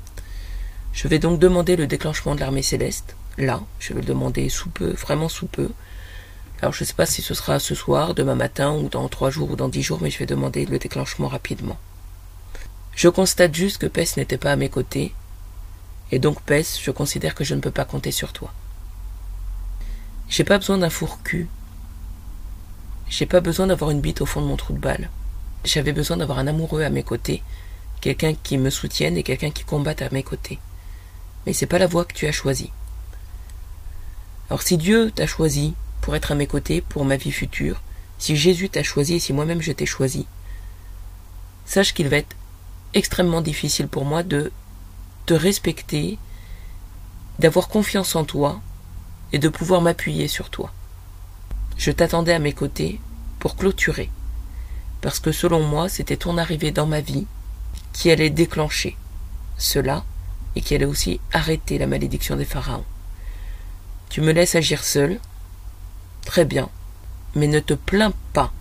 Je 0.93 1.09
vais 1.09 1.19
donc 1.19 1.39
demander 1.39 1.77
le 1.77 1.87
déclenchement 1.87 2.35
de 2.35 2.41
l'armée 2.41 2.63
céleste, 2.63 3.15
là, 3.39 3.63
je 3.79 3.95
vais 3.95 4.01
le 4.01 4.07
demander 4.07 4.49
sous 4.49 4.69
peu, 4.69 4.91
vraiment 4.93 5.29
sous 5.29 5.47
peu. 5.47 5.71
Alors 6.61 6.73
je 6.73 6.83
ne 6.83 6.87
sais 6.87 6.95
pas 6.95 7.07
si 7.07 7.23
ce 7.23 7.35
sera 7.35 7.61
ce 7.61 7.75
soir, 7.75 8.15
demain 8.15 8.35
matin, 8.35 8.73
ou 8.73 8.89
dans 8.89 9.09
trois 9.09 9.31
jours, 9.31 9.53
ou 9.53 9.57
dans 9.57 9.69
dix 9.69 9.83
jours, 9.83 10.01
mais 10.03 10.11
je 10.11 10.19
vais 10.19 10.27
demander 10.27 10.67
le 10.67 10.79
déclenchement 10.79 11.29
rapidement. 11.29 11.79
Je 12.95 13.09
constate 13.09 13.55
juste 13.55 13.79
que 13.79 13.87
Pes 13.87 14.17
n'était 14.17 14.39
pas 14.39 14.53
à 14.53 14.57
mes 14.57 14.69
côtés, 14.69 15.15
et 16.11 16.19
donc 16.19 16.43
Pes, 16.43 16.81
je 16.83 16.91
considère 16.91 17.35
que 17.35 17.45
je 17.45 17.55
ne 17.55 17.61
peux 17.61 17.71
pas 17.71 17.85
compter 17.85 18.11
sur 18.11 18.33
toi. 18.33 18.53
J'ai 20.29 20.45
pas 20.45 20.59
besoin 20.59 20.79
d'un 20.79 20.91
four 20.91 21.23
cul. 21.23 21.49
J'ai 23.09 23.27
pas 23.27 23.41
besoin 23.41 23.69
d'avoir 23.69 23.91
une 23.91 24.01
bite 24.01 24.21
au 24.21 24.27
fond 24.27 24.43
de 24.43 24.47
mon 24.47 24.57
trou 24.57 24.73
de 24.73 24.79
balle. 24.79 25.11
J'avais 25.65 25.93
besoin 25.93 26.17
d'avoir 26.17 26.39
un 26.39 26.47
amoureux 26.47 26.83
à 26.83 26.91
mes 26.91 27.03
côtés, 27.03 27.43
quelqu'un 28.01 28.35
qui 28.35 28.59
me 28.59 28.71
soutienne 28.71 29.17
et 29.17 29.23
quelqu'un 29.23 29.51
qui 29.51 29.65
combatte 29.65 30.03
à 30.03 30.11
mes 30.11 30.23
côtés. 30.23 30.59
Mais 31.47 31.53
c'est 31.53 31.67
pas 31.67 31.79
la 31.79 31.87
voie 31.87 32.05
que 32.05 32.15
tu 32.15 32.27
as 32.27 32.33
choisie. 32.33 32.73
Alors 34.51 34.63
si 34.63 34.79
Dieu 34.79 35.11
t'a 35.11 35.27
choisi 35.27 35.75
pour 36.01 36.17
être 36.17 36.33
à 36.33 36.35
mes 36.35 36.47
côtés, 36.47 36.81
pour 36.81 37.05
ma 37.05 37.17
vie 37.17 37.33
future, 37.33 37.83
si 38.19 38.37
Jésus 38.37 38.71
t'a 38.71 38.83
choisi 38.83 39.15
et 39.15 39.19
si 39.19 39.33
moi-même 39.33 39.61
je 39.61 39.73
t'ai 39.73 39.87
choisi, 39.87 40.27
sache 41.67 41.93
qu'il 41.93 42.09
va 42.09 42.17
être 42.17 42.37
extrêmement 42.95 43.43
difficile 43.43 43.89
pour 43.89 44.05
moi 44.05 44.23
de 44.23 44.51
te 45.27 45.35
respecter, 45.35 46.19
d'avoir 47.39 47.69
confiance 47.69 48.17
en 48.17 48.25
toi 48.25 48.61
et 49.33 49.39
de 49.39 49.49
pouvoir 49.49 49.83
m'appuyer 49.83 50.29
sur 50.29 50.49
toi. 50.49 50.73
Je 51.77 51.91
t'attendais 51.91 52.33
à 52.33 52.39
mes 52.39 52.55
côtés 52.55 53.01
pour 53.39 53.55
clôturer, 53.55 54.11
parce 55.03 55.21
que 55.21 55.31
selon 55.31 55.63
moi, 55.63 55.89
c'était 55.89 56.17
ton 56.17 56.39
arrivée 56.39 56.71
dans 56.71 56.87
ma 56.87 57.03
vie 57.03 57.27
qui 57.93 58.11
allait 58.11 58.31
déclencher 58.31 58.97
cela 59.59 60.05
et 60.57 60.63
qui 60.63 60.75
allait 60.75 60.87
aussi 60.87 61.21
arrêter 61.33 61.79
la 61.79 61.87
malédiction 61.87 62.37
des 62.37 62.47
pharaons. 62.47 62.85
Tu 64.11 64.21
me 64.21 64.33
laisses 64.33 64.55
agir 64.55 64.85
seul, 64.85 65.21
très 66.25 66.45
bien, 66.45 66.69
mais 67.35 67.47
ne 67.47 67.61
te 67.61 67.75
plains 67.75 68.13
pas 68.33 68.53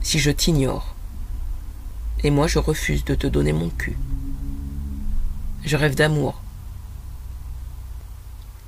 si 0.00 0.18
je 0.18 0.30
t'ignore 0.30 0.92
et 2.24 2.30
moi 2.30 2.46
je 2.46 2.58
refuse 2.58 3.04
de 3.04 3.14
te 3.14 3.26
donner 3.26 3.52
mon 3.52 3.68
cul. 3.70 3.96
Je 5.64 5.76
rêve 5.76 5.94
d'amour. 5.94 6.40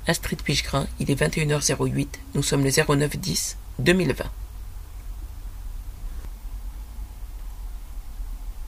Astrid 0.07 0.41
Pichegrin, 0.41 0.87
il 0.99 1.09
est 1.09 1.19
21h08, 1.19 2.07
nous 2.35 2.43
sommes 2.43 2.63
le 2.63 2.69
09-10 2.69 3.55
2020. 3.79 4.25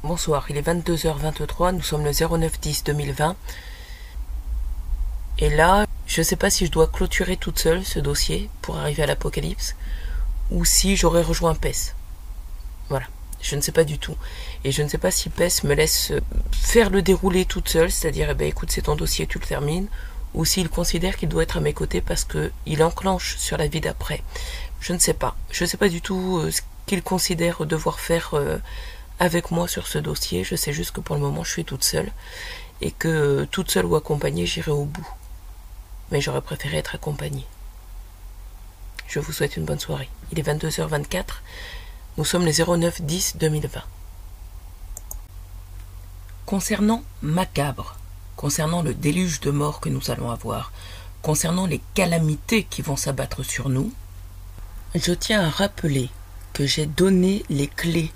Bonsoir, 0.04 0.46
il 0.50 0.58
est 0.58 0.68
22h23, 0.68 1.76
nous 1.76 1.82
sommes 1.82 2.06
le 2.06 2.12
09-10 2.12 2.86
2020. 2.86 3.36
Et 5.40 5.50
là, 5.50 5.86
je 6.08 6.22
ne 6.22 6.24
sais 6.24 6.36
pas 6.38 6.50
si 6.50 6.66
je 6.66 6.72
dois 6.72 6.88
clôturer 6.88 7.38
toute 7.38 7.60
seule 7.60 7.86
ce 7.86 8.00
dossier 8.00 8.50
pour 8.62 8.78
arriver 8.78 9.04
à 9.04 9.08
l'apocalypse, 9.08 9.76
ou 10.52 10.66
si 10.66 10.96
j'aurais 10.96 11.22
rejoint 11.22 11.54
PES. 11.54 11.94
Voilà. 12.90 13.06
Je 13.42 13.56
ne 13.56 13.62
sais 13.62 13.72
pas 13.72 13.84
du 13.84 14.00
tout. 14.00 14.16
Et 14.64 14.72
je 14.72 14.82
ne 14.82 14.88
sais 14.88 14.98
pas 14.98 15.12
si 15.12 15.30
PES 15.30 15.64
me 15.64 15.76
laisse 15.76 16.12
euh, 16.12 16.22
faire 16.52 16.90
le 16.90 17.02
déroulé 17.02 17.46
toute 17.46 17.70
seule, 17.70 17.92
c'est-à-dire, 17.92 18.30
eh 18.32 18.34
ben, 18.34 18.48
écoute, 18.48 18.72
c'est 18.72 18.84
ton 18.84 18.96
dossier, 18.96 19.28
tu 19.28 19.38
le 19.38 19.46
termines, 19.46 19.88
ou 20.34 20.44
s'il 20.46 20.70
considère 20.70 21.18
qu'il 21.18 21.30
doit 21.30 21.44
être 21.44 21.58
à 21.58 21.62
mes 21.62 21.74
côtés 21.74 22.02
parce 22.02 22.26
qu'il 22.26 22.84
enclenche 22.84 23.38
sur 23.38 23.58
la 23.58 23.68
vie 23.68 23.82
d'après. 23.82 24.24
Je 24.80 24.94
ne 24.94 25.00
sais 25.00 25.14
pas. 25.14 25.36
Je 25.52 25.64
ne 25.64 25.70
sais 25.70 25.78
pas 25.78 25.90
du 25.90 26.02
tout 26.02 26.40
euh, 26.40 26.52
ce 26.52 26.62
qu'il 26.88 27.04
considère 27.04 27.66
devoir 27.66 28.00
faire 28.00 28.32
euh, 28.34 28.58
avec 29.20 29.52
moi 29.52 29.68
sur 29.68 29.88
ce 29.88 29.98
dossier. 29.98 30.44
Je 30.44 30.56
sais 30.56 30.74
juste 30.74 30.92
que 30.92 31.02
pour 31.02 31.16
le 31.16 31.22
moment, 31.22 31.44
je 31.44 31.52
suis 31.52 31.66
toute 31.66 31.84
seule. 31.84 32.12
Et 32.82 32.92
que 32.92 33.46
toute 33.52 33.72
seule 33.72 33.86
ou 33.86 33.96
accompagnée, 33.96 34.46
j'irai 34.46 34.72
au 34.72 34.86
bout. 34.86 35.08
Mais 36.12 36.22
j'aurais 36.22 36.42
préféré 36.42 36.78
être 36.78 36.96
accompagnée. 36.96 37.46
Je 39.08 39.20
vous 39.20 39.32
souhaite 39.32 39.58
une 39.58 39.66
bonne 39.66 39.80
soirée. 39.80 40.10
Il 40.32 40.40
est 40.40 40.44
22h24. 40.44 41.24
Nous 42.18 42.26
sommes 42.26 42.46
les 42.46 42.64
09 42.64 43.02
10 43.02 43.38
2020. 43.38 43.82
Concernant 46.46 47.04
Macabre, 47.22 47.98
concernant 48.36 48.82
le 48.82 48.94
déluge 48.94 49.42
de 49.42 49.52
mort 49.52 49.80
que 49.80 49.90
nous 49.90 50.12
allons 50.12 50.32
avoir, 50.32 50.72
concernant 51.22 51.68
les 51.68 51.82
calamités 51.94 52.64
qui 52.64 52.82
vont 52.82 52.96
s'abattre 52.96 53.44
sur 53.44 53.70
nous, 53.70 53.92
je 54.96 55.14
tiens 55.14 55.44
à 55.44 55.50
rappeler 55.50 56.10
que 56.54 56.66
j'ai 56.66 56.86
donné 56.86 57.44
les 57.50 57.68
clés 57.68 58.12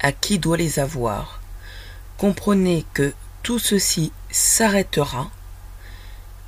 à 0.00 0.12
qui 0.12 0.38
doit 0.38 0.56
les 0.56 0.78
avoir. 0.78 1.40
Comprenez 2.16 2.84
que 2.94 3.12
tout 3.42 3.58
ceci 3.58 4.12
s'arrêtera 4.30 5.30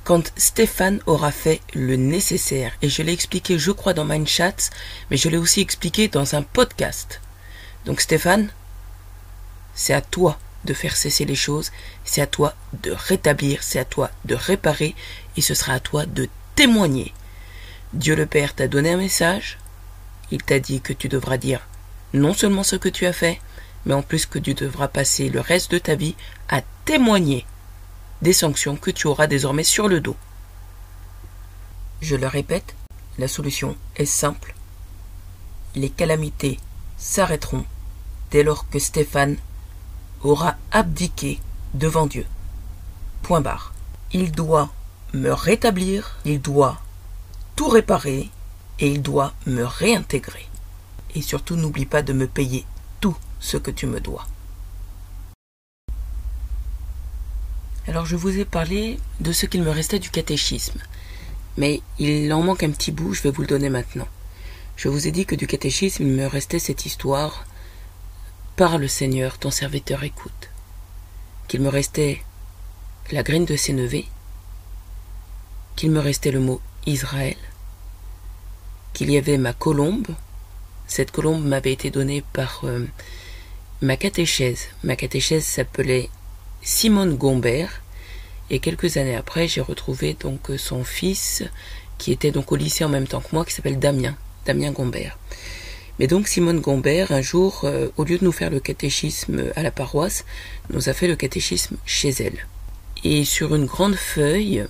quand 0.07 0.31
Stéphane 0.37 1.01
aura 1.05 1.33
fait 1.33 1.59
le 1.73 1.97
nécessaire. 1.97 2.71
Et 2.81 2.87
je 2.87 3.01
l'ai 3.01 3.11
expliqué, 3.11 3.59
je 3.59 3.71
crois, 3.71 3.93
dans 3.93 4.05
Mindchats, 4.05 4.69
mais 5.11 5.17
je 5.17 5.27
l'ai 5.27 5.35
aussi 5.35 5.59
expliqué 5.59 6.07
dans 6.07 6.33
un 6.33 6.43
podcast. 6.43 7.19
Donc 7.85 7.99
Stéphane, 7.99 8.47
c'est 9.75 9.93
à 9.93 9.99
toi 9.99 10.39
de 10.63 10.73
faire 10.73 10.95
cesser 10.95 11.25
les 11.25 11.35
choses, 11.35 11.73
c'est 12.05 12.21
à 12.21 12.25
toi 12.25 12.55
de 12.83 12.91
rétablir, 12.91 13.63
c'est 13.63 13.79
à 13.79 13.83
toi 13.83 14.09
de 14.23 14.33
réparer, 14.33 14.95
et 15.35 15.41
ce 15.41 15.53
sera 15.53 15.73
à 15.73 15.81
toi 15.81 16.05
de 16.05 16.29
témoigner. 16.55 17.13
Dieu 17.91 18.15
le 18.15 18.27
Père 18.27 18.55
t'a 18.55 18.69
donné 18.69 18.91
un 18.91 18.97
message, 18.97 19.57
il 20.31 20.41
t'a 20.41 20.59
dit 20.59 20.79
que 20.79 20.93
tu 20.93 21.09
devras 21.09 21.35
dire 21.35 21.67
non 22.13 22.33
seulement 22.33 22.63
ce 22.63 22.77
que 22.77 22.87
tu 22.87 23.07
as 23.07 23.13
fait, 23.13 23.41
mais 23.85 23.93
en 23.93 24.03
plus 24.03 24.25
que 24.25 24.39
tu 24.39 24.53
devras 24.53 24.87
passer 24.87 25.27
le 25.27 25.41
reste 25.41 25.71
de 25.71 25.79
ta 25.79 25.95
vie 25.95 26.15
à 26.47 26.61
témoigner 26.85 27.45
des 28.21 28.33
sanctions 28.33 28.75
que 28.75 28.91
tu 28.91 29.07
auras 29.07 29.27
désormais 29.27 29.63
sur 29.63 29.87
le 29.87 29.99
dos. 29.99 30.15
Je 32.01 32.15
le 32.15 32.27
répète, 32.27 32.75
la 33.17 33.27
solution 33.27 33.75
est 33.95 34.05
simple. 34.05 34.55
Les 35.75 35.89
calamités 35.89 36.59
s'arrêteront 36.97 37.65
dès 38.31 38.43
lors 38.43 38.69
que 38.69 38.79
Stéphane 38.79 39.37
aura 40.23 40.55
abdiqué 40.71 41.39
devant 41.73 42.07
Dieu. 42.07 42.25
Point 43.23 43.41
barre. 43.41 43.73
Il 44.11 44.31
doit 44.31 44.69
me 45.13 45.31
rétablir, 45.31 46.17
il 46.25 46.41
doit 46.41 46.79
tout 47.55 47.67
réparer 47.67 48.29
et 48.79 48.87
il 48.89 49.01
doit 49.01 49.33
me 49.45 49.63
réintégrer. 49.63 50.47
Et 51.15 51.21
surtout 51.21 51.55
n'oublie 51.55 51.85
pas 51.85 52.03
de 52.03 52.13
me 52.13 52.27
payer 52.27 52.65
tout 52.99 53.17
ce 53.39 53.57
que 53.57 53.71
tu 53.71 53.87
me 53.87 53.99
dois. 53.99 54.27
Alors 57.87 58.05
je 58.05 58.17
vous 58.17 58.37
ai 58.37 58.43
parlé 58.43 58.99
de 59.21 59.31
ce 59.31 59.45
qu'il 59.45 59.63
me 59.63 59.71
restait 59.71 59.99
du 59.99 60.09
catéchisme. 60.09 60.79
Mais 61.55 61.81
il 61.99 62.31
en 62.33 62.43
manque 62.43 62.63
un 62.63 62.71
petit 62.71 62.91
bout, 62.91 63.13
je 63.13 63.23
vais 63.23 63.31
vous 63.31 63.41
le 63.41 63.47
donner 63.47 63.69
maintenant. 63.69 64.07
Je 64.75 64.89
vous 64.89 65.07
ai 65.07 65.11
dit 65.11 65.25
que 65.25 65.35
du 65.35 65.47
catéchisme, 65.47 66.03
il 66.03 66.13
me 66.13 66.27
restait 66.27 66.59
cette 66.59 66.85
histoire 66.85 67.45
Par 68.57 68.77
le 68.77 68.87
Seigneur, 68.87 69.37
ton 69.37 69.51
serviteur 69.51 70.03
écoute. 70.03 70.49
Qu'il 71.47 71.61
me 71.61 71.69
restait 71.69 72.21
la 73.11 73.23
graine 73.23 73.45
de 73.45 73.55
neveux, 73.71 74.03
qu'il 75.77 75.91
me 75.91 75.99
restait 75.99 76.31
le 76.31 76.41
mot 76.41 76.59
Israël, 76.85 77.37
qu'il 78.93 79.09
y 79.09 79.17
avait 79.17 79.37
ma 79.37 79.53
colombe. 79.53 80.07
Cette 80.87 81.11
colombe 81.11 81.45
m'avait 81.45 81.71
été 81.71 81.89
donnée 81.89 82.23
par 82.33 82.61
euh, 82.65 82.85
ma 83.81 83.95
catéchèse. 83.95 84.67
Ma 84.83 84.97
catéchèse 84.97 85.45
s'appelait 85.45 86.09
Simone 86.67 87.15
Gombert. 87.15 87.81
Et 88.49 88.59
quelques 88.59 88.97
années 88.97 89.15
après, 89.15 89.47
j'ai 89.47 89.61
retrouvé 89.61 90.17
donc 90.19 90.51
son 90.57 90.83
fils, 90.83 91.45
qui 91.97 92.11
était 92.11 92.31
donc 92.31 92.51
au 92.51 92.57
lycée 92.57 92.83
en 92.83 92.89
même 92.89 93.07
temps 93.07 93.21
que 93.21 93.29
moi, 93.31 93.45
qui 93.45 93.53
s'appelle 93.53 93.79
Damien, 93.79 94.17
Damien 94.45 94.73
Gombert. 94.73 95.17
Mais 95.97 96.07
donc 96.07 96.27
Simone 96.27 96.59
Gombert, 96.59 97.13
un 97.13 97.21
jour, 97.21 97.61
euh, 97.63 97.87
au 97.95 98.03
lieu 98.03 98.17
de 98.17 98.25
nous 98.25 98.33
faire 98.33 98.49
le 98.49 98.59
catéchisme 98.59 99.45
à 99.55 99.63
la 99.63 99.71
paroisse, 99.71 100.25
nous 100.69 100.89
a 100.89 100.93
fait 100.93 101.07
le 101.07 101.15
catéchisme 101.15 101.77
chez 101.85 102.09
elle. 102.09 102.45
Et 103.05 103.23
sur 103.23 103.55
une 103.55 103.65
grande 103.65 103.95
feuille, 103.95 104.65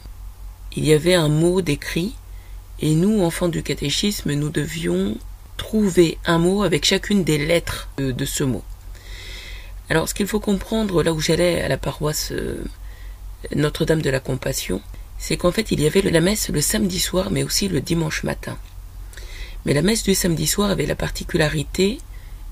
il 0.76 0.86
y 0.86 0.94
avait 0.94 1.16
un 1.16 1.30
mot 1.30 1.62
décrit, 1.62 2.14
et 2.80 2.94
nous, 2.94 3.24
enfants 3.24 3.50
du 3.50 3.64
catéchisme, 3.64 4.34
nous 4.34 4.50
devions 4.50 5.18
trouver 5.58 6.20
un 6.28 6.38
mot 6.38 6.62
avec 6.62 6.86
chacune 6.86 7.24
des 7.24 7.40
lettres 7.40 7.90
de 7.98 8.26
ce 8.26 8.44
mot. 8.44 8.64
Alors, 9.90 10.10
ce 10.10 10.14
qu'il 10.14 10.28
faut 10.28 10.40
comprendre 10.40 11.02
là 11.02 11.14
où 11.14 11.20
j'allais 11.20 11.62
à 11.62 11.70
la 11.70 11.78
paroisse 11.78 12.32
euh, 12.32 12.64
Notre-Dame 13.56 14.02
de 14.02 14.10
la 14.10 14.20
Compassion, 14.20 14.82
c'est 15.18 15.38
qu'en 15.38 15.52
fait, 15.52 15.72
il 15.72 15.80
y 15.80 15.88
avait 15.88 16.02
la 16.02 16.20
messe 16.20 16.50
le 16.50 16.62
samedi 16.62 17.00
soir, 17.00 17.32
mais 17.32 17.44
aussi 17.44 17.70
le 17.70 17.80
dimanche 17.80 18.24
matin. 18.24 18.58
Mais 19.66 19.74
la 19.74 19.82
messe 19.82 20.04
du 20.04 20.14
samedi 20.14 20.46
soir 20.46 20.70
avait 20.70 20.86
la 20.86 20.96
particularité 20.96 22.00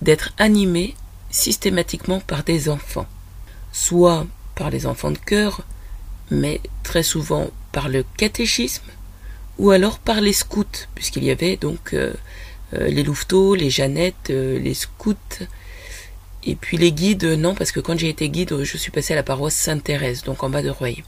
d'être 0.01 0.33
animée 0.37 0.95
systématiquement 1.29 2.21
par 2.21 2.43
des 2.43 2.69
enfants, 2.69 3.07
soit 3.73 4.25
par 4.55 4.69
les 4.69 4.85
enfants 4.85 5.11
de 5.11 5.17
cœur, 5.17 5.61
mais 6.31 6.61
très 6.83 7.03
souvent 7.03 7.49
par 7.73 7.89
le 7.89 8.05
catéchisme, 8.17 8.85
ou 9.57 9.71
alors 9.71 9.99
par 9.99 10.21
les 10.21 10.33
scouts, 10.33 10.87
puisqu'il 10.95 11.25
y 11.25 11.31
avait 11.31 11.57
donc 11.57 11.93
euh, 11.93 12.13
euh, 12.73 12.87
les 12.87 13.03
louveteaux, 13.03 13.55
les 13.55 13.69
Jeannettes, 13.69 14.29
les 14.29 14.73
scouts, 14.73 15.15
et 16.45 16.55
puis 16.55 16.77
les 16.77 16.91
guides, 16.91 17.25
non, 17.25 17.55
parce 17.55 17.71
que 17.71 17.79
quand 17.79 17.97
j'ai 17.97 18.09
été 18.09 18.29
guide, 18.29 18.63
je 18.63 18.77
suis 18.77 18.91
passé 18.91 19.13
à 19.13 19.15
la 19.15 19.23
paroisse 19.23 19.55
Sainte-Thérèse, 19.55 20.23
donc 20.23 20.43
en 20.43 20.49
bas 20.49 20.61
de 20.61 20.69
Rueil. 20.69 21.03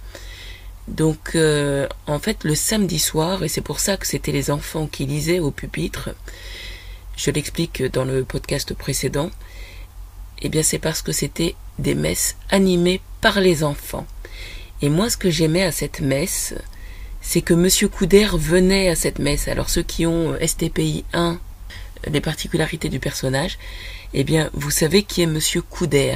Donc 0.87 1.35
euh, 1.35 1.87
en 2.07 2.17
fait 2.19 2.43
le 2.43 2.55
samedi 2.55 2.97
soir, 2.97 3.43
et 3.43 3.47
c'est 3.47 3.61
pour 3.61 3.79
ça 3.79 3.97
que 3.97 4.07
c'était 4.07 4.31
les 4.31 4.49
enfants 4.51 4.87
qui 4.87 5.05
lisaient 5.05 5.39
au 5.39 5.51
pupitre, 5.51 6.09
je 7.17 7.29
l'explique 7.31 7.83
dans 7.83 8.05
le 8.05 8.23
podcast 8.23 8.73
précédent, 8.73 9.29
eh 10.41 10.49
bien 10.49 10.63
c'est 10.63 10.79
parce 10.79 11.01
que 11.01 11.11
c'était 11.11 11.55
des 11.77 11.95
messes 11.95 12.37
animées 12.49 13.01
par 13.21 13.41
les 13.41 13.63
enfants. 13.63 14.07
Et 14.81 14.89
moi 14.89 15.09
ce 15.09 15.17
que 15.17 15.29
j'aimais 15.29 15.63
à 15.63 15.71
cette 15.71 15.99
messe, 15.99 16.53
c'est 17.21 17.41
que 17.41 17.53
Monsieur 17.53 17.89
Couder 17.89 18.29
venait 18.33 18.87
à 18.87 18.95
cette 18.95 19.19
messe. 19.19 19.49
Alors 19.49 19.69
ceux 19.69 19.83
qui 19.83 20.05
ont 20.05 20.37
STPI 20.39 21.03
1, 21.11 21.37
les 22.09 22.21
particularités 22.21 22.87
du 22.87 22.99
personnage, 22.99 23.57
eh 24.13 24.23
bien, 24.23 24.49
vous 24.53 24.71
savez 24.71 25.03
qui 25.03 25.21
est 25.21 25.27
Monsieur 25.27 25.61
Couder. 25.61 26.15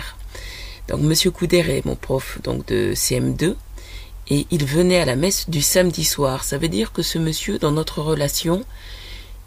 Donc, 0.88 1.02
Monsieur 1.02 1.32
Couder 1.32 1.66
est 1.70 1.86
mon 1.86 1.96
prof 1.96 2.40
donc 2.44 2.66
de 2.68 2.94
CM2 2.94 3.56
et 4.30 4.48
il 4.50 4.66
venait 4.66 5.00
à 5.00 5.06
la 5.06 5.16
messe 5.16 5.50
du 5.50 5.62
samedi 5.62 6.06
soir. 6.06 6.44
Ça 6.44 6.58
veut 6.58 6.70
dire 6.70 6.94
que 6.94 7.02
ce 7.02 7.18
monsieur, 7.18 7.60
dans 7.60 7.72
notre 7.72 8.02
relation, 8.02 8.64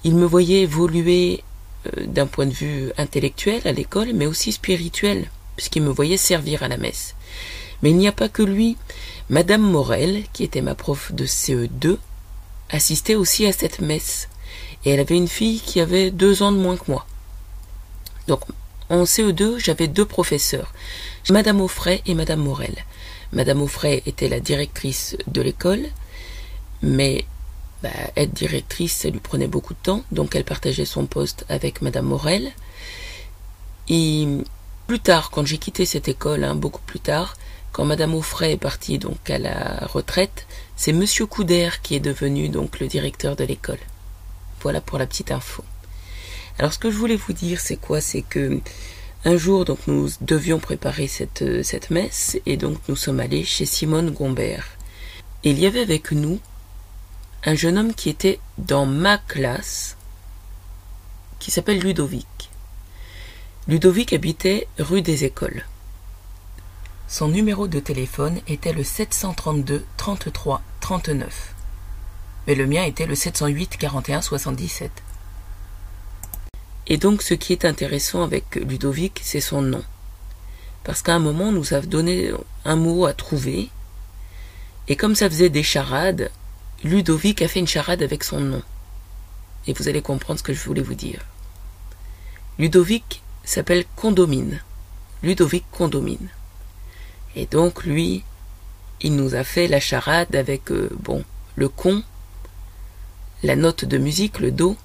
il 0.05 0.15
me 0.15 0.27
voyait 0.27 0.61
évoluer 0.61 1.43
euh, 1.87 2.07
d'un 2.07 2.27
point 2.27 2.47
de 2.47 2.53
vue 2.53 2.93
intellectuel 2.99 3.63
à 3.65 3.73
l'école, 3.73 4.13
mais 4.13 4.27
aussi 4.27 4.53
spirituel, 4.53 5.31
puisqu'il 5.57 5.83
me 5.83 5.91
voyait 5.91 6.19
servir 6.19 6.63
à 6.63 6.69
la 6.69 6.77
messe. 6.77 7.15
Mais 7.83 7.91
il 7.91 7.97
n'y 7.97 8.09
a 8.09 8.13
pas 8.13 8.29
que 8.29 8.43
lui. 8.43 8.77
Madame 9.31 9.63
Morel, 9.63 10.25
qui 10.35 10.45
était 10.45 10.61
ma 10.61 10.75
prof 10.75 11.13
de 11.13 11.25
CE2, 11.25 11.97
assistait 12.69 13.15
aussi 13.15 13.47
à 13.47 13.53
cette 13.53 13.81
messe. 13.81 14.29
Et 14.85 14.91
elle 14.91 15.01
avait 15.01 15.17
une 15.17 15.29
fille 15.29 15.61
qui 15.61 15.81
avait 15.81 16.11
deux 16.11 16.43
ans 16.43 16.53
de 16.53 16.59
moins 16.59 16.77
que 16.77 16.91
moi. 16.91 17.07
Donc, 18.29 18.41
en 18.91 19.05
CE2, 19.05 19.59
j'avais 19.59 19.89
deux 19.89 20.05
professeurs, 20.05 20.73
Madame 21.31 21.61
Offray 21.61 22.03
et 22.07 22.15
Madame 22.15 22.41
Morel. 22.41 22.75
Madame 23.33 23.63
Offray 23.63 24.03
était 24.07 24.29
la 24.29 24.41
directrice 24.41 25.17
de 25.27 25.43
l'école, 25.43 25.87
mais 26.83 27.25
bah, 27.83 27.91
être 28.17 28.33
directrice, 28.33 28.95
ça 28.95 29.11
lui 29.11 29.21
prenait 29.21 29.49
beaucoup 29.49 29.75
de 29.75 29.79
temps, 29.83 30.05
donc 30.13 30.37
elle 30.37 30.45
partageait 30.45 30.85
son 30.85 31.07
poste 31.07 31.45
avec 31.49 31.83
Madame 31.83 32.07
Morel. 32.07 32.53
Et 33.89 34.27
plus 34.87 35.01
tard, 35.01 35.31
quand 35.31 35.45
j'ai 35.45 35.59
quitté 35.59 35.85
cette 35.85 36.09
école, 36.09 36.45
hein, 36.45 36.55
beaucoup 36.55 36.83
plus 36.83 37.01
tard, 37.01 37.37
quand 37.73 37.85
Madame 37.85 38.15
Offray 38.15 38.53
est 38.53 38.57
partie 38.57 38.99
donc 38.99 39.29
à 39.29 39.39
la 39.39 39.87
retraite, 39.93 40.47
c'est 40.77 40.93
Monsieur 40.93 41.27
Couder 41.27 41.71
qui 41.83 41.97
est 41.97 42.01
devenu 42.01 42.49
donc 42.49 42.79
le 42.81 42.87
directeur 42.87 43.35
de 43.35 43.45
l'école. 43.45 43.81
Voilà 44.61 44.81
pour 44.81 44.99
la 44.99 45.07
petite 45.07 45.33
info. 45.33 45.65
Alors 46.59 46.73
ce 46.73 46.79
que 46.79 46.91
je 46.91 46.97
voulais 46.97 47.17
vous 47.17 47.33
dire, 47.33 47.61
c'est 47.61 47.77
quoi? 47.77 48.01
C'est 48.01 48.23
que 48.23 48.61
un 49.25 49.37
jour, 49.37 49.65
donc 49.65 49.79
nous 49.87 50.09
devions 50.21 50.59
préparer 50.59 51.07
cette, 51.09 51.43
euh, 51.43 51.63
messe, 51.91 52.39
et 52.47 52.57
donc 52.57 52.79
nous 52.89 52.97
sommes 52.97 53.21
allés 53.21 53.45
chez 53.45 53.65
Simone 53.65 54.11
Gombert. 54.11 54.67
Il 55.43 55.59
y 55.59 55.67
avait 55.67 55.81
avec 55.81 56.13
nous 56.13 56.41
un 57.45 57.55
jeune 57.55 57.79
homme 57.79 57.95
qui 57.95 58.09
était 58.11 58.39
dans 58.59 58.87
ma 58.87 59.19
classe, 59.19 59.97
qui 61.39 61.51
s'appelle 61.51 61.81
Ludovic. 61.81 62.51
Ludovic 63.67 64.13
habitait 64.13 64.69
rue 64.79 65.03
des 65.03 65.25
Écoles. 65.25 65.65
Son 67.09 67.29
numéro 67.29 67.67
de 67.67 67.81
téléphone 67.81 68.41
était 68.47 68.73
le 68.73 68.85
732 68.85 69.85
33 69.97 70.63
39. 70.81 71.55
Mais 72.47 72.55
le 72.55 72.67
mien 72.67 72.85
était 72.85 73.07
le 73.07 73.15
708 73.15 73.77
41 73.79 74.21
77. 74.21 74.91
Et 76.87 76.97
donc 76.97 77.23
ce 77.23 77.35
qui 77.35 77.53
est 77.53 77.65
intéressant 77.65 78.23
avec 78.23 78.57
Ludovic, 78.57 79.21
c'est 79.23 79.41
son 79.41 79.63
nom. 79.63 79.83
Parce 80.85 81.01
qu'à 81.01 81.15
un 81.15 81.19
moment, 81.19 81.51
nous 81.51 81.73
a 81.73 81.81
donné 81.81 82.31
un 82.65 82.77
mot 82.77 83.07
à 83.07 83.15
trouver, 83.15 83.71
et 84.87 84.97
comme 84.97 85.15
ça 85.15 85.31
faisait 85.31 85.49
des 85.49 85.63
charades, 85.63 86.31
Ludovic 86.83 87.41
a 87.41 87.49
fait 87.49 87.61
une 87.61 87.67
charade 87.67 88.03
avec 88.03 88.23
son 88.23 88.41
nom. 88.41 88.63
Et 89.67 89.73
vous 89.73 89.89
allez 89.89 90.03
comprendre 90.03 90.39
ce 90.39 90.45
que 90.45 90.53
je 90.53 90.63
voulais 90.63 90.83
vous 90.83 90.95
dire. 90.95 91.25
Ludovic 92.59 93.23
s'appelle 93.45 93.87
Condomine. 93.97 94.61
Ludovic 95.23 95.65
Condomine. 95.73 96.29
Et 97.35 97.47
donc 97.47 97.85
lui, 97.85 98.23
il 99.01 99.17
nous 99.17 99.35
a 99.35 99.43
fait 99.43 99.69
la 99.69 99.81
charade 99.81 100.37
avec, 100.37 100.71
euh, 100.71 100.91
bon, 101.01 101.25
le 101.57 101.71
con, 101.71 102.03
la 103.43 103.57
note 103.57 103.87
de 103.87 103.97
musique, 103.97 104.39
le 104.39 104.51
do, 104.51 104.77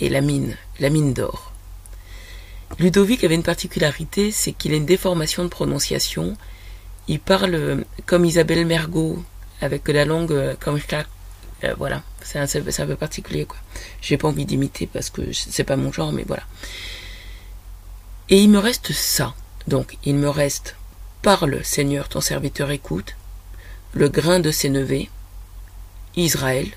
et 0.00 0.08
la 0.08 0.20
mine, 0.20 0.56
la 0.80 0.90
mine 0.90 1.12
d'or. 1.12 1.52
Ludovic 2.78 3.24
avait 3.24 3.34
une 3.34 3.42
particularité, 3.42 4.30
c'est 4.30 4.52
qu'il 4.52 4.72
a 4.72 4.76
une 4.76 4.86
déformation 4.86 5.42
de 5.42 5.48
prononciation. 5.48 6.36
Il 7.08 7.20
parle 7.20 7.54
euh, 7.54 7.84
comme 8.06 8.24
Isabelle 8.24 8.66
Mergot, 8.66 9.22
avec 9.60 9.88
la 9.88 10.04
langue 10.04 10.32
euh, 10.32 10.54
comme. 10.60 10.78
Euh, 11.64 11.74
voilà, 11.76 12.02
c'est 12.22 12.38
un, 12.38 12.86
peu 12.86 12.96
particulier, 12.96 13.44
quoi. 13.44 13.58
J'ai 14.00 14.16
pas 14.16 14.28
envie 14.28 14.44
d'imiter 14.44 14.86
parce 14.86 15.10
que 15.10 15.32
c'est 15.32 15.64
pas 15.64 15.76
mon 15.76 15.90
genre, 15.90 16.12
mais 16.12 16.24
voilà. 16.26 16.44
Et 18.28 18.38
il 18.38 18.50
me 18.50 18.58
reste 18.58 18.92
ça. 18.92 19.34
Donc, 19.66 19.96
il 20.04 20.14
me 20.14 20.28
reste 20.28 20.76
Parle, 21.22 21.64
Seigneur, 21.64 22.08
ton 22.08 22.20
serviteur 22.20 22.70
écoute, 22.70 23.16
le 23.92 24.08
grain 24.08 24.38
de 24.38 24.52
ses 24.52 24.68
neveux, 24.68 25.06
Israël, 26.14 26.68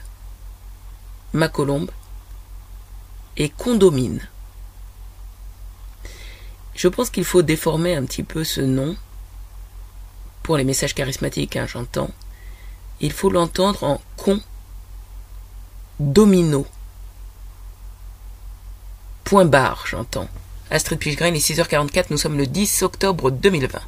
ma 1.34 1.48
colombe, 1.48 1.92
et 3.38 3.50
condomine. 3.50 4.28
Je 6.76 6.88
pense 6.88 7.10
qu'il 7.10 7.26
faut 7.26 7.42
déformer 7.42 7.96
un 7.96 8.06
petit 8.06 8.24
peu 8.24 8.44
ce 8.44 8.62
nom 8.62 8.96
pour 10.44 10.58
les 10.58 10.64
messages 10.64 10.96
charismatiques, 10.96 11.56
hein, 11.56 11.68
j'entends. 11.68 12.10
Il 13.00 13.12
faut 13.12 13.30
l'entendre 13.30 13.84
en 13.84 14.02
con 14.18 14.42
domino. 16.00 16.66
Point 19.24 19.46
barre, 19.46 19.86
j'entends. 19.88 20.28
Astrid 20.70 21.00
Pichgrain, 21.00 21.28
il 21.28 21.36
est 21.36 21.40
6h44, 21.40 22.08
nous 22.10 22.18
sommes 22.18 22.38
le 22.38 22.48
10 22.48 22.84
octobre 22.84 23.30
2020. 23.30 23.80